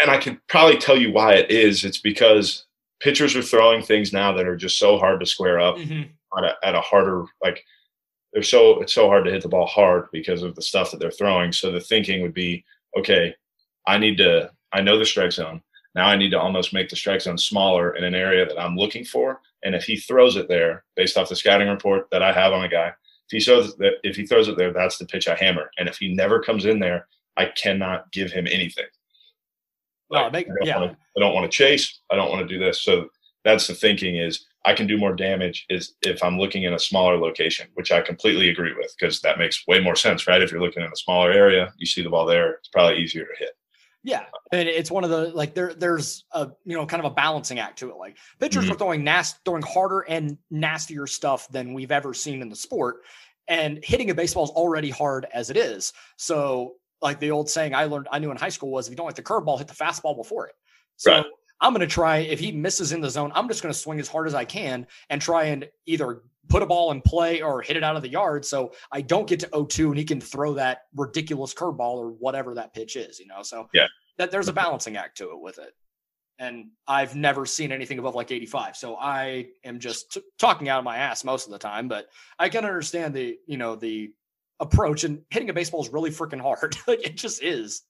and 0.00 0.10
I 0.10 0.18
can 0.18 0.40
probably 0.48 0.76
tell 0.76 0.96
you 0.96 1.12
why 1.12 1.34
it 1.34 1.50
is. 1.50 1.84
It's 1.84 2.00
because 2.00 2.66
pitchers 3.00 3.36
are 3.36 3.42
throwing 3.42 3.82
things 3.82 4.12
now 4.12 4.32
that 4.32 4.46
are 4.46 4.56
just 4.56 4.78
so 4.78 4.98
hard 4.98 5.20
to 5.20 5.26
square 5.26 5.60
up 5.60 5.76
mm-hmm. 5.76 6.02
at, 6.38 6.44
a, 6.44 6.66
at 6.66 6.74
a 6.74 6.80
harder 6.80 7.24
like 7.42 7.62
they're 8.32 8.42
so 8.42 8.80
it's 8.80 8.92
so 8.92 9.08
hard 9.08 9.24
to 9.24 9.30
hit 9.30 9.42
the 9.42 9.48
ball 9.48 9.66
hard 9.66 10.06
because 10.12 10.42
of 10.42 10.54
the 10.54 10.62
stuff 10.62 10.90
that 10.90 11.00
they're 11.00 11.10
throwing. 11.10 11.52
So 11.52 11.70
the 11.70 11.80
thinking 11.80 12.22
would 12.22 12.34
be, 12.34 12.64
okay, 12.98 13.34
I 13.86 13.98
need 13.98 14.18
to 14.18 14.50
I 14.72 14.82
know 14.82 14.98
the 14.98 15.06
strike 15.06 15.32
zone. 15.32 15.62
Now 15.94 16.06
I 16.06 16.16
need 16.16 16.30
to 16.30 16.40
almost 16.40 16.74
make 16.74 16.90
the 16.90 16.96
strike 16.96 17.22
zone 17.22 17.38
smaller 17.38 17.96
in 17.96 18.04
an 18.04 18.14
area 18.14 18.44
that 18.44 18.60
I'm 18.60 18.76
looking 18.76 19.04
for. 19.04 19.40
And 19.64 19.74
if 19.74 19.84
he 19.84 19.96
throws 19.96 20.36
it 20.36 20.48
there, 20.48 20.84
based 20.96 21.16
off 21.16 21.30
the 21.30 21.36
scouting 21.36 21.68
report 21.68 22.08
that 22.10 22.22
I 22.22 22.32
have 22.32 22.52
on 22.52 22.64
a 22.64 22.68
guy, 22.68 22.92
if 23.30 23.32
he 23.32 23.40
throws 23.40 23.74
it, 23.78 23.94
if 24.02 24.16
he 24.16 24.26
throws 24.26 24.48
it 24.48 24.56
there, 24.56 24.72
that's 24.72 24.98
the 24.98 25.06
pitch 25.06 25.28
I 25.28 25.34
hammer. 25.34 25.70
And 25.78 25.88
if 25.88 25.96
he 25.98 26.14
never 26.14 26.40
comes 26.40 26.64
in 26.64 26.78
there, 26.78 27.08
I 27.36 27.46
cannot 27.46 28.10
give 28.12 28.30
him 28.30 28.46
anything. 28.46 28.86
Like, 30.08 30.32
make, 30.32 30.46
I, 30.46 30.54
don't 30.54 30.66
yeah. 30.66 30.78
wanna, 30.78 30.96
I 31.16 31.20
don't 31.20 31.34
want 31.34 31.50
to 31.50 31.56
chase. 31.56 32.00
I 32.10 32.16
don't 32.16 32.30
want 32.30 32.48
to 32.48 32.54
do 32.54 32.62
this. 32.62 32.82
So 32.82 33.08
that's 33.44 33.66
the 33.66 33.74
thinking 33.74 34.16
is 34.16 34.46
I 34.64 34.74
can 34.74 34.86
do 34.86 34.98
more 34.98 35.14
damage 35.14 35.66
is 35.68 35.94
if 36.02 36.22
I'm 36.22 36.38
looking 36.38 36.64
in 36.64 36.74
a 36.74 36.78
smaller 36.78 37.16
location, 37.16 37.68
which 37.74 37.92
I 37.92 38.00
completely 38.00 38.50
agree 38.50 38.74
with 38.74 38.94
because 38.98 39.20
that 39.20 39.38
makes 39.38 39.66
way 39.66 39.80
more 39.80 39.96
sense, 39.96 40.26
right? 40.26 40.42
If 40.42 40.50
you're 40.50 40.60
looking 40.60 40.82
in 40.82 40.92
a 40.92 40.96
smaller 40.96 41.30
area, 41.32 41.72
you 41.76 41.86
see 41.86 42.02
the 42.02 42.10
ball 42.10 42.26
there, 42.26 42.54
it's 42.54 42.68
probably 42.68 42.98
easier 42.98 43.24
to 43.24 43.38
hit. 43.38 43.50
Yeah, 44.06 44.22
and 44.52 44.68
it's 44.68 44.88
one 44.88 45.02
of 45.02 45.10
the 45.10 45.32
like 45.34 45.52
there 45.52 45.74
there's 45.74 46.26
a 46.30 46.48
you 46.64 46.76
know 46.76 46.86
kind 46.86 47.04
of 47.04 47.10
a 47.10 47.14
balancing 47.14 47.58
act 47.58 47.80
to 47.80 47.90
it. 47.90 47.96
Like 47.96 48.16
pitchers 48.38 48.62
mm-hmm. 48.62 48.72
are 48.74 48.76
throwing 48.76 49.02
nast 49.02 49.38
throwing 49.44 49.64
harder 49.64 50.02
and 50.02 50.38
nastier 50.48 51.08
stuff 51.08 51.48
than 51.48 51.74
we've 51.74 51.90
ever 51.90 52.14
seen 52.14 52.40
in 52.40 52.48
the 52.48 52.54
sport, 52.54 52.98
and 53.48 53.80
hitting 53.82 54.08
a 54.10 54.14
baseball 54.14 54.44
is 54.44 54.50
already 54.50 54.90
hard 54.90 55.26
as 55.34 55.50
it 55.50 55.56
is. 55.56 55.92
So 56.16 56.74
like 57.02 57.18
the 57.18 57.32
old 57.32 57.50
saying 57.50 57.74
I 57.74 57.86
learned 57.86 58.06
I 58.12 58.20
knew 58.20 58.30
in 58.30 58.36
high 58.36 58.48
school 58.48 58.70
was 58.70 58.86
if 58.86 58.92
you 58.92 58.96
don't 58.96 59.06
like 59.06 59.16
the 59.16 59.24
curveball, 59.24 59.58
hit 59.58 59.66
the 59.66 59.74
fastball 59.74 60.16
before 60.16 60.46
it. 60.46 60.54
So 60.94 61.10
right. 61.10 61.26
I'm 61.60 61.72
going 61.72 61.80
to 61.80 61.92
try 61.92 62.18
if 62.18 62.38
he 62.38 62.52
misses 62.52 62.92
in 62.92 63.00
the 63.00 63.10
zone, 63.10 63.32
I'm 63.34 63.48
just 63.48 63.60
going 63.60 63.72
to 63.72 63.78
swing 63.78 63.98
as 63.98 64.06
hard 64.06 64.28
as 64.28 64.34
I 64.34 64.44
can 64.44 64.86
and 65.10 65.20
try 65.20 65.46
and 65.46 65.68
either 65.86 66.22
put 66.48 66.62
a 66.62 66.66
ball 66.66 66.92
in 66.92 67.00
play 67.00 67.42
or 67.42 67.62
hit 67.62 67.76
it 67.76 67.84
out 67.84 67.96
of 67.96 68.02
the 68.02 68.08
yard 68.08 68.44
so 68.44 68.72
I 68.92 69.00
don't 69.00 69.28
get 69.28 69.40
to 69.40 69.48
0-2 69.48 69.88
and 69.88 69.98
he 69.98 70.04
can 70.04 70.20
throw 70.20 70.54
that 70.54 70.82
ridiculous 70.94 71.54
curveball 71.54 71.96
or 71.96 72.10
whatever 72.10 72.54
that 72.54 72.74
pitch 72.74 72.96
is, 72.96 73.18
you 73.18 73.26
know. 73.26 73.42
So 73.42 73.68
yeah, 73.72 73.86
that 74.18 74.30
there's 74.30 74.48
a 74.48 74.52
balancing 74.52 74.96
act 74.96 75.18
to 75.18 75.30
it 75.30 75.40
with 75.40 75.58
it. 75.58 75.72
And 76.38 76.66
I've 76.86 77.16
never 77.16 77.46
seen 77.46 77.72
anything 77.72 77.98
above 77.98 78.14
like 78.14 78.30
85. 78.30 78.76
So 78.76 78.96
I 78.96 79.46
am 79.64 79.78
just 79.78 80.12
t- 80.12 80.22
talking 80.38 80.68
out 80.68 80.78
of 80.78 80.84
my 80.84 80.98
ass 80.98 81.24
most 81.24 81.46
of 81.46 81.52
the 81.52 81.58
time, 81.58 81.88
but 81.88 82.06
I 82.38 82.50
can 82.50 82.64
understand 82.64 83.14
the, 83.14 83.38
you 83.46 83.56
know, 83.56 83.74
the 83.74 84.12
approach 84.60 85.04
and 85.04 85.22
hitting 85.30 85.48
a 85.48 85.54
baseball 85.54 85.82
is 85.82 85.88
really 85.88 86.10
freaking 86.10 86.40
hard. 86.40 86.76
like 86.86 87.04
it 87.06 87.16
just 87.16 87.42
is. 87.42 87.82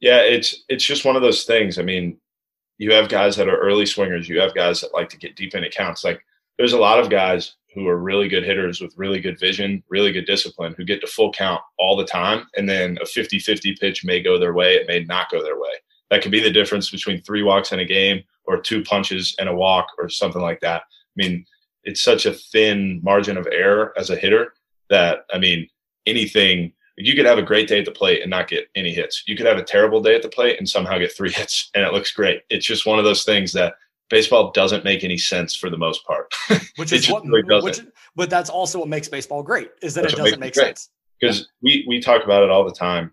Yeah, 0.00 0.20
it's 0.20 0.64
it's 0.68 0.84
just 0.84 1.04
one 1.04 1.16
of 1.16 1.22
those 1.22 1.44
things. 1.44 1.78
I 1.78 1.82
mean, 1.82 2.18
you 2.78 2.92
have 2.92 3.08
guys 3.08 3.36
that 3.36 3.48
are 3.48 3.58
early 3.58 3.86
swingers, 3.86 4.28
you 4.28 4.40
have 4.40 4.54
guys 4.54 4.80
that 4.80 4.94
like 4.94 5.10
to 5.10 5.18
get 5.18 5.36
deep 5.36 5.54
in 5.54 5.64
accounts. 5.64 6.04
Like 6.04 6.24
there's 6.58 6.72
a 6.72 6.78
lot 6.78 6.98
of 6.98 7.10
guys 7.10 7.56
who 7.74 7.86
are 7.86 7.98
really 7.98 8.28
good 8.28 8.44
hitters 8.44 8.80
with 8.80 8.96
really 8.96 9.20
good 9.20 9.38
vision, 9.38 9.82
really 9.88 10.12
good 10.12 10.26
discipline, 10.26 10.74
who 10.76 10.84
get 10.84 11.00
to 11.00 11.06
full 11.06 11.32
count 11.32 11.60
all 11.78 11.96
the 11.96 12.04
time. 12.04 12.46
And 12.56 12.68
then 12.68 12.98
a 13.00 13.06
50 13.06 13.38
50 13.38 13.76
pitch 13.76 14.04
may 14.04 14.20
go 14.20 14.38
their 14.38 14.52
way, 14.52 14.74
it 14.74 14.88
may 14.88 15.04
not 15.04 15.30
go 15.30 15.42
their 15.42 15.58
way. 15.58 15.70
That 16.10 16.22
could 16.22 16.32
be 16.32 16.40
the 16.40 16.50
difference 16.50 16.90
between 16.90 17.22
three 17.22 17.42
walks 17.42 17.72
in 17.72 17.78
a 17.78 17.84
game 17.84 18.22
or 18.44 18.60
two 18.60 18.82
punches 18.82 19.36
and 19.38 19.48
a 19.48 19.54
walk 19.54 19.86
or 19.98 20.08
something 20.08 20.42
like 20.42 20.60
that. 20.60 20.82
I 20.82 21.14
mean, 21.16 21.44
it's 21.84 22.02
such 22.02 22.26
a 22.26 22.34
thin 22.34 23.00
margin 23.02 23.36
of 23.36 23.46
error 23.50 23.92
as 23.96 24.10
a 24.10 24.16
hitter 24.16 24.54
that, 24.90 25.20
I 25.32 25.38
mean, 25.38 25.68
anything 26.06 26.72
you 26.96 27.14
could 27.14 27.24
have 27.24 27.38
a 27.38 27.42
great 27.42 27.68
day 27.68 27.78
at 27.78 27.84
the 27.84 27.92
plate 27.92 28.20
and 28.20 28.30
not 28.30 28.48
get 28.48 28.68
any 28.74 28.92
hits. 28.92 29.22
You 29.26 29.36
could 29.36 29.46
have 29.46 29.56
a 29.56 29.62
terrible 29.62 30.02
day 30.02 30.14
at 30.14 30.22
the 30.22 30.28
plate 30.28 30.58
and 30.58 30.68
somehow 30.68 30.98
get 30.98 31.16
three 31.16 31.32
hits 31.32 31.70
and 31.74 31.84
it 31.84 31.92
looks 31.92 32.12
great. 32.12 32.42
It's 32.50 32.66
just 32.66 32.86
one 32.86 32.98
of 32.98 33.04
those 33.04 33.24
things 33.24 33.52
that 33.52 33.74
baseball 34.10 34.50
doesn't 34.50 34.84
make 34.84 35.02
any 35.04 35.16
sense 35.16 35.54
for 35.54 35.70
the 35.70 35.78
most 35.78 36.04
part. 36.04 36.34
Which 36.76 36.92
is 36.92 37.10
what, 37.10 37.24
really 37.24 37.62
which, 37.62 37.80
but 38.14 38.28
that's 38.28 38.50
also 38.50 38.80
what 38.80 38.88
makes 38.88 39.08
baseball 39.08 39.42
great 39.42 39.70
is 39.80 39.94
that 39.94 40.02
that's 40.02 40.14
it 40.14 40.16
doesn't 40.16 40.40
make 40.40 40.54
sense. 40.54 40.90
Because 41.18 41.48
we 41.62 41.84
we 41.88 42.00
talk 42.00 42.24
about 42.24 42.42
it 42.42 42.50
all 42.50 42.64
the 42.64 42.74
time. 42.74 43.12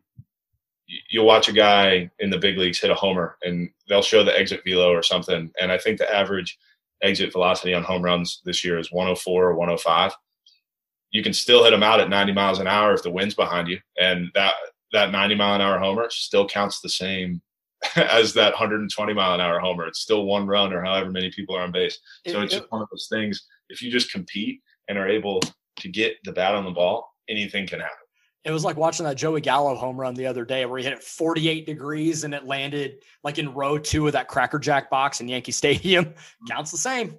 You'll 1.10 1.26
watch 1.26 1.50
a 1.50 1.54
guy 1.54 2.10
in 2.20 2.30
the 2.30 2.38
big 2.38 2.58
leagues 2.58 2.80
hit 2.80 2.90
a 2.90 2.96
homer, 2.96 3.38
and 3.44 3.70
they'll 3.90 4.02
show 4.02 4.24
the 4.24 4.38
exit 4.38 4.62
velo 4.66 4.92
or 4.92 5.04
something. 5.04 5.52
And 5.60 5.72
I 5.72 5.78
think 5.78 5.98
the 5.98 6.14
average 6.14 6.58
exit 7.04 7.34
velocity 7.34 7.74
on 7.74 7.84
home 7.84 8.02
runs 8.02 8.42
this 8.46 8.64
year 8.64 8.80
is 8.80 8.92
104 8.92 9.44
or 9.44 9.56
105. 9.56 10.14
You 11.12 11.24
can 11.24 11.34
still 11.34 11.64
hit 11.64 11.72
them 11.72 11.84
out 11.84 12.00
at 12.00 12.10
90 12.10 12.34
miles 12.34 12.60
an 12.60 12.68
hour 12.68 12.94
if 12.94 13.04
the 13.04 13.12
wind's 13.12 13.36
behind 13.36 13.68
you, 13.68 13.80
and 14.00 14.30
that 14.34 14.54
that 14.94 15.12
90 15.12 15.36
mile 15.36 15.56
an 15.56 15.62
hour 15.62 15.78
homer 15.78 16.10
still 16.10 16.48
counts 16.48 16.80
the 16.80 16.90
same 16.90 17.42
as 17.96 18.34
that 18.34 18.54
120 18.54 19.14
mile 19.14 19.34
an 19.34 19.42
hour 19.42 19.60
homer. 19.60 19.88
It's 19.88 20.00
still 20.00 20.26
one 20.26 20.48
run 20.48 20.74
or 20.74 20.84
however 20.84 21.12
many 21.12 21.32
people 21.32 21.56
are 21.56 21.62
on 21.62 21.72
base. 21.72 22.00
So 22.28 22.40
it, 22.40 22.46
it's 22.46 22.54
just 22.54 22.72
one 22.72 22.82
of 22.82 22.88
those 22.92 23.08
things. 23.10 23.46
If 23.70 23.82
you 23.82 23.92
just 23.92 24.12
compete 24.12 24.62
and 24.88 24.98
are 24.98 25.08
able 25.08 25.42
to 25.78 25.90
get 25.90 26.16
the 26.24 26.32
bat 26.32 26.56
on 26.56 26.66
the 26.66 26.72
ball, 26.72 27.14
anything 27.30 27.68
can 27.68 27.80
happen. 27.80 27.96
It 28.44 28.52
was 28.52 28.64
like 28.64 28.78
watching 28.78 29.06
that 29.06 29.18
Joey 29.18 29.42
Gallo 29.42 29.76
home 29.76 30.00
run 30.00 30.14
the 30.14 30.26
other 30.26 30.46
day 30.46 30.66
where 30.66 30.78
he 30.78 30.86
hit 30.86 30.94
it 30.94 31.04
48 31.04 31.66
degrees 31.66 32.24
and 32.24 32.34
it 32.34 32.46
landed 32.46 33.04
like 33.24 33.40
in 33.40 33.54
row 33.54 33.78
two 33.78 34.08
of 34.08 34.14
that 34.14 34.30
Cracker 34.30 34.58
Jack 34.58 34.90
box 34.90 35.20
in 35.20 35.28
Yankee 35.28 35.52
Stadium. 35.52 36.14
Counts 36.48 36.72
the 36.72 36.78
same. 36.78 37.18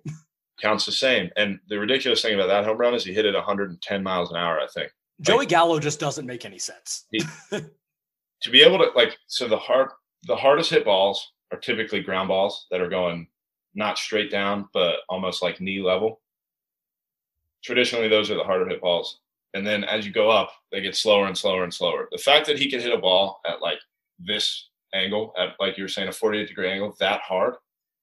Counts 0.60 0.86
the 0.86 0.92
same. 0.92 1.30
And 1.36 1.58
the 1.68 1.78
ridiculous 1.78 2.22
thing 2.22 2.34
about 2.34 2.46
that 2.46 2.64
home 2.64 2.78
run 2.78 2.94
is 2.94 3.04
he 3.04 3.12
hit 3.12 3.26
it 3.26 3.34
110 3.34 4.02
miles 4.02 4.30
an 4.30 4.36
hour, 4.36 4.58
I 4.58 4.66
think. 4.68 4.90
Joey 5.20 5.38
like, 5.38 5.48
Gallo 5.48 5.78
just 5.78 6.00
doesn't 6.00 6.26
make 6.26 6.44
any 6.44 6.58
sense. 6.58 7.04
He, 7.12 7.22
to 8.42 8.50
be 8.50 8.62
able 8.62 8.78
to 8.78 8.90
like 8.94 9.16
so 9.26 9.48
the 9.48 9.56
hard 9.56 9.90
the 10.24 10.36
hardest 10.36 10.70
hit 10.70 10.84
balls 10.84 11.32
are 11.52 11.58
typically 11.58 12.02
ground 12.02 12.28
balls 12.28 12.66
that 12.70 12.80
are 12.80 12.88
going 12.88 13.28
not 13.74 13.98
straight 13.98 14.30
down, 14.30 14.68
but 14.72 14.96
almost 15.08 15.42
like 15.42 15.60
knee 15.60 15.80
level. 15.80 16.20
Traditionally, 17.62 18.08
those 18.08 18.30
are 18.30 18.36
the 18.36 18.44
harder 18.44 18.68
hit 18.68 18.80
balls. 18.80 19.20
And 19.54 19.66
then 19.66 19.84
as 19.84 20.06
you 20.06 20.12
go 20.12 20.30
up, 20.30 20.50
they 20.70 20.80
get 20.80 20.96
slower 20.96 21.26
and 21.26 21.36
slower 21.36 21.64
and 21.64 21.72
slower. 21.72 22.08
The 22.12 22.18
fact 22.18 22.46
that 22.46 22.58
he 22.58 22.70
can 22.70 22.80
hit 22.80 22.92
a 22.92 22.98
ball 22.98 23.40
at 23.46 23.60
like 23.60 23.78
this 24.18 24.68
angle, 24.94 25.32
at 25.38 25.50
like 25.58 25.76
you 25.76 25.84
were 25.84 25.88
saying, 25.88 26.08
a 26.08 26.12
48 26.12 26.48
degree 26.48 26.70
angle, 26.70 26.94
that 27.00 27.20
hard 27.22 27.54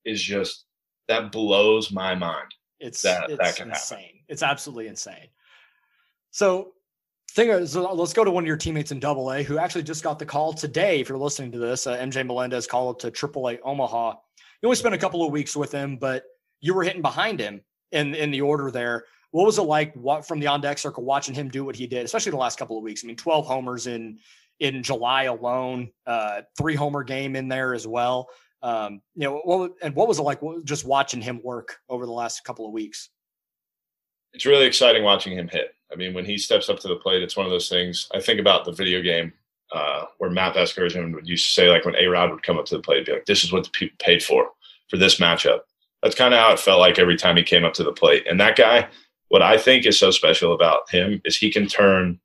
is 0.05 0.21
just 0.21 0.65
that 1.07 1.31
blows 1.31 1.91
my 1.91 2.15
mind. 2.15 2.53
It's 2.79 3.01
that 3.03 3.29
it's 3.29 3.39
that 3.39 3.55
can 3.55 3.69
insane. 3.69 3.99
Happen. 3.99 4.19
It's 4.27 4.43
absolutely 4.43 4.87
insane. 4.87 5.27
So 6.31 6.73
thing 7.35 7.49
is, 7.49 7.75
let's 7.75 8.13
go 8.13 8.23
to 8.23 8.31
one 8.31 8.43
of 8.43 8.47
your 8.47 8.57
teammates 8.57 8.91
in 8.91 8.99
Double 8.99 9.31
A 9.31 9.43
who 9.43 9.57
actually 9.57 9.83
just 9.83 10.03
got 10.03 10.17
the 10.17 10.25
call 10.25 10.53
today. 10.53 11.01
If 11.01 11.09
you're 11.09 11.17
listening 11.17 11.51
to 11.51 11.59
this, 11.59 11.85
uh, 11.85 11.97
MJ 11.97 12.25
Melendez 12.25 12.65
call 12.65 12.89
up 12.89 12.99
to 12.99 13.11
Triple 13.11 13.49
A 13.49 13.59
Omaha. 13.59 14.13
You 14.61 14.67
only 14.67 14.77
spent 14.77 14.95
a 14.95 14.97
couple 14.97 15.23
of 15.23 15.31
weeks 15.31 15.55
with 15.55 15.71
him, 15.71 15.97
but 15.97 16.23
you 16.61 16.73
were 16.73 16.83
hitting 16.83 17.01
behind 17.01 17.39
him 17.39 17.61
in 17.91 18.15
in 18.15 18.31
the 18.31 18.41
order 18.41 18.71
there. 18.71 19.03
What 19.31 19.45
was 19.45 19.57
it 19.57 19.63
like 19.63 19.93
what, 19.95 20.25
from 20.25 20.39
the 20.39 20.47
on 20.47 20.61
deck 20.61 20.77
circle 20.77 21.03
watching 21.03 21.35
him 21.35 21.49
do 21.49 21.65
what 21.65 21.75
he 21.75 21.87
did, 21.87 22.05
especially 22.05 22.31
the 22.31 22.37
last 22.37 22.57
couple 22.57 22.77
of 22.77 22.83
weeks? 22.83 23.03
I 23.03 23.07
mean, 23.07 23.17
12 23.17 23.45
homers 23.45 23.87
in 23.87 24.17
in 24.61 24.81
July 24.81 25.23
alone, 25.23 25.89
uh, 26.07 26.41
three 26.57 26.75
homer 26.75 27.03
game 27.03 27.35
in 27.35 27.49
there 27.49 27.73
as 27.73 27.85
well. 27.85 28.29
Um, 28.61 29.01
you 29.13 29.25
know, 29.25 29.41
what, 29.43 29.73
and 29.83 29.93
what 29.93 30.07
was 30.07 30.19
it 30.19 30.23
like 30.23 30.39
just 30.63 30.85
watching 30.85 31.21
him 31.21 31.41
work 31.43 31.77
over 31.89 32.05
the 32.05 32.13
last 32.13 32.45
couple 32.45 32.65
of 32.65 32.71
weeks? 32.71 33.09
It's 34.31 34.45
really 34.45 34.65
exciting 34.65 35.03
watching 35.03 35.37
him 35.37 35.49
hit. 35.49 35.74
I 35.91 35.95
mean, 35.95 36.13
when 36.13 36.25
he 36.25 36.37
steps 36.37 36.69
up 36.69 36.79
to 36.79 36.87
the 36.87 36.95
plate, 36.95 37.23
it's 37.23 37.37
one 37.37 37.45
of 37.45 37.51
those 37.51 37.69
things. 37.69 38.07
I 38.13 38.19
think 38.19 38.39
about 38.39 38.65
the 38.65 38.71
video 38.71 39.01
game 39.01 39.33
uh, 39.71 40.05
where 40.17 40.29
Matt 40.29 40.55
Vasgersian 40.55 41.13
would 41.13 41.27
used 41.27 41.45
to 41.45 41.51
say, 41.51 41.69
like 41.69 41.85
when 41.85 41.95
A 41.95 42.07
Rod 42.07 42.31
would 42.31 42.43
come 42.43 42.57
up 42.57 42.65
to 42.65 42.77
the 42.77 42.81
plate, 42.81 43.05
be 43.05 43.13
like, 43.13 43.25
"This 43.25 43.43
is 43.43 43.51
what 43.51 43.63
the 43.63 43.69
people 43.71 43.95
paid 43.99 44.23
for 44.23 44.49
for 44.89 44.97
this 44.97 45.19
matchup." 45.19 45.61
That's 46.01 46.15
kind 46.15 46.33
of 46.33 46.39
how 46.39 46.53
it 46.53 46.59
felt 46.59 46.79
like 46.79 46.99
every 46.99 47.15
time 47.15 47.37
he 47.37 47.43
came 47.43 47.63
up 47.63 47.73
to 47.73 47.83
the 47.83 47.91
plate. 47.91 48.25
And 48.27 48.39
that 48.39 48.55
guy, 48.55 48.87
what 49.29 49.41
I 49.41 49.57
think 49.57 49.85
is 49.85 49.97
so 49.97 50.11
special 50.11 50.53
about 50.53 50.89
him 50.89 51.21
is 51.25 51.37
he 51.37 51.51
can 51.51 51.67
turn 51.67 52.19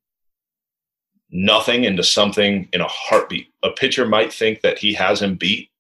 nothing 1.30 1.84
into 1.84 2.02
something 2.02 2.68
in 2.72 2.80
a 2.80 2.88
heartbeat. 2.88 3.48
A 3.62 3.70
pitcher 3.70 4.06
might 4.06 4.32
think 4.32 4.61
that 4.62 4.78
he 4.78 4.92
has 4.94 5.22
him 5.22 5.36
beat, 5.36 5.70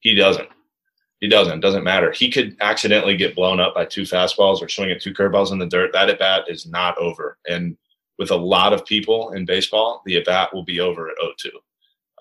he 0.00 0.14
doesn't. 0.14 0.48
He 1.20 1.28
doesn't. 1.28 1.60
Doesn't 1.60 1.84
matter. 1.84 2.12
He 2.12 2.30
could 2.30 2.56
accidentally 2.60 3.16
get 3.16 3.36
blown 3.36 3.60
up 3.60 3.74
by 3.74 3.84
two 3.84 4.02
fastballs 4.02 4.62
or 4.62 4.68
swing 4.68 4.90
at 4.90 5.02
two 5.02 5.12
curveballs 5.12 5.52
in 5.52 5.58
the 5.58 5.66
dirt. 5.66 5.92
That 5.92 6.08
at 6.08 6.18
bat 6.18 6.44
is 6.48 6.66
not 6.66 6.96
over. 6.96 7.38
And 7.48 7.76
with 8.18 8.30
a 8.30 8.36
lot 8.36 8.72
of 8.72 8.86
people 8.86 9.32
in 9.32 9.44
baseball, 9.44 10.02
the 10.06 10.16
at 10.16 10.24
bat 10.24 10.52
will 10.54 10.64
be 10.64 10.80
over 10.80 11.08
at 11.08 11.16
0-2. 11.22 11.50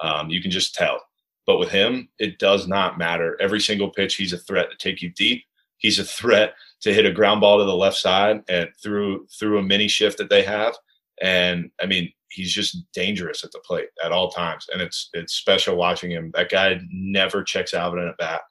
Um, 0.02 0.30
you 0.30 0.42
can 0.42 0.52
just 0.52 0.76
tell. 0.76 1.02
But 1.46 1.60
with 1.60 1.70
him, 1.70 2.10
it 2.20 2.40
does 2.40 2.68
not 2.68 2.98
matter. 2.98 3.38
Every 3.42 3.60
single 3.60 3.90
pitch, 3.90 4.16
he's 4.16 4.34
a 4.34 4.38
threat 4.38 4.70
to 4.70 4.78
take 4.78 5.02
you 5.02 5.10
deep. 5.12 5.46
He's 5.78 5.98
a 5.98 6.04
threat 6.04 6.54
to 6.82 6.94
hit 6.94 7.06
a 7.06 7.12
ground 7.12 7.42
ball 7.42 7.58
to 7.58 7.64
the 7.64 7.76
left 7.76 7.98
side 7.98 8.44
and 8.50 8.70
through 8.82 9.28
through 9.28 9.58
a 9.58 9.64
mini 9.64 9.88
shift 9.88 10.18
that 10.18 10.30
they 10.30 10.44
have. 10.44 10.76
And 11.22 11.72
I 11.82 11.86
mean, 11.86 12.12
he's 12.30 12.54
just 12.54 12.78
dangerous 12.94 13.44
at 13.44 13.52
the 13.52 13.60
plate 13.60 13.90
at 14.04 14.12
all 14.12 14.30
times. 14.30 14.68
And 14.72 14.82
it's 14.82 15.10
it's 15.14 15.34
special 15.34 15.76
watching 15.76 16.12
him. 16.12 16.32
That 16.36 16.52
guy 16.52 16.82
never 16.92 17.44
checks 17.44 17.74
out 17.74 17.98
in 17.98 18.08
a 18.08 18.14
bat. 18.20 18.42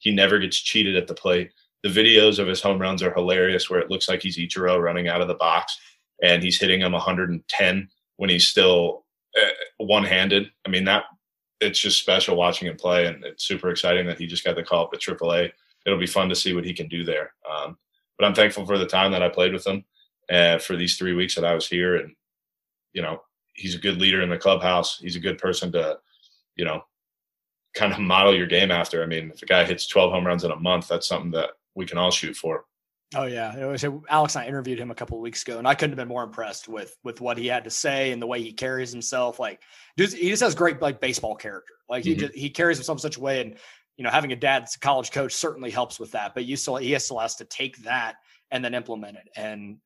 He 0.00 0.10
never 0.10 0.38
gets 0.38 0.58
cheated 0.58 0.96
at 0.96 1.06
the 1.06 1.14
plate. 1.14 1.52
The 1.82 1.88
videos 1.88 2.38
of 2.38 2.48
his 2.48 2.60
home 2.60 2.78
runs 2.78 3.02
are 3.02 3.14
hilarious 3.14 3.70
where 3.70 3.80
it 3.80 3.90
looks 3.90 4.08
like 4.08 4.20
he's 4.20 4.36
Ichiro 4.36 4.82
running 4.82 5.08
out 5.08 5.22
of 5.22 5.28
the 5.28 5.34
box 5.34 5.78
and 6.22 6.42
he's 6.42 6.60
hitting 6.60 6.80
him 6.80 6.92
110 6.92 7.88
when 8.16 8.30
he's 8.30 8.48
still 8.48 9.04
uh, 9.40 9.48
one-handed. 9.78 10.50
I 10.66 10.68
mean 10.68 10.84
that 10.84 11.04
it's 11.60 11.78
just 11.78 11.98
special 11.98 12.36
watching 12.36 12.68
him 12.68 12.76
play, 12.76 13.06
and 13.06 13.22
it's 13.24 13.44
super 13.44 13.70
exciting 13.70 14.06
that 14.06 14.18
he 14.18 14.26
just 14.26 14.44
got 14.44 14.56
the 14.56 14.62
call 14.62 14.84
up 14.84 14.92
to 14.92 14.98
AAA. 14.98 15.52
It'll 15.86 15.98
be 15.98 16.06
fun 16.06 16.28
to 16.30 16.34
see 16.34 16.54
what 16.54 16.64
he 16.64 16.72
can 16.72 16.88
do 16.88 17.04
there. 17.04 17.32
Um, 17.50 17.76
but 18.18 18.26
I'm 18.26 18.34
thankful 18.34 18.66
for 18.66 18.78
the 18.78 18.86
time 18.86 19.12
that 19.12 19.22
I 19.22 19.28
played 19.28 19.52
with 19.52 19.66
him 19.66 19.84
and 20.28 20.60
for 20.60 20.76
these 20.76 20.96
three 20.96 21.14
weeks 21.14 21.34
that 21.34 21.44
I 21.44 21.54
was 21.54 21.66
here. 21.66 21.96
And 21.96 22.14
you 22.92 23.02
know, 23.02 23.22
he's 23.54 23.74
a 23.74 23.80
good 23.80 24.00
leader 24.00 24.22
in 24.22 24.30
the 24.30 24.38
clubhouse. 24.38 24.98
He's 24.98 25.16
a 25.16 25.20
good 25.20 25.38
person 25.38 25.70
to, 25.72 25.98
you 26.56 26.64
know, 26.64 26.82
kind 27.74 27.92
of 27.92 27.98
model 27.98 28.34
your 28.34 28.46
game 28.46 28.70
after. 28.70 29.02
I 29.02 29.06
mean, 29.06 29.30
if 29.34 29.42
a 29.42 29.46
guy 29.46 29.64
hits 29.64 29.86
12 29.86 30.12
home 30.12 30.26
runs 30.26 30.44
in 30.44 30.50
a 30.50 30.56
month, 30.56 30.88
that's 30.88 31.06
something 31.06 31.30
that 31.32 31.50
we 31.74 31.86
can 31.86 31.98
all 31.98 32.10
shoot 32.10 32.36
for. 32.36 32.64
Oh 33.16 33.24
yeah, 33.24 33.52
Alex 34.08 34.36
and 34.36 34.44
I 34.44 34.46
interviewed 34.46 34.78
him 34.78 34.92
a 34.92 34.94
couple 34.94 35.16
of 35.16 35.22
weeks 35.22 35.42
ago, 35.42 35.58
and 35.58 35.66
I 35.66 35.74
couldn't 35.74 35.90
have 35.90 35.96
been 35.96 36.06
more 36.06 36.22
impressed 36.22 36.68
with 36.68 36.96
with 37.02 37.20
what 37.20 37.38
he 37.38 37.48
had 37.48 37.64
to 37.64 37.70
say 37.70 38.12
and 38.12 38.22
the 38.22 38.26
way 38.26 38.40
he 38.40 38.52
carries 38.52 38.92
himself. 38.92 39.40
Like, 39.40 39.62
dude, 39.96 40.12
he 40.12 40.28
just 40.28 40.42
has 40.44 40.54
great 40.54 40.80
like 40.80 41.00
baseball 41.00 41.34
character. 41.34 41.74
Like 41.88 42.04
he 42.04 42.12
mm-hmm. 42.12 42.20
just, 42.20 42.34
he 42.34 42.50
carries 42.50 42.78
himself 42.78 42.96
in 42.96 43.00
such 43.00 43.16
a 43.16 43.20
way, 43.20 43.40
and 43.40 43.56
you 43.96 44.04
know, 44.04 44.10
having 44.10 44.30
a 44.30 44.36
dad 44.36 44.62
that's 44.62 44.76
a 44.76 44.80
college 44.80 45.10
coach 45.10 45.34
certainly 45.34 45.72
helps 45.72 45.98
with 45.98 46.12
that. 46.12 46.34
But 46.34 46.44
you 46.44 46.54
still 46.54 46.76
he 46.76 46.96
still 47.00 47.18
has 47.18 47.34
to 47.36 47.44
take 47.44 47.78
that 47.78 48.14
and 48.52 48.64
then 48.64 48.74
implement 48.74 49.16
it. 49.16 49.28
And 49.34 49.78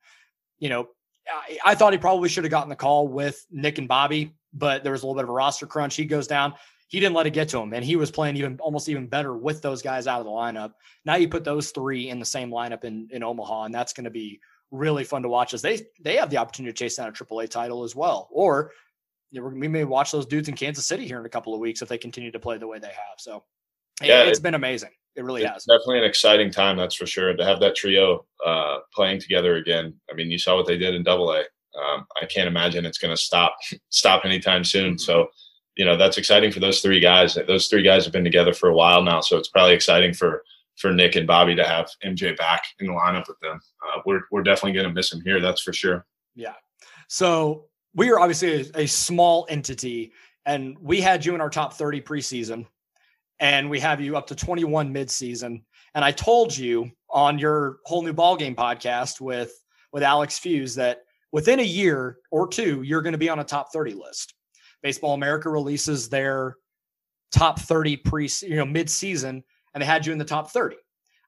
you 0.58 0.68
know, 0.68 0.88
I, 1.26 1.58
I 1.64 1.74
thought 1.74 1.94
he 1.94 1.98
probably 1.98 2.28
should 2.28 2.44
have 2.44 2.50
gotten 2.50 2.68
the 2.68 2.76
call 2.76 3.08
with 3.08 3.42
Nick 3.50 3.78
and 3.78 3.88
Bobby, 3.88 4.34
but 4.52 4.82
there 4.82 4.92
was 4.92 5.02
a 5.02 5.06
little 5.06 5.16
bit 5.16 5.24
of 5.24 5.30
a 5.30 5.32
roster 5.32 5.66
crunch. 5.66 5.96
He 5.96 6.04
goes 6.04 6.26
down 6.26 6.52
he 6.88 7.00
didn't 7.00 7.14
let 7.14 7.26
it 7.26 7.32
get 7.32 7.48
to 7.48 7.58
him 7.58 7.72
and 7.72 7.84
he 7.84 7.96
was 7.96 8.10
playing 8.10 8.36
even 8.36 8.58
almost 8.60 8.88
even 8.88 9.06
better 9.06 9.36
with 9.36 9.62
those 9.62 9.82
guys 9.82 10.06
out 10.06 10.20
of 10.20 10.26
the 10.26 10.30
lineup. 10.30 10.72
Now 11.04 11.16
you 11.16 11.28
put 11.28 11.44
those 11.44 11.70
three 11.70 12.10
in 12.10 12.18
the 12.18 12.24
same 12.24 12.50
lineup 12.50 12.84
in, 12.84 13.08
in 13.10 13.22
omaha 13.22 13.64
and 13.64 13.74
that's 13.74 13.92
going 13.92 14.04
to 14.04 14.10
be 14.10 14.40
really 14.70 15.04
fun 15.04 15.22
to 15.22 15.28
watch 15.28 15.54
as 15.54 15.62
they 15.62 15.80
they 16.00 16.16
have 16.16 16.30
the 16.30 16.36
opportunity 16.36 16.72
to 16.72 16.76
chase 16.76 16.96
down 16.96 17.08
a 17.08 17.12
AAA 17.12 17.48
title 17.48 17.84
as 17.84 17.96
well. 17.96 18.28
Or 18.30 18.72
you 19.30 19.40
know, 19.40 19.48
we 19.48 19.68
may 19.68 19.84
watch 19.84 20.12
those 20.12 20.26
dudes 20.26 20.48
in 20.48 20.54
kansas 20.54 20.86
city 20.86 21.06
here 21.06 21.18
in 21.18 21.26
a 21.26 21.30
couple 21.30 21.54
of 21.54 21.60
weeks 21.60 21.82
if 21.82 21.88
they 21.88 21.98
continue 21.98 22.30
to 22.30 22.38
play 22.38 22.58
the 22.58 22.68
way 22.68 22.78
they 22.78 22.88
have. 22.88 23.18
So 23.18 23.44
yeah 24.02 24.22
it, 24.22 24.28
has 24.28 24.40
been 24.40 24.54
amazing. 24.54 24.90
It 25.16 25.24
really 25.24 25.44
has. 25.44 25.64
definitely 25.64 25.98
an 25.98 26.04
exciting 26.04 26.50
time 26.50 26.76
that's 26.76 26.96
for 26.96 27.06
sure 27.06 27.34
to 27.34 27.44
have 27.44 27.60
that 27.60 27.76
trio 27.76 28.26
uh, 28.44 28.78
playing 28.92 29.20
together 29.20 29.56
again. 29.56 29.94
I 30.10 30.14
mean 30.14 30.30
you 30.30 30.38
saw 30.38 30.56
what 30.56 30.66
they 30.66 30.78
did 30.78 30.94
in 30.94 31.02
double 31.02 31.32
a. 31.32 31.44
Um, 31.76 32.06
I 32.22 32.26
can't 32.26 32.46
imagine 32.46 32.86
it's 32.86 32.98
going 32.98 33.14
to 33.14 33.20
stop 33.20 33.56
stop 33.88 34.24
anytime 34.24 34.64
soon. 34.64 34.94
Mm-hmm. 34.94 34.98
So 34.98 35.28
you 35.76 35.84
know 35.84 35.96
that's 35.96 36.18
exciting 36.18 36.52
for 36.52 36.60
those 36.60 36.80
three 36.80 37.00
guys. 37.00 37.36
Those 37.46 37.68
three 37.68 37.82
guys 37.82 38.04
have 38.04 38.12
been 38.12 38.24
together 38.24 38.52
for 38.52 38.68
a 38.68 38.74
while 38.74 39.02
now, 39.02 39.20
so 39.20 39.36
it's 39.36 39.48
probably 39.48 39.74
exciting 39.74 40.14
for 40.14 40.42
for 40.76 40.92
Nick 40.92 41.16
and 41.16 41.26
Bobby 41.26 41.54
to 41.54 41.64
have 41.64 41.88
MJ 42.04 42.36
back 42.36 42.64
in 42.80 42.86
the 42.86 42.92
lineup 42.92 43.28
with 43.28 43.38
them. 43.40 43.60
Uh, 43.82 44.00
we're 44.06 44.22
we're 44.30 44.42
definitely 44.42 44.72
going 44.72 44.86
to 44.86 44.92
miss 44.92 45.12
him 45.12 45.20
here, 45.24 45.40
that's 45.40 45.62
for 45.62 45.72
sure. 45.72 46.06
Yeah. 46.34 46.54
So 47.08 47.66
we 47.94 48.10
are 48.10 48.18
obviously 48.18 48.70
a, 48.74 48.82
a 48.82 48.86
small 48.86 49.46
entity, 49.48 50.12
and 50.46 50.76
we 50.80 51.00
had 51.00 51.24
you 51.24 51.34
in 51.34 51.40
our 51.40 51.50
top 51.50 51.74
thirty 51.74 52.00
preseason, 52.00 52.66
and 53.40 53.68
we 53.68 53.80
have 53.80 54.00
you 54.00 54.16
up 54.16 54.26
to 54.28 54.34
twenty 54.34 54.64
one 54.64 54.92
midseason. 54.92 55.62
And 55.96 56.04
I 56.04 56.10
told 56.10 56.56
you 56.56 56.90
on 57.10 57.38
your 57.38 57.78
whole 57.84 58.02
new 58.02 58.12
ball 58.12 58.36
game 58.36 58.56
podcast 58.56 59.20
with 59.20 59.52
with 59.92 60.02
Alex 60.02 60.38
Fuse 60.38 60.74
that 60.74 61.04
within 61.34 61.60
a 61.60 61.64
year 61.64 62.18
or 62.30 62.46
two, 62.46 62.82
you're 62.82 63.02
going 63.02 63.12
to 63.12 63.18
be 63.18 63.28
on 63.28 63.38
a 63.38 63.44
top 63.44 63.72
30 63.72 63.94
list. 63.94 64.34
Baseball 64.84 65.14
America 65.14 65.48
releases 65.48 66.10
their 66.10 66.58
top 67.32 67.58
30 67.58 67.96
pre, 67.96 68.28
you 68.42 68.56
know, 68.56 68.66
mid-season, 68.66 69.42
and 69.72 69.82
they 69.82 69.86
had 69.86 70.04
you 70.06 70.12
in 70.12 70.18
the 70.18 70.24
top 70.24 70.50
30. 70.50 70.76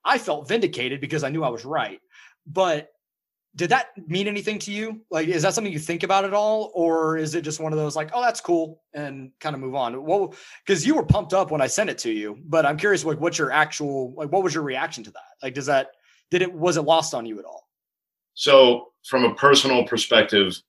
I 0.04 0.18
felt 0.18 0.46
vindicated 0.46 1.00
because 1.00 1.24
I 1.24 1.30
knew 1.30 1.42
I 1.42 1.48
was 1.48 1.64
right. 1.64 1.98
But 2.46 2.90
did 3.56 3.70
that 3.70 3.86
mean 4.06 4.28
anything 4.28 4.58
to 4.60 4.70
you? 4.70 5.00
Like, 5.10 5.28
is 5.28 5.42
that 5.42 5.54
something 5.54 5.72
you 5.72 5.78
think 5.78 6.02
about 6.02 6.26
at 6.26 6.34
all, 6.34 6.70
or 6.74 7.16
is 7.16 7.34
it 7.34 7.40
just 7.40 7.58
one 7.58 7.72
of 7.72 7.78
those 7.78 7.96
like, 7.96 8.10
oh, 8.12 8.20
that's 8.20 8.42
cool, 8.42 8.82
and 8.92 9.32
kind 9.40 9.54
of 9.54 9.60
move 9.60 9.74
on? 9.74 10.04
Well, 10.04 10.34
because 10.64 10.86
you 10.86 10.94
were 10.94 11.02
pumped 11.02 11.32
up 11.32 11.50
when 11.50 11.62
I 11.62 11.66
sent 11.66 11.88
it 11.88 11.96
to 11.98 12.12
you, 12.12 12.38
but 12.44 12.66
I'm 12.66 12.76
curious, 12.76 13.06
like, 13.06 13.18
what's 13.18 13.38
your 13.38 13.50
actual 13.50 14.12
like, 14.14 14.30
what 14.30 14.44
was 14.44 14.54
your 14.54 14.64
reaction 14.64 15.02
to 15.04 15.10
that? 15.12 15.42
Like, 15.42 15.54
does 15.54 15.66
that 15.66 15.88
did 16.30 16.42
it 16.42 16.52
was 16.52 16.76
it 16.76 16.82
lost 16.82 17.14
on 17.14 17.24
you 17.24 17.38
at 17.38 17.46
all? 17.46 17.66
So, 18.34 18.88
from 19.06 19.24
a 19.24 19.34
personal 19.34 19.84
perspective, 19.84 20.60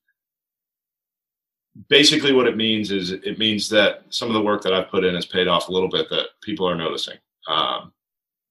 basically 1.90 2.34
what 2.34 2.48
it 2.48 2.58
means 2.58 2.92
is 2.92 3.12
it 3.12 3.38
means 3.38 3.70
that 3.70 4.04
some 4.10 4.28
of 4.28 4.34
the 4.34 4.42
work 4.42 4.62
that 4.64 4.74
I've 4.74 4.90
put 4.90 5.04
in 5.04 5.16
has 5.16 5.26
paid 5.26 5.48
off 5.48 5.70
a 5.70 5.72
little 5.72 5.90
bit 5.90 6.10
that 6.10 6.28
people 6.42 6.68
are 6.68 6.76
noticing. 6.76 7.18
Um, 7.48 7.94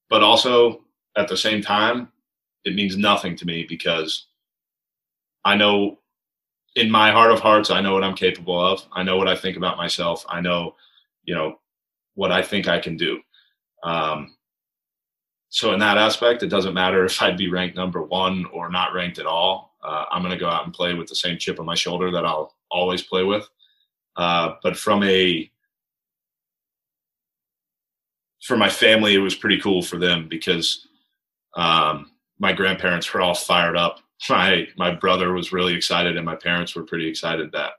but 0.08 0.22
also 0.22 0.84
at 1.16 1.28
the 1.28 1.36
same 1.36 1.60
time, 1.60 2.08
it 2.64 2.74
means 2.74 2.96
nothing 2.96 3.36
to 3.36 3.46
me 3.46 3.64
because 3.68 4.26
I 5.44 5.56
know 5.56 5.98
in 6.74 6.90
my 6.90 7.10
heart 7.10 7.32
of 7.32 7.40
hearts, 7.40 7.70
I 7.70 7.80
know 7.80 7.94
what 7.94 8.04
I'm 8.04 8.14
capable 8.14 8.60
of. 8.64 8.86
I 8.92 9.02
know 9.02 9.16
what 9.16 9.28
I 9.28 9.36
think 9.36 9.56
about 9.56 9.78
myself. 9.78 10.24
I 10.28 10.40
know, 10.40 10.74
you 11.24 11.34
know, 11.34 11.58
what 12.14 12.32
I 12.32 12.42
think 12.42 12.68
I 12.68 12.78
can 12.78 12.96
do. 12.96 13.20
Um, 13.82 14.36
so 15.48 15.72
in 15.72 15.78
that 15.80 15.96
aspect, 15.96 16.42
it 16.42 16.48
doesn't 16.48 16.74
matter 16.74 17.04
if 17.04 17.22
I'd 17.22 17.38
be 17.38 17.50
ranked 17.50 17.76
number 17.76 18.02
one 18.02 18.44
or 18.52 18.68
not 18.70 18.92
ranked 18.92 19.18
at 19.18 19.26
all. 19.26 19.65
Uh, 19.82 20.04
I'm 20.10 20.22
going 20.22 20.32
to 20.32 20.40
go 20.40 20.48
out 20.48 20.64
and 20.64 20.72
play 20.72 20.94
with 20.94 21.08
the 21.08 21.14
same 21.14 21.38
chip 21.38 21.60
on 21.60 21.66
my 21.66 21.74
shoulder 21.74 22.10
that 22.10 22.24
I'll 22.24 22.54
always 22.70 23.02
play 23.02 23.22
with. 23.22 23.48
Uh, 24.16 24.54
but 24.62 24.76
from 24.76 25.02
a 25.02 25.50
for 28.42 28.56
my 28.56 28.68
family, 28.68 29.14
it 29.14 29.18
was 29.18 29.34
pretty 29.34 29.60
cool 29.60 29.82
for 29.82 29.98
them 29.98 30.28
because 30.28 30.86
um, 31.56 32.12
my 32.38 32.52
grandparents 32.52 33.12
were 33.12 33.20
all 33.20 33.34
fired 33.34 33.76
up. 33.76 34.00
My 34.30 34.66
my 34.78 34.94
brother 34.94 35.34
was 35.34 35.52
really 35.52 35.74
excited, 35.74 36.16
and 36.16 36.24
my 36.24 36.36
parents 36.36 36.74
were 36.74 36.84
pretty 36.84 37.06
excited 37.06 37.52
that 37.52 37.72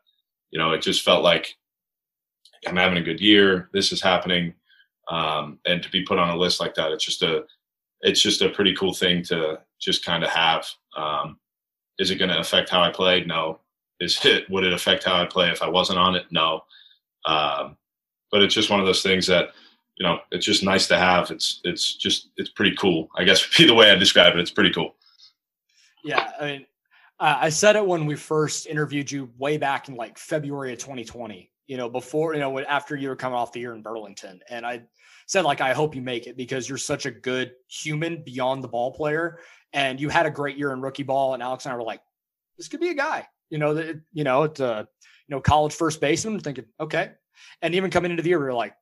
you 0.52 0.60
know 0.60 0.72
it 0.72 0.84
just 0.84 1.02
felt 1.02 1.24
like 1.24 1.58
I'm 2.68 2.76
having 2.76 3.00
a 3.00 3.04
good 3.04 3.20
year. 3.20 3.70
This 3.74 3.92
is 3.92 4.04
happening, 4.04 4.54
um, 5.10 5.58
and 5.66 5.82
to 5.82 5.90
be 5.90 6.04
put 6.04 6.20
on 6.20 6.30
a 6.30 6.38
list 6.38 6.60
like 6.60 6.76
that, 6.76 6.92
it's 6.92 7.04
just 7.04 7.24
a 7.24 7.44
it's 8.02 8.22
just 8.22 8.44
a 8.44 8.50
pretty 8.50 8.76
cool 8.76 8.94
thing 8.94 9.24
to 9.24 9.60
just 9.80 10.06
kind 10.06 10.24
of 10.24 10.30
have. 10.30 10.68
Um, 10.96 11.40
is 12.00 12.12
it 12.12 12.18
going 12.18 12.30
to 12.30 12.40
affect 12.40 12.70
how 12.70 12.82
I 12.82 12.92
play? 12.92 13.24
No 13.24 13.60
is 14.00 14.18
hit. 14.18 14.50
Would 14.50 14.64
it 14.64 14.74
affect 14.74 15.04
how 15.04 15.22
I 15.22 15.26
play 15.26 15.50
if 15.50 15.62
I 15.62 15.70
wasn't 15.70 16.00
on 16.00 16.16
it? 16.16 16.26
No. 16.32 16.62
Um, 17.26 17.78
but 18.32 18.42
it's 18.42 18.54
just 18.54 18.70
one 18.70 18.80
of 18.80 18.86
those 18.86 19.04
things 19.04 19.26
that 19.28 19.50
you 19.96 20.06
know 20.06 20.20
it's 20.32 20.46
just 20.46 20.64
nice 20.64 20.88
to 20.88 20.98
have. 20.98 21.32
It's 21.32 21.62
it's 21.64 21.96
just 21.96 22.30
it's 22.38 22.50
pretty 22.50 22.76
cool. 22.76 23.10
I 23.16 23.24
guess 23.24 23.44
would 23.58 23.58
be 23.58 23.68
the 23.68 23.74
way 23.74 23.92
I 23.92 23.96
describe 23.96 24.36
it. 24.36 24.40
It's 24.40 24.52
pretty 24.52 24.72
cool. 24.72 24.96
Yeah, 26.04 26.32
I 26.40 26.46
mean, 26.46 26.66
uh, 27.20 27.38
I 27.40 27.50
said 27.50 27.76
it 27.76 27.86
when 27.86 28.06
we 28.06 28.16
first 28.16 28.68
interviewed 28.68 29.12
you 29.12 29.30
way 29.38 29.58
back 29.58 29.90
in 29.90 29.96
like 29.96 30.18
February 30.18 30.74
of 30.74 30.80
2020. 30.80 31.52
You 31.68 31.78
know, 31.78 31.90
before 31.90 32.34
you 32.34 32.40
know 32.40 32.60
after 32.60 32.96
you 32.96 33.10
were 33.10 33.16
coming 33.16 33.38
off 33.38 33.52
the 33.52 33.60
year 33.60 33.74
in 33.74 33.82
Burlington, 33.82 34.40
and 34.50 34.66
I 34.66 34.84
said 35.26 35.44
like 35.44 35.62
I 35.62 35.74
hope 35.74 35.96
you 35.96 36.02
make 36.02 36.28
it 36.28 36.38
because 36.38 36.70
you're 36.70 36.78
such 36.78 37.06
a 37.06 37.12
good 37.12 37.52
human 37.68 38.24
beyond 38.24 38.64
the 38.64 38.70
ball 38.70 38.94
player, 38.94 39.40
and 39.74 40.00
you 40.00 40.10
had 40.10 40.26
a 40.26 40.32
great 40.32 40.58
year 40.58 40.72
in 40.72 40.82
rookie 40.82 41.04
ball. 41.04 41.34
And 41.34 41.44
Alex 41.44 41.66
and 41.66 41.74
I 41.74 41.76
were 41.76 41.84
like, 41.84 42.02
this 42.58 42.68
could 42.68 42.80
be 42.80 42.90
a 42.90 42.96
guy 42.96 43.28
you 43.50 43.58
know, 43.58 43.74
that 43.74 44.02
you 44.14 44.24
know, 44.24 44.44
it's 44.44 44.60
a 44.60 44.88
you 45.28 45.36
know, 45.36 45.42
college 45.42 45.74
first 45.74 46.00
baseman, 46.00 46.40
thinking, 46.40 46.66
okay. 46.80 47.12
And 47.62 47.76
even 47.76 47.92
coming 47.92 48.12
into 48.12 48.24
the 48.24 48.30
year, 48.30 48.40
we 48.40 48.46
are 48.46 48.54
like, 48.54 48.74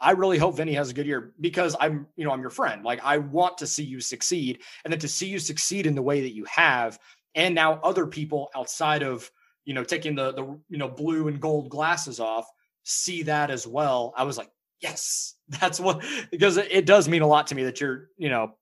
I 0.00 0.10
really 0.10 0.38
hope 0.38 0.56
Vinnie 0.56 0.74
has 0.74 0.90
a 0.90 0.94
good 0.94 1.06
year 1.06 1.32
because 1.40 1.76
I'm, 1.80 2.06
you 2.16 2.24
know, 2.24 2.32
I'm 2.32 2.40
your 2.40 2.50
friend. 2.50 2.84
Like 2.84 3.00
I 3.04 3.18
want 3.18 3.58
to 3.58 3.66
see 3.66 3.84
you 3.84 4.00
succeed. 4.00 4.60
And 4.84 4.92
then 4.92 5.00
to 5.00 5.08
see 5.08 5.28
you 5.28 5.38
succeed 5.38 5.86
in 5.86 5.94
the 5.94 6.02
way 6.02 6.20
that 6.22 6.34
you 6.34 6.44
have, 6.44 6.98
and 7.34 7.54
now 7.54 7.80
other 7.82 8.06
people 8.06 8.50
outside 8.54 9.02
of, 9.02 9.30
you 9.64 9.74
know, 9.74 9.84
taking 9.84 10.14
the 10.14 10.32
the 10.32 10.42
you 10.68 10.78
know 10.78 10.88
blue 10.88 11.28
and 11.28 11.40
gold 11.40 11.70
glasses 11.70 12.20
off, 12.20 12.46
see 12.82 13.22
that 13.24 13.50
as 13.50 13.66
well. 13.66 14.12
I 14.16 14.24
was 14.24 14.36
like, 14.36 14.50
yes, 14.80 15.36
that's 15.48 15.80
what 15.80 16.04
because 16.30 16.56
it 16.56 16.86
does 16.86 17.08
mean 17.08 17.22
a 17.22 17.26
lot 17.26 17.46
to 17.48 17.54
me 17.54 17.64
that 17.64 17.80
you're, 17.80 18.08
you 18.16 18.28
know, 18.28 18.54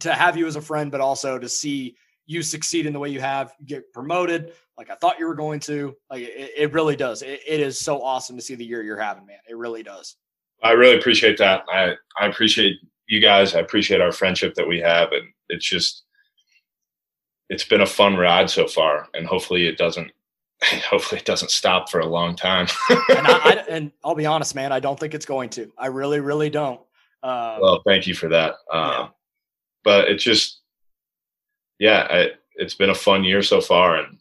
to 0.00 0.12
have 0.12 0.36
you 0.36 0.46
as 0.46 0.56
a 0.56 0.60
friend, 0.60 0.90
but 0.90 1.00
also 1.00 1.38
to 1.38 1.48
see 1.48 1.96
you 2.26 2.42
succeed 2.42 2.86
in 2.86 2.92
the 2.92 2.98
way 2.98 3.08
you 3.08 3.20
have, 3.20 3.52
you 3.58 3.66
get 3.66 3.92
promoted 3.92 4.52
like 4.80 4.88
I 4.88 4.94
thought 4.94 5.18
you 5.18 5.26
were 5.26 5.34
going 5.34 5.60
to. 5.60 5.94
Like 6.08 6.22
it, 6.22 6.52
it 6.56 6.72
really 6.72 6.96
does. 6.96 7.20
It, 7.20 7.40
it 7.46 7.60
is 7.60 7.78
so 7.78 8.02
awesome 8.02 8.34
to 8.36 8.42
see 8.42 8.54
the 8.54 8.64
year 8.64 8.82
you're 8.82 8.98
having, 8.98 9.26
man. 9.26 9.36
It 9.46 9.58
really 9.58 9.82
does. 9.82 10.16
I 10.62 10.72
really 10.72 10.96
appreciate 10.96 11.36
that. 11.36 11.64
I, 11.70 11.96
I 12.18 12.26
appreciate 12.26 12.76
you 13.06 13.20
guys. 13.20 13.54
I 13.54 13.60
appreciate 13.60 14.00
our 14.00 14.10
friendship 14.10 14.54
that 14.54 14.66
we 14.66 14.80
have, 14.80 15.12
and 15.12 15.28
it's 15.50 15.68
just 15.68 16.04
it's 17.50 17.64
been 17.64 17.82
a 17.82 17.86
fun 17.86 18.16
ride 18.16 18.48
so 18.48 18.66
far, 18.66 19.08
and 19.12 19.26
hopefully 19.26 19.66
it 19.66 19.76
doesn't 19.76 20.10
hopefully 20.62 21.20
it 21.20 21.26
doesn't 21.26 21.50
stop 21.50 21.90
for 21.90 22.00
a 22.00 22.06
long 22.06 22.34
time. 22.34 22.66
and, 22.88 23.26
I, 23.26 23.38
I, 23.38 23.52
and 23.68 23.92
I'll 24.02 24.14
be 24.14 24.24
honest, 24.24 24.54
man, 24.54 24.72
I 24.72 24.80
don't 24.80 24.98
think 24.98 25.12
it's 25.12 25.26
going 25.26 25.50
to. 25.50 25.70
I 25.76 25.88
really, 25.88 26.20
really 26.20 26.48
don't. 26.48 26.80
Um, 27.22 27.58
well, 27.60 27.82
thank 27.86 28.06
you 28.06 28.14
for 28.14 28.30
that. 28.30 28.54
Um, 28.72 28.90
yeah. 28.90 29.08
But 29.84 30.08
it's 30.08 30.24
just, 30.24 30.60
yeah, 31.78 32.06
I, 32.10 32.30
it's 32.54 32.74
been 32.74 32.90
a 32.90 32.94
fun 32.94 33.24
year 33.24 33.42
so 33.42 33.60
far, 33.60 33.96
and 33.96 34.18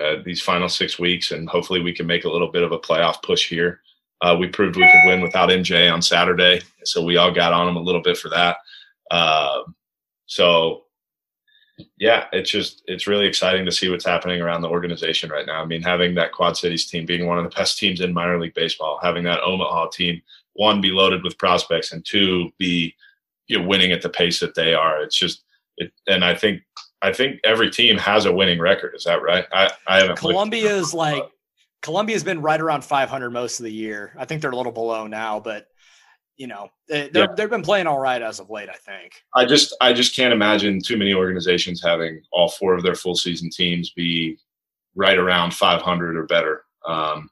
uh, 0.00 0.22
these 0.24 0.40
final 0.40 0.68
six 0.68 0.98
weeks, 0.98 1.30
and 1.30 1.48
hopefully 1.48 1.80
we 1.80 1.92
can 1.92 2.06
make 2.06 2.24
a 2.24 2.30
little 2.30 2.50
bit 2.50 2.62
of 2.62 2.72
a 2.72 2.78
playoff 2.78 3.22
push 3.22 3.48
here. 3.48 3.80
Uh, 4.22 4.36
we 4.38 4.48
proved 4.48 4.76
we 4.76 4.82
could 4.82 5.06
win 5.06 5.20
without 5.20 5.48
MJ 5.48 5.92
on 5.92 6.02
Saturday, 6.02 6.60
so 6.84 7.02
we 7.02 7.16
all 7.16 7.32
got 7.32 7.52
on 7.52 7.68
him 7.68 7.76
a 7.76 7.82
little 7.82 8.02
bit 8.02 8.16
for 8.16 8.28
that. 8.28 8.58
Uh, 9.10 9.62
so 10.26 10.84
yeah, 11.98 12.26
it's 12.32 12.50
just 12.50 12.82
it's 12.86 13.06
really 13.06 13.26
exciting 13.26 13.64
to 13.64 13.72
see 13.72 13.88
what's 13.88 14.04
happening 14.04 14.40
around 14.40 14.62
the 14.62 14.68
organization 14.68 15.30
right 15.30 15.46
now. 15.46 15.62
I 15.62 15.64
mean, 15.64 15.82
having 15.82 16.14
that 16.14 16.32
Quad 16.32 16.56
Cities 16.56 16.86
team 16.86 17.06
being 17.06 17.26
one 17.26 17.38
of 17.38 17.44
the 17.44 17.56
best 17.56 17.78
teams 17.78 18.00
in 18.00 18.12
minor 18.12 18.38
league 18.38 18.54
baseball, 18.54 19.00
having 19.02 19.24
that 19.24 19.42
Omaha 19.42 19.88
team 19.88 20.20
one 20.54 20.80
be 20.80 20.90
loaded 20.90 21.22
with 21.22 21.38
prospects 21.38 21.92
and 21.92 22.04
two 22.04 22.50
be 22.58 22.94
you 23.50 23.58
know, 23.58 23.66
winning 23.66 23.90
at 23.90 24.00
the 24.00 24.08
pace 24.08 24.38
that 24.38 24.54
they 24.54 24.74
are. 24.74 25.02
It's 25.02 25.16
just 25.16 25.42
it, 25.76 25.92
and 26.06 26.24
I 26.24 26.36
think 26.36 26.62
I 27.02 27.12
think 27.12 27.40
every 27.42 27.68
team 27.68 27.98
has 27.98 28.26
a 28.26 28.32
winning 28.32 28.60
record. 28.60 28.94
Is 28.94 29.04
that 29.04 29.22
right? 29.22 29.44
I 29.52 29.70
I 29.88 29.98
haven't. 29.98 30.18
Columbia 30.18 30.72
is 30.72 30.94
like 30.94 31.24
Columbia's 31.82 32.22
been 32.22 32.40
right 32.40 32.60
around 32.60 32.84
500 32.84 33.30
most 33.30 33.58
of 33.58 33.64
the 33.64 33.72
year. 33.72 34.14
I 34.16 34.24
think 34.24 34.40
they're 34.40 34.52
a 34.52 34.56
little 34.56 34.72
below 34.72 35.08
now, 35.08 35.40
but 35.40 35.66
you 36.36 36.46
know, 36.46 36.68
they, 36.88 37.10
yeah. 37.12 37.26
they've 37.36 37.50
been 37.50 37.62
playing 37.62 37.86
all 37.86 37.98
right 37.98 38.22
as 38.22 38.38
of 38.38 38.50
late. 38.50 38.68
I 38.68 38.76
think. 38.76 39.14
I 39.34 39.44
just 39.44 39.76
I 39.80 39.92
just 39.92 40.14
can't 40.14 40.32
imagine 40.32 40.80
too 40.80 40.96
many 40.96 41.12
organizations 41.12 41.82
having 41.82 42.22
all 42.32 42.50
four 42.50 42.74
of 42.74 42.84
their 42.84 42.94
full 42.94 43.16
season 43.16 43.50
teams 43.50 43.90
be 43.90 44.38
right 44.94 45.18
around 45.18 45.54
500 45.54 46.16
or 46.16 46.26
better. 46.26 46.62
Um, 46.86 47.28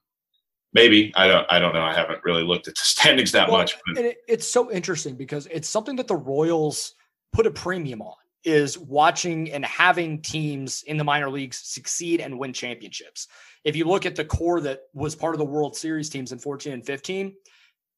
maybe 0.72 1.12
I 1.16 1.28
don't 1.28 1.46
I 1.50 1.58
don't 1.58 1.74
know. 1.74 1.82
I 1.82 1.94
haven't 1.94 2.20
really 2.24 2.42
looked 2.42 2.68
at 2.68 2.74
the 2.74 2.80
standings 2.84 3.32
that 3.32 3.48
well, 3.48 3.58
much. 3.58 3.76
But. 3.86 4.04
It, 4.04 4.18
it's 4.28 4.46
so 4.46 4.70
interesting 4.70 5.16
because 5.16 5.46
it's 5.50 5.68
something 5.68 5.96
that 5.96 6.08
the 6.08 6.16
Royals 6.16 6.94
put 7.32 7.46
a 7.46 7.50
premium 7.50 8.02
on 8.02 8.14
is 8.44 8.78
watching 8.78 9.50
and 9.52 9.64
having 9.64 10.22
teams 10.22 10.82
in 10.84 10.96
the 10.96 11.04
minor 11.04 11.28
leagues 11.28 11.58
succeed 11.58 12.20
and 12.20 12.38
win 12.38 12.52
championships. 12.52 13.28
If 13.64 13.76
you 13.76 13.84
look 13.84 14.06
at 14.06 14.16
the 14.16 14.24
core 14.24 14.60
that 14.60 14.82
was 14.94 15.14
part 15.14 15.34
of 15.34 15.38
the 15.38 15.44
World 15.44 15.76
Series 15.76 16.08
teams 16.08 16.32
in 16.32 16.38
14 16.38 16.72
and 16.72 16.86
15, 16.86 17.34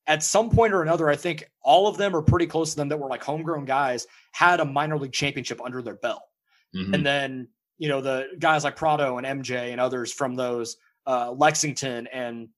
at 0.07 0.23
some 0.23 0.51
point 0.51 0.73
or 0.73 0.83
another, 0.83 1.09
I 1.09 1.17
think 1.17 1.49
all 1.63 1.87
of 1.87 1.97
them 1.97 2.17
are 2.17 2.23
pretty 2.23 2.47
close 2.47 2.71
to 2.71 2.77
them 2.77 2.89
that 2.89 2.99
were 2.99 3.09
like 3.09 3.23
homegrown 3.23 3.67
guys 3.67 4.07
had 4.33 4.61
a 4.61 4.65
minor 4.65 4.99
league 4.99 5.13
championship 5.13 5.61
under 5.63 5.83
their 5.83 5.97
belt. 5.97 6.23
Mm-hmm. 6.75 6.95
And 6.95 7.07
then, 7.07 7.49
you 7.79 7.89
know, 7.89 8.01
the 8.01 8.29
guys 8.39 8.65
like 8.65 8.77
Pratto 8.77 9.19
and 9.19 9.27
MJ 9.27 9.71
and 9.71 9.81
others 9.81 10.13
from 10.13 10.35
those 10.35 10.77
uh, 11.07 11.31
Lexington 11.33 12.07
and 12.09 12.49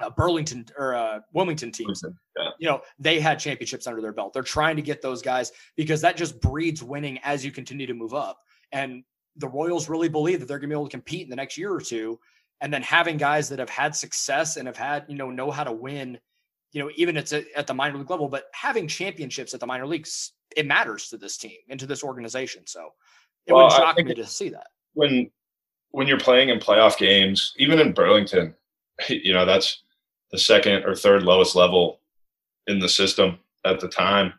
uh, 0.00 0.10
Burlington 0.10 0.66
or 0.76 0.94
uh, 0.94 1.20
Wilmington 1.32 1.72
teams, 1.72 2.02
yeah. 2.36 2.48
you 2.58 2.68
know, 2.68 2.82
they 2.98 3.20
had 3.20 3.38
championships 3.38 3.86
under 3.86 4.00
their 4.00 4.12
belt. 4.12 4.32
They're 4.32 4.42
trying 4.42 4.76
to 4.76 4.82
get 4.82 5.02
those 5.02 5.22
guys 5.22 5.52
because 5.76 6.00
that 6.02 6.16
just 6.16 6.40
breeds 6.40 6.82
winning 6.82 7.18
as 7.22 7.44
you 7.44 7.50
continue 7.50 7.86
to 7.86 7.94
move 7.94 8.14
up. 8.14 8.38
And 8.72 9.04
the 9.36 9.48
Royals 9.48 9.88
really 9.88 10.08
believe 10.08 10.40
that 10.40 10.46
they're 10.46 10.58
going 10.58 10.68
to 10.68 10.74
be 10.74 10.78
able 10.78 10.88
to 10.88 10.90
compete 10.90 11.22
in 11.22 11.30
the 11.30 11.36
next 11.36 11.56
year 11.56 11.72
or 11.72 11.80
two. 11.80 12.18
And 12.60 12.72
then 12.72 12.82
having 12.82 13.16
guys 13.16 13.48
that 13.50 13.58
have 13.58 13.70
had 13.70 13.94
success 13.94 14.56
and 14.56 14.66
have 14.66 14.76
had, 14.76 15.04
you 15.08 15.16
know, 15.16 15.30
know 15.30 15.50
how 15.50 15.64
to 15.64 15.72
win 15.72 16.18
you 16.76 16.82
know, 16.82 16.90
even 16.96 17.16
it's 17.16 17.32
at 17.32 17.66
the 17.66 17.72
minor 17.72 17.96
league 17.96 18.10
level, 18.10 18.28
but 18.28 18.44
having 18.52 18.86
championships 18.86 19.54
at 19.54 19.60
the 19.60 19.66
minor 19.66 19.86
leagues, 19.86 20.32
it 20.56 20.66
matters 20.66 21.08
to 21.08 21.16
this 21.16 21.38
team 21.38 21.56
and 21.70 21.80
to 21.80 21.86
this 21.86 22.04
organization. 22.04 22.66
So 22.66 22.90
it 23.46 23.54
well, 23.54 23.64
would 23.64 23.72
shock 23.72 23.96
me 23.96 24.12
to 24.12 24.26
see 24.26 24.50
that. 24.50 24.66
When 24.92 25.30
when 25.92 26.06
you're 26.06 26.20
playing 26.20 26.50
in 26.50 26.58
playoff 26.58 26.98
games, 26.98 27.54
even 27.56 27.78
in 27.78 27.92
Burlington, 27.92 28.54
you 29.08 29.32
know, 29.32 29.46
that's 29.46 29.84
the 30.36 30.40
second 30.40 30.84
or 30.84 30.94
third 30.94 31.22
lowest 31.22 31.56
level 31.56 32.00
in 32.66 32.78
the 32.78 32.90
system 32.90 33.38
at 33.64 33.80
the 33.80 33.88
time. 33.88 34.34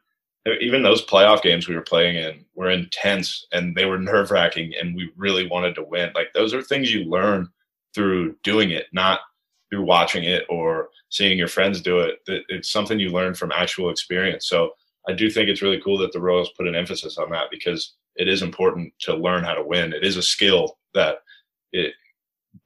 Even 0.61 0.83
those 0.83 1.03
playoff 1.03 1.41
games 1.41 1.67
we 1.67 1.73
were 1.73 1.81
playing 1.81 2.17
in 2.17 2.45
were 2.53 2.69
intense 2.69 3.47
and 3.51 3.75
they 3.75 3.85
were 3.85 3.97
nerve 3.97 4.29
wracking 4.29 4.73
and 4.79 4.95
we 4.95 5.11
really 5.17 5.47
wanted 5.47 5.73
to 5.73 5.83
win. 5.83 6.11
Like 6.13 6.31
those 6.35 6.53
are 6.53 6.61
things 6.61 6.93
you 6.93 7.05
learn 7.05 7.49
through 7.95 8.35
doing 8.43 8.69
it, 8.69 8.85
not 8.93 9.21
through 9.71 9.85
watching 9.85 10.23
it 10.23 10.45
or 10.49 10.89
seeing 11.09 11.35
your 11.35 11.47
friends 11.47 11.81
do 11.81 11.99
it. 11.99 12.19
It's 12.27 12.69
something 12.69 12.99
you 12.99 13.09
learn 13.09 13.33
from 13.33 13.51
actual 13.51 13.89
experience. 13.89 14.47
So 14.47 14.73
I 15.09 15.13
do 15.13 15.31
think 15.31 15.49
it's 15.49 15.63
really 15.63 15.81
cool 15.81 15.97
that 15.97 16.11
the 16.11 16.21
Royals 16.21 16.51
put 16.55 16.67
an 16.67 16.75
emphasis 16.75 17.17
on 17.17 17.31
that 17.31 17.49
because 17.49 17.95
it 18.17 18.27
is 18.27 18.43
important 18.43 18.93
to 18.99 19.15
learn 19.15 19.43
how 19.43 19.55
to 19.55 19.63
win. 19.63 19.93
It 19.93 20.03
is 20.03 20.15
a 20.15 20.21
skill 20.21 20.77
that 20.93 21.23
it 21.71 21.95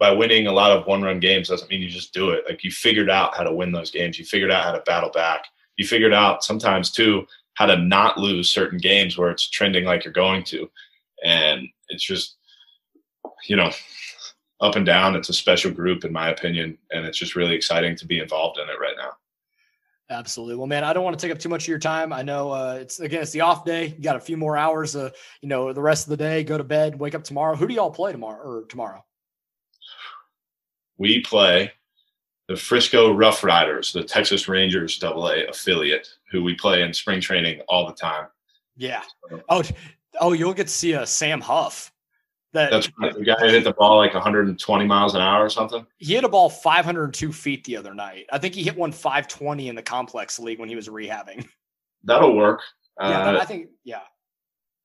by 0.02 0.12
winning 0.12 0.48
a 0.48 0.52
lot 0.52 0.72
of 0.72 0.88
one 0.88 1.04
run 1.04 1.20
games 1.20 1.48
doesn't 1.48 1.70
mean 1.70 1.80
you 1.80 1.88
just 1.88 2.12
do 2.12 2.32
it. 2.32 2.44
Like 2.50 2.64
you 2.64 2.72
figured 2.72 3.08
out 3.08 3.38
how 3.38 3.44
to 3.44 3.54
win 3.54 3.72
those 3.72 3.92
games. 3.92 4.18
You 4.18 4.26
figured 4.26 4.50
out 4.50 4.64
how 4.64 4.72
to 4.72 4.82
battle 4.82 5.12
back. 5.12 5.46
You 5.78 5.86
figured 5.86 6.12
out 6.12 6.44
sometimes 6.44 6.90
too 6.90 7.28
how 7.54 7.68
to 7.68 7.78
not 7.78 8.18
lose 8.18 8.50
certain 8.50 8.80
games 8.80 9.16
where 9.16 9.30
it's 9.30 9.48
trending 9.48 9.86
like 9.86 10.04
you're 10.04 10.12
going 10.12 10.44
to. 10.46 10.68
And 11.24 11.68
it's 11.90 12.04
just, 12.04 12.38
you 13.48 13.56
know, 13.56 13.70
up 14.60 14.76
and 14.76 14.88
down. 14.88 15.16
It's 15.16 15.30
a 15.30 15.34
special 15.34 15.70
group, 15.70 16.04
in 16.04 16.12
my 16.12 16.30
opinion, 16.30 16.80
and 16.90 17.06
it's 17.06 17.20
just 17.20 17.36
really 17.36 17.54
exciting 17.54 17.96
to 17.98 18.08
be 18.08 18.18
involved 18.18 18.58
in 18.58 18.68
it 18.70 18.80
right 18.82 18.96
now. 18.98 19.12
Absolutely. 20.10 20.56
Well, 20.56 20.66
man, 20.66 20.84
I 20.84 20.94
don't 20.94 21.04
want 21.04 21.20
to 21.20 21.24
take 21.24 21.32
up 21.32 21.40
too 21.40 21.50
much 21.50 21.66
of 21.66 21.68
your 21.68 21.78
time. 21.78 22.12
I 22.12 22.24
know 22.24 22.50
uh, 22.50 22.80
it's 22.82 23.00
again, 23.00 23.22
it's 23.22 23.32
the 23.32 23.42
off 23.42 23.66
day. 23.66 23.94
You 23.96 24.02
got 24.02 24.16
a 24.16 24.20
few 24.20 24.36
more 24.36 24.58
hours. 24.58 24.96
Uh, 24.96 25.12
you 25.42 25.48
know, 25.48 25.72
the 25.74 25.82
rest 25.82 26.08
of 26.08 26.10
the 26.10 26.18
day. 26.18 26.44
Go 26.44 26.58
to 26.58 26.64
bed. 26.64 27.00
Wake 27.00 27.14
up 27.14 27.24
tomorrow. 27.24 27.56
Who 27.56 27.68
do 27.68 27.76
y'all 27.76 27.92
play 27.92 28.12
tomorrow 28.12 28.42
or 28.42 28.66
tomorrow? 28.66 29.06
We 30.98 31.22
play 31.22 31.72
the 32.48 32.56
Frisco 32.56 33.14
RoughRiders, 33.14 33.94
the 33.94 34.04
Texas 34.04 34.48
Rangers 34.48 34.98
Double 34.98 35.30
A 35.30 35.48
affiliate, 35.48 36.08
who 36.32 36.44
we 36.44 36.54
play 36.56 36.82
in 36.82 36.94
spring 36.94 37.22
training 37.22 37.62
all 37.68 37.88
the 37.88 37.94
time. 37.94 38.28
Yeah. 38.76 39.04
Oh, 39.50 39.64
oh, 40.20 40.34
you'll 40.34 40.54
get 40.54 40.68
to 40.68 40.74
see 40.74 40.94
a 40.94 41.02
uh, 41.02 41.06
Sam 41.06 41.42
Huff. 41.42 41.92
That 42.54 42.70
That's 42.70 42.90
right. 43.00 43.14
The 43.14 43.24
guy 43.24 43.50
hit 43.50 43.64
the 43.64 43.72
ball 43.74 43.98
like 43.98 44.14
120 44.14 44.86
miles 44.86 45.16
an 45.16 45.22
hour 45.22 45.46
or 45.46 45.50
something. 45.50 45.86
He 46.00 46.16
hit 46.16 46.26
a 46.26 46.30
ball 46.30 46.50
502 46.50 47.32
feet 47.32 47.64
the 47.64 47.78
other 47.78 47.94
night. 47.94 48.26
I 48.32 48.38
think 48.40 48.54
he 48.54 48.64
hit 48.64 48.76
one 48.76 48.92
520 48.92 49.70
in 49.70 49.76
the 49.76 49.82
complex 49.82 50.38
league 50.38 50.60
when 50.60 50.68
he 50.68 50.76
was 50.76 50.90
rehabbing. 50.90 51.48
That'll 52.04 52.36
work. 52.36 52.62
Yeah, 53.00 53.30
uh, 53.30 53.40
I 53.40 53.46
think 53.46 53.70
yeah. 53.86 54.02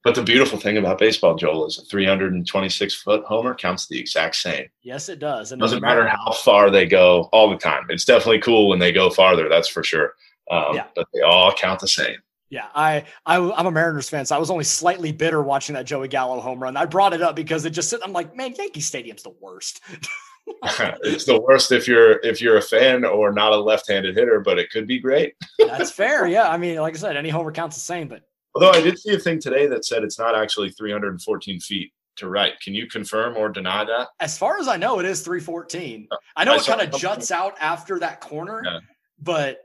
But 0.07 0.15
the 0.15 0.23
beautiful 0.23 0.57
thing 0.57 0.77
about 0.77 0.99
baseball, 0.99 1.35
Joel, 1.35 1.67
is 1.67 1.79
a 1.79 1.85
326 1.85 2.95
foot 2.95 3.25
homer 3.25 3.57
counts 3.57 3.89
the 3.89 3.99
exact 3.99 4.37
same. 4.37 4.69
Yes, 4.83 5.09
it 5.09 5.19
does. 5.19 5.51
And 5.51 5.61
it 5.61 5.65
doesn't 5.65 5.83
matter 5.83 6.07
how 6.07 6.31
far 6.31 6.71
they 6.71 6.87
go 6.87 7.29
all 7.33 7.51
the 7.51 7.57
time. 7.57 7.87
It's 7.89 8.05
definitely 8.05 8.39
cool 8.39 8.69
when 8.69 8.79
they 8.79 8.93
go 8.93 9.11
farther, 9.11 9.49
that's 9.49 9.67
for 9.67 9.83
sure. 9.83 10.15
Um, 10.49 10.77
yeah. 10.77 10.85
But 10.95 11.09
they 11.13 11.23
all 11.23 11.53
count 11.53 11.81
the 11.81 11.89
same. 11.89 12.19
Yeah, 12.51 12.67
I, 12.73 13.03
I 13.27 13.39
I'm 13.51 13.67
a 13.67 13.73
Mariners 13.73 14.09
fan, 14.09 14.25
so 14.27 14.37
I 14.37 14.39
was 14.39 14.49
only 14.49 14.63
slightly 14.63 15.11
bitter 15.11 15.43
watching 15.43 15.75
that 15.75 15.87
Joey 15.87 16.07
Gallo 16.07 16.39
home 16.39 16.63
run. 16.63 16.77
I 16.77 16.85
brought 16.85 17.13
it 17.13 17.21
up 17.21 17.35
because 17.35 17.65
it 17.65 17.71
just 17.71 17.93
I'm 18.05 18.13
like, 18.13 18.37
man, 18.37 18.55
Yankee 18.57 18.83
Stadium's 18.83 19.25
the 19.25 19.35
worst. 19.41 19.81
it's 20.63 21.25
the 21.25 21.41
worst 21.41 21.73
if 21.73 21.89
you're 21.89 22.21
if 22.25 22.41
you're 22.41 22.59
a 22.59 22.63
fan 22.63 23.05
or 23.05 23.33
not 23.33 23.53
a 23.53 23.57
left-handed 23.57 24.17
hitter, 24.17 24.39
but 24.39 24.61
it 24.61 24.71
could 24.71 24.87
be 24.87 25.01
great. 25.01 25.35
That's 25.59 25.91
fair. 25.91 26.29
Yeah, 26.29 26.49
I 26.49 26.59
mean, 26.59 26.77
like 26.77 26.95
I 26.95 26.99
said, 26.99 27.17
any 27.17 27.31
homer 27.31 27.51
counts 27.51 27.75
the 27.75 27.81
same. 27.81 28.07
But 28.07 28.23
although 28.57 28.71
I 28.71 28.81
did 28.81 28.99
see 28.99 29.15
a 29.15 29.19
thing 29.19 29.39
today 29.39 29.67
that 29.67 29.85
said 29.85 30.03
it's 30.03 30.19
not 30.19 30.35
actually 30.35 30.71
314 30.71 31.61
feet 31.61 31.93
to 32.17 32.29
right. 32.29 32.59
Can 32.61 32.75
you 32.75 32.87
confirm 32.87 33.37
or 33.37 33.51
deny 33.51 33.85
that? 33.85 34.09
As 34.21 34.39
far 34.39 34.59
as 34.59 34.67
I 34.67 34.77
know, 34.77 34.99
it 34.99 35.05
is 35.07 35.21
314. 35.21 36.09
I 36.37 36.45
know 36.45 36.55
I 36.55 36.57
it 36.57 36.65
kind 36.65 36.81
of 36.81 36.99
juts 36.99 37.31
out 37.31 37.55
after 37.61 37.99
that 37.99 38.21
corner, 38.21 38.63
yeah. 38.65 38.79
but 39.21 39.59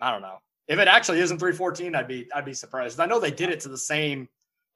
I 0.00 0.10
don't 0.10 0.22
know. 0.22 0.38
If 0.66 0.78
it 0.78 0.88
actually 0.88 1.20
isn't 1.20 1.38
314, 1.38 1.94
I'd 1.94 2.08
be 2.08 2.26
I'd 2.34 2.44
be 2.44 2.54
surprised. 2.54 3.00
I 3.00 3.06
know 3.06 3.20
they 3.20 3.30
did 3.30 3.50
it 3.50 3.60
to 3.60 3.68
the 3.68 3.78
same 3.78 4.28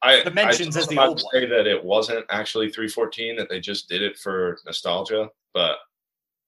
I, 0.03 0.22
dimensions 0.22 0.77
I 0.77 0.81
as 0.81 0.89
the 0.89 0.99
old 0.99 1.22
one. 1.22 1.33
Say 1.33 1.47
that 1.47 1.66
it 1.66 1.83
wasn't 1.83 2.27
actually 2.29 2.70
314; 2.70 3.37
that 3.37 3.49
they 3.49 3.61
just 3.61 3.89
did 3.89 4.03
it 4.03 4.18
for 4.18 4.59
nostalgia. 4.66 5.31
But 5.55 5.79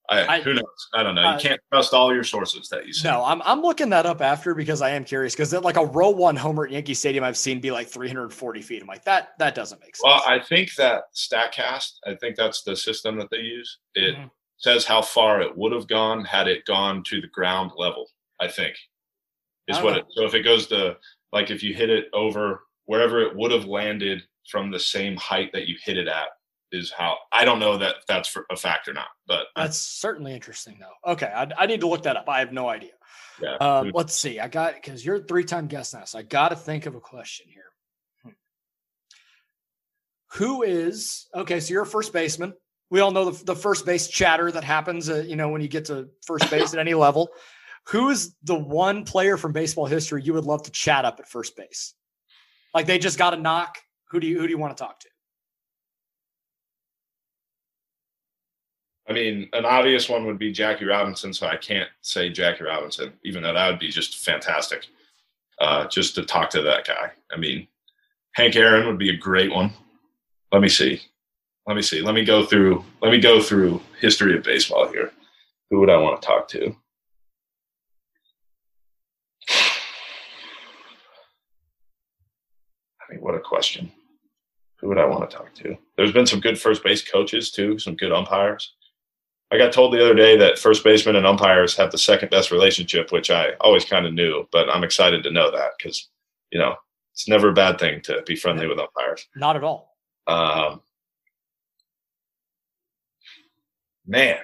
I, 0.09 0.37
I 0.37 0.41
who 0.41 0.53
knows? 0.53 0.63
I 0.93 1.03
don't 1.03 1.15
know. 1.15 1.21
You 1.21 1.27
uh, 1.27 1.39
can't 1.39 1.59
trust 1.71 1.93
all 1.93 2.13
your 2.13 2.23
sources 2.23 2.69
that 2.69 2.87
you 2.87 2.93
see. 2.93 3.07
No, 3.07 3.25
I'm 3.25 3.41
I'm 3.43 3.61
looking 3.61 3.89
that 3.89 4.05
up 4.05 4.21
after 4.21 4.55
because 4.55 4.81
I 4.81 4.91
am 4.91 5.03
curious 5.03 5.35
because 5.35 5.53
like 5.53 5.77
a 5.77 5.85
row 5.85 6.09
one 6.09 6.35
homer 6.35 6.65
at 6.65 6.71
Yankee 6.71 6.93
Stadium 6.93 7.23
I've 7.23 7.37
seen 7.37 7.59
be 7.59 7.71
like 7.71 7.87
340 7.87 8.61
feet. 8.61 8.81
I'm 8.81 8.87
like 8.87 9.03
that 9.03 9.29
that 9.39 9.53
doesn't 9.53 9.81
make 9.81 9.95
sense. 9.95 10.03
Well, 10.03 10.23
I 10.25 10.39
think 10.39 10.73
that 10.75 11.03
Statcast, 11.13 11.93
I 12.05 12.15
think 12.15 12.37
that's 12.37 12.63
the 12.63 12.75
system 12.75 13.17
that 13.19 13.29
they 13.31 13.39
use. 13.39 13.79
It 13.95 14.15
mm-hmm. 14.15 14.27
says 14.57 14.85
how 14.85 15.01
far 15.01 15.41
it 15.41 15.57
would 15.57 15.73
have 15.73 15.87
gone 15.87 16.23
had 16.23 16.47
it 16.47 16.65
gone 16.65 17.03
to 17.07 17.19
the 17.19 17.27
ground 17.27 17.71
level. 17.75 18.07
I 18.39 18.47
think 18.47 18.75
is 19.67 19.79
what 19.81 19.97
it. 19.97 20.05
So 20.11 20.23
if 20.25 20.33
it 20.33 20.43
goes 20.43 20.67
to 20.67 20.97
like 21.33 21.51
if 21.51 21.61
you 21.63 21.73
hit 21.73 21.89
it 21.89 22.05
over 22.13 22.63
wherever 22.85 23.21
it 23.21 23.35
would 23.35 23.51
have 23.51 23.65
landed 23.65 24.23
from 24.49 24.71
the 24.71 24.79
same 24.79 25.17
height 25.17 25.51
that 25.51 25.67
you 25.67 25.75
hit 25.83 25.97
it 25.97 26.07
at, 26.07 26.29
is 26.71 26.91
how 26.91 27.17
I 27.31 27.45
don't 27.45 27.59
know 27.59 27.77
that 27.77 27.95
that's 28.07 28.27
for 28.27 28.45
a 28.51 28.55
fact 28.55 28.87
or 28.87 28.93
not, 28.93 29.07
but 29.27 29.47
that's 29.55 29.77
certainly 29.77 30.33
interesting 30.33 30.77
though. 30.79 31.13
Okay, 31.13 31.27
I, 31.27 31.47
I 31.57 31.65
need 31.65 31.81
to 31.81 31.87
look 31.87 32.03
that 32.03 32.17
up. 32.17 32.27
I 32.27 32.39
have 32.39 32.51
no 32.51 32.67
idea. 32.67 32.91
Yeah. 33.41 33.55
Um, 33.55 33.91
let's 33.93 34.13
see. 34.13 34.39
I 34.39 34.47
got 34.47 34.75
because 34.75 35.05
you're 35.05 35.17
a 35.17 35.23
three-time 35.23 35.67
guest 35.67 35.93
now, 35.93 36.05
so 36.05 36.19
I 36.19 36.23
got 36.23 36.49
to 36.49 36.55
think 36.55 36.85
of 36.85 36.95
a 36.95 36.99
question 36.99 37.47
here. 37.49 37.63
Hmm. 38.23 38.29
Who 40.37 40.63
is 40.63 41.27
okay? 41.33 41.59
So 41.59 41.73
you're 41.73 41.83
a 41.83 41.87
first 41.87 42.13
baseman. 42.13 42.53
We 42.89 43.01
all 43.01 43.11
know 43.11 43.31
the, 43.31 43.45
the 43.45 43.55
first 43.55 43.85
base 43.85 44.07
chatter 44.07 44.49
that 44.51 44.63
happens, 44.63 45.09
uh, 45.09 45.23
you 45.27 45.35
know, 45.35 45.49
when 45.49 45.61
you 45.61 45.67
get 45.67 45.85
to 45.85 46.09
first 46.25 46.49
base 46.49 46.73
at 46.73 46.79
any 46.79 46.93
level. 46.93 47.29
Who 47.89 48.09
is 48.09 48.35
the 48.43 48.55
one 48.55 49.05
player 49.05 49.37
from 49.37 49.53
baseball 49.53 49.85
history 49.85 50.21
you 50.21 50.33
would 50.33 50.43
love 50.43 50.63
to 50.63 50.71
chat 50.71 51.05
up 51.05 51.19
at 51.19 51.29
first 51.29 51.55
base? 51.55 51.93
Like 52.73 52.85
they 52.85 52.99
just 52.99 53.17
got 53.17 53.33
a 53.33 53.37
knock. 53.37 53.77
Who 54.09 54.19
do 54.19 54.27
you 54.27 54.39
who 54.39 54.45
do 54.45 54.51
you 54.51 54.57
want 54.57 54.75
to 54.75 54.83
talk 54.83 54.99
to? 54.99 55.09
I 59.09 59.13
mean, 59.13 59.49
an 59.53 59.65
obvious 59.65 60.09
one 60.09 60.25
would 60.25 60.37
be 60.37 60.51
Jackie 60.51 60.85
Robinson, 60.85 61.33
so 61.33 61.47
I 61.47 61.55
can't 61.55 61.89
say 62.01 62.29
Jackie 62.29 62.65
Robinson, 62.65 63.13
even 63.23 63.41
though 63.41 63.53
that 63.53 63.69
would 63.69 63.79
be 63.79 63.89
just 63.89 64.17
fantastic. 64.17 64.85
Uh, 65.59 65.87
just 65.87 66.13
to 66.15 66.23
talk 66.23 66.49
to 66.51 66.61
that 66.61 66.85
guy. 66.85 67.11
I 67.31 67.37
mean, 67.37 67.67
Hank 68.33 68.55
Aaron 68.55 68.85
would 68.85 68.99
be 68.99 69.09
a 69.09 69.17
great 69.17 69.51
one. 69.51 69.73
Let 70.51 70.61
me 70.61 70.69
see. 70.69 71.01
Let 71.65 71.75
me 71.75 71.81
see. 71.81 72.01
Let 72.01 72.13
me 72.13 72.23
go 72.23 72.45
through. 72.45 72.85
Let 73.01 73.11
me 73.11 73.19
go 73.19 73.41
through 73.41 73.81
history 73.99 74.37
of 74.37 74.43
baseball 74.43 74.87
here. 74.87 75.11
Who 75.71 75.79
would 75.79 75.89
I 75.89 75.97
want 75.97 76.21
to 76.21 76.27
talk 76.27 76.47
to? 76.49 76.67
I 79.49 79.73
mean, 83.09 83.21
what 83.21 83.33
a 83.33 83.39
question. 83.39 83.91
Who 84.79 84.89
would 84.89 84.99
I 84.99 85.05
want 85.05 85.27
to 85.27 85.35
talk 85.35 85.55
to? 85.55 85.75
There's 85.97 86.11
been 86.11 86.27
some 86.27 86.39
good 86.39 86.59
first 86.59 86.83
base 86.83 87.03
coaches 87.03 87.49
too, 87.49 87.79
some 87.79 87.95
good 87.95 88.11
umpires. 88.11 88.75
I 89.51 89.57
got 89.57 89.71
told 89.71 89.93
the 89.93 90.03
other 90.03 90.13
day 90.13 90.35
that 90.37 90.59
first 90.59 90.83
basemen 90.83 91.15
and 91.15 91.25
umpires 91.25 91.75
have 91.77 91.91
the 91.91 91.97
second 91.97 92.29
best 92.29 92.51
relationship, 92.51 93.11
which 93.11 93.31
I 93.31 93.51
always 93.61 93.85
kind 93.85 94.05
of 94.05 94.13
knew, 94.13 94.47
but 94.51 94.69
I'm 94.69 94.83
excited 94.83 95.23
to 95.23 95.31
know 95.31 95.49
that 95.51 95.71
because, 95.77 96.09
you 96.51 96.59
know, 96.59 96.75
it's 97.13 97.29
never 97.29 97.49
a 97.49 97.53
bad 97.53 97.79
thing 97.79 98.01
to 98.01 98.21
be 98.25 98.35
friendly 98.35 98.67
with 98.67 98.77
umpires. 98.77 99.25
Not 99.35 99.55
at 99.55 99.63
all. 99.63 99.95
Um, 100.27 100.81
man, 104.05 104.39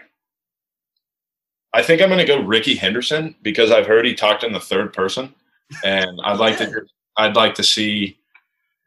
I 1.74 1.84
think 1.84 2.02
I'm 2.02 2.10
going 2.10 2.20
to 2.20 2.26
go 2.26 2.42
Rickey 2.42 2.76
Henderson 2.76 3.36
because 3.42 3.72
I've 3.72 3.88
heard 3.88 4.06
he 4.06 4.14
talked 4.14 4.44
in 4.44 4.54
the 4.54 4.60
third 4.60 4.94
person, 4.94 5.34
and 5.84 6.20
I'd 6.24 6.40
like 6.40 6.58
to 6.60 6.86
I'd 7.18 7.36
like 7.36 7.56
to 7.56 7.64
see 7.64 8.18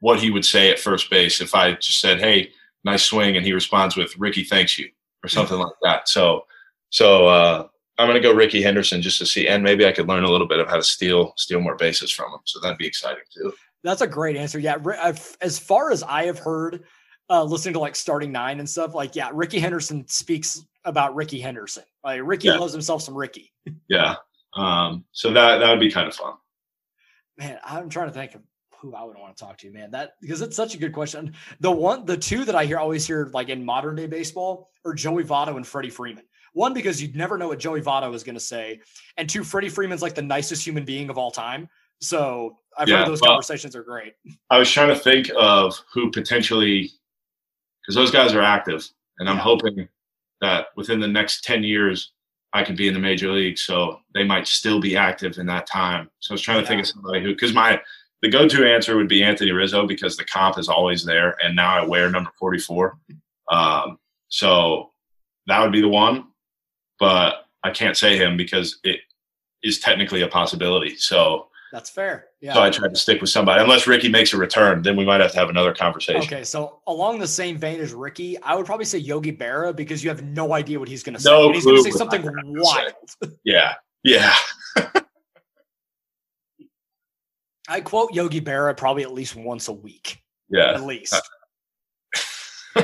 what 0.00 0.20
he 0.20 0.30
would 0.30 0.44
say 0.44 0.70
at 0.70 0.78
first 0.78 1.10
base 1.10 1.40
if 1.40 1.54
I 1.54 1.72
just 1.72 2.00
said, 2.00 2.20
"Hey, 2.20 2.52
nice 2.84 3.04
swing," 3.04 3.36
and 3.36 3.44
he 3.44 3.52
responds 3.52 3.96
with 3.96 4.16
"Rickey, 4.18 4.44
thanks 4.44 4.78
you." 4.78 4.88
Or 5.26 5.28
something 5.28 5.58
like 5.58 5.72
that. 5.82 6.08
So, 6.08 6.46
so 6.90 7.26
uh, 7.26 7.66
I'm 7.98 8.06
going 8.06 8.20
to 8.20 8.26
go 8.26 8.32
Rickey 8.32 8.62
Henderson 8.62 9.02
just 9.02 9.18
to 9.18 9.26
see, 9.26 9.48
and 9.48 9.62
maybe 9.62 9.86
I 9.86 9.92
could 9.92 10.06
learn 10.06 10.24
a 10.24 10.30
little 10.30 10.46
bit 10.46 10.60
of 10.60 10.68
how 10.68 10.76
to 10.76 10.82
steal 10.82 11.32
steal 11.36 11.60
more 11.60 11.74
bases 11.74 12.12
from 12.12 12.32
him. 12.32 12.40
So 12.44 12.60
that'd 12.60 12.78
be 12.78 12.86
exciting 12.86 13.24
too. 13.34 13.52
That's 13.82 14.02
a 14.02 14.06
great 14.06 14.36
answer. 14.36 14.58
Yeah, 14.58 14.76
as 15.40 15.58
far 15.58 15.90
as 15.90 16.02
I 16.02 16.24
have 16.26 16.38
heard, 16.38 16.84
uh, 17.28 17.42
listening 17.42 17.74
to 17.74 17.80
like 17.80 17.96
starting 17.96 18.30
nine 18.30 18.60
and 18.60 18.68
stuff, 18.68 18.94
like 18.94 19.16
yeah, 19.16 19.30
Rickey 19.32 19.58
Henderson 19.58 20.06
speaks 20.08 20.62
about 20.84 21.14
Rickey 21.14 21.40
Henderson. 21.40 21.84
Like 22.04 22.20
Rickey 22.22 22.48
yeah. 22.48 22.56
loves 22.56 22.72
himself 22.72 23.02
some 23.02 23.16
Rickey. 23.16 23.52
yeah. 23.88 24.16
Um, 24.54 25.04
so 25.12 25.32
that 25.32 25.58
that 25.58 25.70
would 25.70 25.80
be 25.80 25.90
kind 25.90 26.08
of 26.08 26.14
fun. 26.14 26.34
Man, 27.38 27.58
I'm 27.64 27.88
trying 27.88 28.08
to 28.08 28.14
think 28.14 28.34
of 28.34 28.42
who 28.80 28.94
I 28.94 29.04
would 29.04 29.16
want 29.16 29.36
to 29.36 29.44
talk 29.44 29.58
to, 29.58 29.70
man. 29.70 29.90
That 29.90 30.12
because 30.20 30.42
it's 30.42 30.56
such 30.56 30.74
a 30.74 30.78
good 30.78 30.92
question. 30.92 31.34
The 31.60 31.70
one, 31.70 32.04
the 32.04 32.16
two 32.16 32.44
that 32.44 32.54
I 32.54 32.64
hear 32.64 32.78
always 32.78 33.06
hear 33.06 33.30
like 33.32 33.48
in 33.48 33.64
modern 33.64 33.96
day 33.96 34.06
baseball 34.06 34.70
are 34.84 34.94
Joey 34.94 35.24
Votto 35.24 35.56
and 35.56 35.66
Freddie 35.66 35.90
Freeman. 35.90 36.24
One, 36.52 36.72
because 36.72 37.02
you'd 37.02 37.14
never 37.14 37.36
know 37.36 37.48
what 37.48 37.58
Joey 37.58 37.82
Votto 37.82 38.14
is 38.14 38.22
going 38.22 38.34
to 38.34 38.40
say, 38.40 38.80
and 39.16 39.28
two, 39.28 39.44
Freddie 39.44 39.68
Freeman's 39.68 40.02
like 40.02 40.14
the 40.14 40.22
nicest 40.22 40.64
human 40.64 40.84
being 40.84 41.10
of 41.10 41.18
all 41.18 41.30
time. 41.30 41.68
So 42.00 42.58
I've 42.78 42.88
yeah, 42.88 42.98
heard 42.98 43.08
those 43.08 43.20
well, 43.20 43.32
conversations 43.32 43.76
are 43.76 43.82
great. 43.82 44.14
I 44.50 44.58
was 44.58 44.70
trying 44.70 44.88
to 44.88 44.96
think 44.98 45.30
of 45.36 45.78
who 45.92 46.10
potentially, 46.10 46.90
because 47.82 47.94
those 47.94 48.10
guys 48.10 48.34
are 48.34 48.42
active, 48.42 48.88
and 49.18 49.28
I'm 49.28 49.36
yeah. 49.36 49.42
hoping 49.42 49.88
that 50.40 50.68
within 50.76 51.00
the 51.00 51.08
next 51.08 51.44
ten 51.44 51.62
years 51.62 52.12
I 52.52 52.64
could 52.64 52.76
be 52.76 52.88
in 52.88 52.94
the 52.94 53.00
major 53.00 53.30
league, 53.30 53.58
so 53.58 54.00
they 54.14 54.24
might 54.24 54.46
still 54.46 54.80
be 54.80 54.96
active 54.96 55.36
in 55.36 55.44
that 55.46 55.66
time. 55.66 56.08
So 56.20 56.32
I 56.32 56.34
was 56.34 56.40
trying 56.40 56.58
to 56.58 56.62
yeah. 56.62 56.68
think 56.68 56.80
of 56.82 56.88
somebody 56.88 57.22
who, 57.22 57.34
because 57.34 57.52
my 57.52 57.80
the 58.26 58.32
go-to 58.32 58.68
answer 58.68 58.96
would 58.96 59.08
be 59.08 59.22
Anthony 59.22 59.52
Rizzo 59.52 59.86
because 59.86 60.16
the 60.16 60.24
comp 60.24 60.58
is 60.58 60.68
always 60.68 61.04
there, 61.04 61.36
and 61.44 61.54
now 61.54 61.78
I 61.78 61.84
wear 61.84 62.10
number 62.10 62.30
44. 62.40 62.98
Um, 63.52 63.98
so 64.28 64.90
that 65.46 65.62
would 65.62 65.70
be 65.70 65.80
the 65.80 65.88
one, 65.88 66.26
but 66.98 67.46
I 67.62 67.70
can't 67.70 67.96
say 67.96 68.16
him 68.16 68.36
because 68.36 68.80
it 68.82 68.98
is 69.62 69.78
technically 69.78 70.22
a 70.22 70.28
possibility. 70.28 70.96
So 70.96 71.46
that's 71.70 71.88
fair. 71.88 72.26
Yeah. 72.40 72.54
So 72.54 72.62
I 72.62 72.70
tried 72.70 72.94
to 72.94 72.96
stick 72.96 73.20
with 73.20 73.30
somebody. 73.30 73.62
Unless 73.62 73.86
Rickey 73.86 74.08
makes 74.08 74.32
a 74.32 74.36
return, 74.36 74.82
then 74.82 74.96
we 74.96 75.04
might 75.04 75.20
have 75.20 75.30
to 75.32 75.38
have 75.38 75.48
another 75.48 75.72
conversation. 75.72 76.22
Okay. 76.22 76.42
So 76.42 76.80
along 76.88 77.20
the 77.20 77.28
same 77.28 77.56
vein 77.58 77.78
as 77.80 77.94
Rickey, 77.94 78.40
I 78.42 78.56
would 78.56 78.66
probably 78.66 78.86
say 78.86 78.98
Yogi 78.98 79.36
Berra 79.36 79.74
because 79.74 80.02
you 80.02 80.10
have 80.10 80.24
no 80.24 80.52
idea 80.52 80.80
what 80.80 80.88
he's 80.88 81.04
going 81.04 81.14
to 81.14 81.20
say. 81.20 81.30
No 81.30 81.52
he's 81.52 81.64
going 81.64 81.76
to 81.76 81.82
say 81.82 81.90
something 81.90 82.24
wild. 82.24 82.92
Yeah. 83.44 83.74
Yeah. 84.02 84.34
I 87.68 87.80
quote 87.80 88.12
Yogi 88.12 88.40
Berra 88.40 88.76
probably 88.76 89.02
at 89.02 89.12
least 89.12 89.36
once 89.36 89.68
a 89.68 89.72
week. 89.72 90.22
Yeah. 90.48 90.72
At 90.72 90.84
least. 90.84 91.20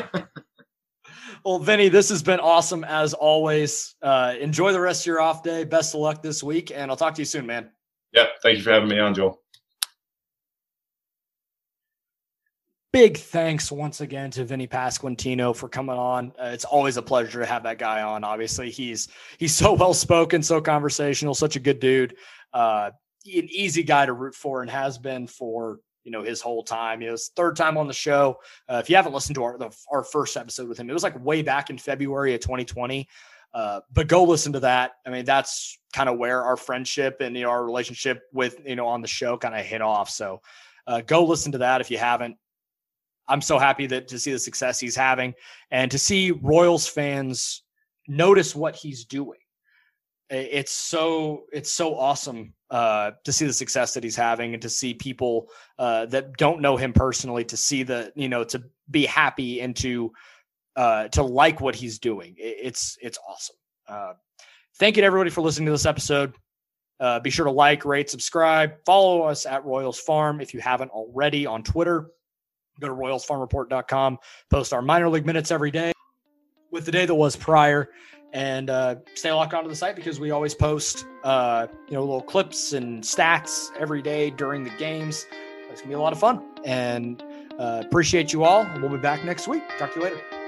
well, 1.44 1.58
Vinnie, 1.58 1.88
this 1.88 2.08
has 2.08 2.22
been 2.22 2.40
awesome 2.40 2.84
as 2.84 3.14
always. 3.14 3.94
Uh, 4.02 4.34
enjoy 4.40 4.72
the 4.72 4.80
rest 4.80 5.02
of 5.02 5.06
your 5.06 5.20
off 5.20 5.42
day. 5.42 5.64
Best 5.64 5.94
of 5.94 6.00
luck 6.00 6.22
this 6.22 6.42
week, 6.42 6.72
and 6.74 6.90
I'll 6.90 6.96
talk 6.96 7.14
to 7.14 7.20
you 7.20 7.26
soon, 7.26 7.46
man. 7.46 7.70
Yeah. 8.12 8.26
Thank 8.42 8.58
you 8.58 8.64
for 8.64 8.72
having 8.72 8.88
me 8.88 8.98
on, 8.98 9.14
Joel. 9.14 9.40
Big 12.92 13.16
thanks 13.16 13.72
once 13.72 14.02
again 14.02 14.30
to 14.32 14.44
Vinnie 14.44 14.66
Pasquantino 14.66 15.56
for 15.56 15.66
coming 15.66 15.96
on. 15.96 16.30
Uh, 16.38 16.50
it's 16.52 16.66
always 16.66 16.98
a 16.98 17.02
pleasure 17.02 17.40
to 17.40 17.46
have 17.46 17.62
that 17.62 17.78
guy 17.78 18.02
on. 18.02 18.22
Obviously, 18.22 18.70
he's 18.70 19.08
he's 19.38 19.54
so 19.54 19.72
well 19.72 19.94
spoken, 19.94 20.42
so 20.42 20.60
conversational, 20.60 21.34
such 21.34 21.56
a 21.56 21.60
good 21.60 21.80
dude. 21.80 22.16
Uh, 22.52 22.90
an 23.26 23.48
easy 23.50 23.82
guy 23.82 24.06
to 24.06 24.12
root 24.12 24.34
for 24.34 24.62
and 24.62 24.70
has 24.70 24.98
been 24.98 25.26
for 25.26 25.80
you 26.04 26.10
know 26.10 26.22
his 26.22 26.40
whole 26.40 26.62
time. 26.62 27.00
Know, 27.00 27.12
his 27.12 27.30
third 27.36 27.56
time 27.56 27.76
on 27.76 27.86
the 27.86 27.92
show. 27.92 28.38
Uh, 28.68 28.80
if 28.82 28.90
you 28.90 28.96
haven't 28.96 29.12
listened 29.12 29.36
to 29.36 29.44
our 29.44 29.58
the, 29.58 29.70
our 29.90 30.04
first 30.04 30.36
episode 30.36 30.68
with 30.68 30.78
him, 30.78 30.90
it 30.90 30.92
was 30.92 31.02
like 31.02 31.22
way 31.24 31.42
back 31.42 31.70
in 31.70 31.78
February 31.78 32.34
of 32.34 32.40
2020. 32.40 33.08
Uh, 33.54 33.80
but 33.92 34.08
go 34.08 34.24
listen 34.24 34.52
to 34.54 34.60
that. 34.60 34.92
I 35.06 35.10
mean, 35.10 35.24
that's 35.24 35.78
kind 35.92 36.08
of 36.08 36.18
where 36.18 36.42
our 36.42 36.56
friendship 36.56 37.18
and 37.20 37.36
you 37.36 37.42
know, 37.42 37.50
our 37.50 37.64
relationship 37.64 38.22
with 38.32 38.60
you 38.64 38.76
know 38.76 38.86
on 38.86 39.02
the 39.02 39.08
show 39.08 39.36
kind 39.36 39.54
of 39.54 39.64
hit 39.64 39.82
off. 39.82 40.10
So 40.10 40.40
uh, 40.86 41.02
go 41.02 41.24
listen 41.24 41.52
to 41.52 41.58
that 41.58 41.80
if 41.80 41.90
you 41.90 41.98
haven't. 41.98 42.36
I'm 43.28 43.40
so 43.40 43.58
happy 43.58 43.86
that 43.86 44.08
to 44.08 44.18
see 44.18 44.32
the 44.32 44.38
success 44.38 44.80
he's 44.80 44.96
having 44.96 45.34
and 45.70 45.90
to 45.92 45.98
see 45.98 46.32
Royals 46.32 46.88
fans 46.88 47.62
notice 48.08 48.54
what 48.54 48.74
he's 48.74 49.04
doing 49.04 49.38
it's 50.32 50.72
so 50.72 51.44
it's 51.52 51.72
so 51.72 51.94
awesome 51.94 52.54
uh, 52.72 53.12
to 53.22 53.32
see 53.32 53.44
the 53.44 53.52
success 53.52 53.92
that 53.92 54.02
he's 54.02 54.16
having 54.16 54.54
and 54.54 54.62
to 54.62 54.68
see 54.70 54.94
people 54.94 55.48
uh, 55.78 56.06
that 56.06 56.32
don't 56.38 56.62
know 56.62 56.74
him 56.76 56.92
personally 56.92 57.44
to 57.44 57.56
see 57.56 57.82
the 57.82 58.10
you 58.16 58.30
know 58.30 58.42
to 58.42 58.64
be 58.90 59.04
happy 59.04 59.60
and 59.60 59.76
to 59.76 60.10
uh, 60.76 61.06
to 61.08 61.22
like 61.22 61.60
what 61.60 61.74
he's 61.74 61.98
doing. 61.98 62.34
It's 62.38 62.96
it's 63.02 63.18
awesome. 63.28 63.56
Uh, 63.86 64.14
thank 64.76 64.96
you 64.96 65.02
to 65.02 65.06
everybody 65.06 65.28
for 65.28 65.42
listening 65.42 65.66
to 65.66 65.72
this 65.72 65.84
episode. 65.84 66.32
Uh, 66.98 67.20
be 67.20 67.28
sure 67.28 67.44
to 67.44 67.50
like, 67.50 67.84
rate, 67.84 68.08
subscribe, 68.08 68.72
follow 68.86 69.22
us 69.22 69.44
at 69.44 69.64
Royals 69.66 69.98
Farm 69.98 70.40
if 70.40 70.54
you 70.54 70.60
haven't 70.60 70.90
already 70.92 71.44
on 71.44 71.62
Twitter. 71.62 72.06
Go 72.80 72.88
to 72.88 72.94
royalsfarmreport.com. 72.94 74.18
Post 74.50 74.72
our 74.72 74.80
minor 74.80 75.10
league 75.10 75.26
minutes 75.26 75.50
every 75.50 75.70
day 75.70 75.92
with 76.70 76.86
the 76.86 76.92
day 76.92 77.04
that 77.04 77.14
was 77.14 77.36
prior 77.36 77.90
and 78.32 78.70
uh, 78.70 78.96
stay 79.14 79.32
locked 79.32 79.54
onto 79.54 79.68
the 79.68 79.76
site 79.76 79.96
because 79.96 80.18
we 80.18 80.30
always 80.30 80.54
post 80.54 81.06
uh, 81.24 81.66
you 81.88 81.94
know 81.94 82.00
little 82.00 82.22
clips 82.22 82.72
and 82.72 83.02
stats 83.02 83.68
every 83.78 84.02
day 84.02 84.30
during 84.30 84.64
the 84.64 84.70
games. 84.78 85.26
It's 85.70 85.80
gonna 85.80 85.88
be 85.88 85.94
a 85.94 86.00
lot 86.00 86.12
of 86.12 86.20
fun, 86.20 86.42
and 86.64 87.22
uh, 87.58 87.82
appreciate 87.84 88.32
you 88.32 88.44
all. 88.44 88.68
We'll 88.80 88.90
be 88.90 88.98
back 88.98 89.24
next 89.24 89.48
week. 89.48 89.62
Talk 89.78 89.92
to 89.94 90.00
you 90.00 90.04
later. 90.04 90.41